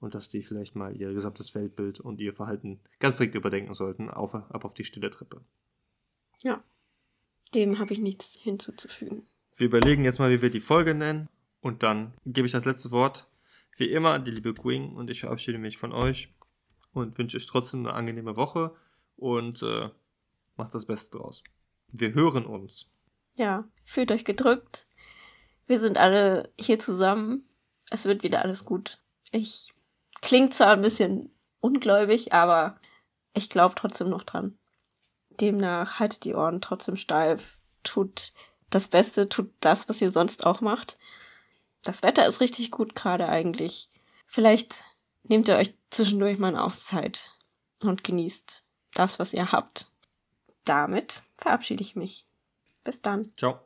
Und 0.00 0.14
dass 0.14 0.30
die 0.30 0.42
vielleicht 0.42 0.76
mal 0.76 0.96
ihr 0.96 1.12
gesamtes 1.12 1.54
Weltbild 1.54 2.00
und 2.00 2.20
ihr 2.20 2.32
Verhalten 2.32 2.80
ganz 2.98 3.18
dringend 3.18 3.34
überdenken 3.34 3.74
sollten, 3.74 4.08
auf, 4.08 4.34
ab 4.34 4.64
auf 4.64 4.72
die 4.72 4.84
stille 4.84 5.10
Treppe. 5.10 5.42
Ja, 6.42 6.64
dem 7.54 7.78
habe 7.78 7.92
ich 7.92 7.98
nichts 7.98 8.38
hinzuzufügen. 8.40 9.26
Wir 9.56 9.66
überlegen 9.66 10.04
jetzt 10.04 10.20
mal, 10.20 10.30
wie 10.30 10.40
wir 10.40 10.50
die 10.50 10.60
Folge 10.60 10.94
nennen. 10.94 11.28
Und 11.60 11.82
dann 11.82 12.14
gebe 12.24 12.46
ich 12.46 12.52
das 12.52 12.64
letzte 12.64 12.90
Wort 12.92 13.28
wie 13.76 13.90
immer 13.90 14.18
die 14.18 14.30
liebe 14.30 14.54
Queen 14.54 14.96
und 14.96 15.10
ich 15.10 15.20
verabschiede 15.20 15.58
mich 15.58 15.78
von 15.78 15.92
euch 15.92 16.32
und 16.92 17.16
wünsche 17.18 17.36
euch 17.36 17.46
trotzdem 17.46 17.80
eine 17.80 17.94
angenehme 17.94 18.36
Woche 18.36 18.74
und 19.16 19.62
äh, 19.62 19.90
macht 20.56 20.74
das 20.74 20.86
Beste 20.86 21.18
draus. 21.18 21.42
Wir 21.88 22.14
hören 22.14 22.46
uns. 22.46 22.86
Ja, 23.36 23.64
fühlt 23.84 24.10
euch 24.12 24.24
gedrückt. 24.24 24.86
Wir 25.66 25.78
sind 25.78 25.98
alle 25.98 26.52
hier 26.58 26.78
zusammen. 26.78 27.48
Es 27.90 28.06
wird 28.06 28.22
wieder 28.22 28.42
alles 28.42 28.64
gut. 28.64 29.00
Ich 29.30 29.72
klingt 30.22 30.54
zwar 30.54 30.72
ein 30.72 30.82
bisschen 30.82 31.30
ungläubig, 31.60 32.32
aber 32.32 32.78
ich 33.34 33.50
glaube 33.50 33.74
trotzdem 33.74 34.08
noch 34.08 34.22
dran. 34.22 34.58
Demnach 35.40 35.98
haltet 35.98 36.24
die 36.24 36.34
Ohren 36.34 36.60
trotzdem 36.60 36.96
steif, 36.96 37.58
tut 37.82 38.32
das 38.70 38.88
Beste, 38.88 39.28
tut 39.28 39.50
das, 39.60 39.88
was 39.88 40.00
ihr 40.00 40.10
sonst 40.10 40.46
auch 40.46 40.60
macht. 40.60 40.98
Das 41.86 42.02
Wetter 42.02 42.26
ist 42.26 42.40
richtig 42.40 42.72
gut 42.72 42.96
gerade 42.96 43.28
eigentlich. 43.28 43.90
Vielleicht 44.26 44.82
nehmt 45.22 45.48
ihr 45.48 45.54
euch 45.54 45.72
zwischendurch 45.90 46.36
mal 46.36 46.48
eine 46.48 46.64
Auszeit 46.64 47.30
und 47.80 48.02
genießt 48.02 48.64
das, 48.94 49.20
was 49.20 49.32
ihr 49.32 49.52
habt. 49.52 49.88
Damit 50.64 51.22
verabschiede 51.38 51.82
ich 51.82 51.94
mich. 51.94 52.26
Bis 52.82 53.02
dann. 53.02 53.32
Ciao. 53.38 53.60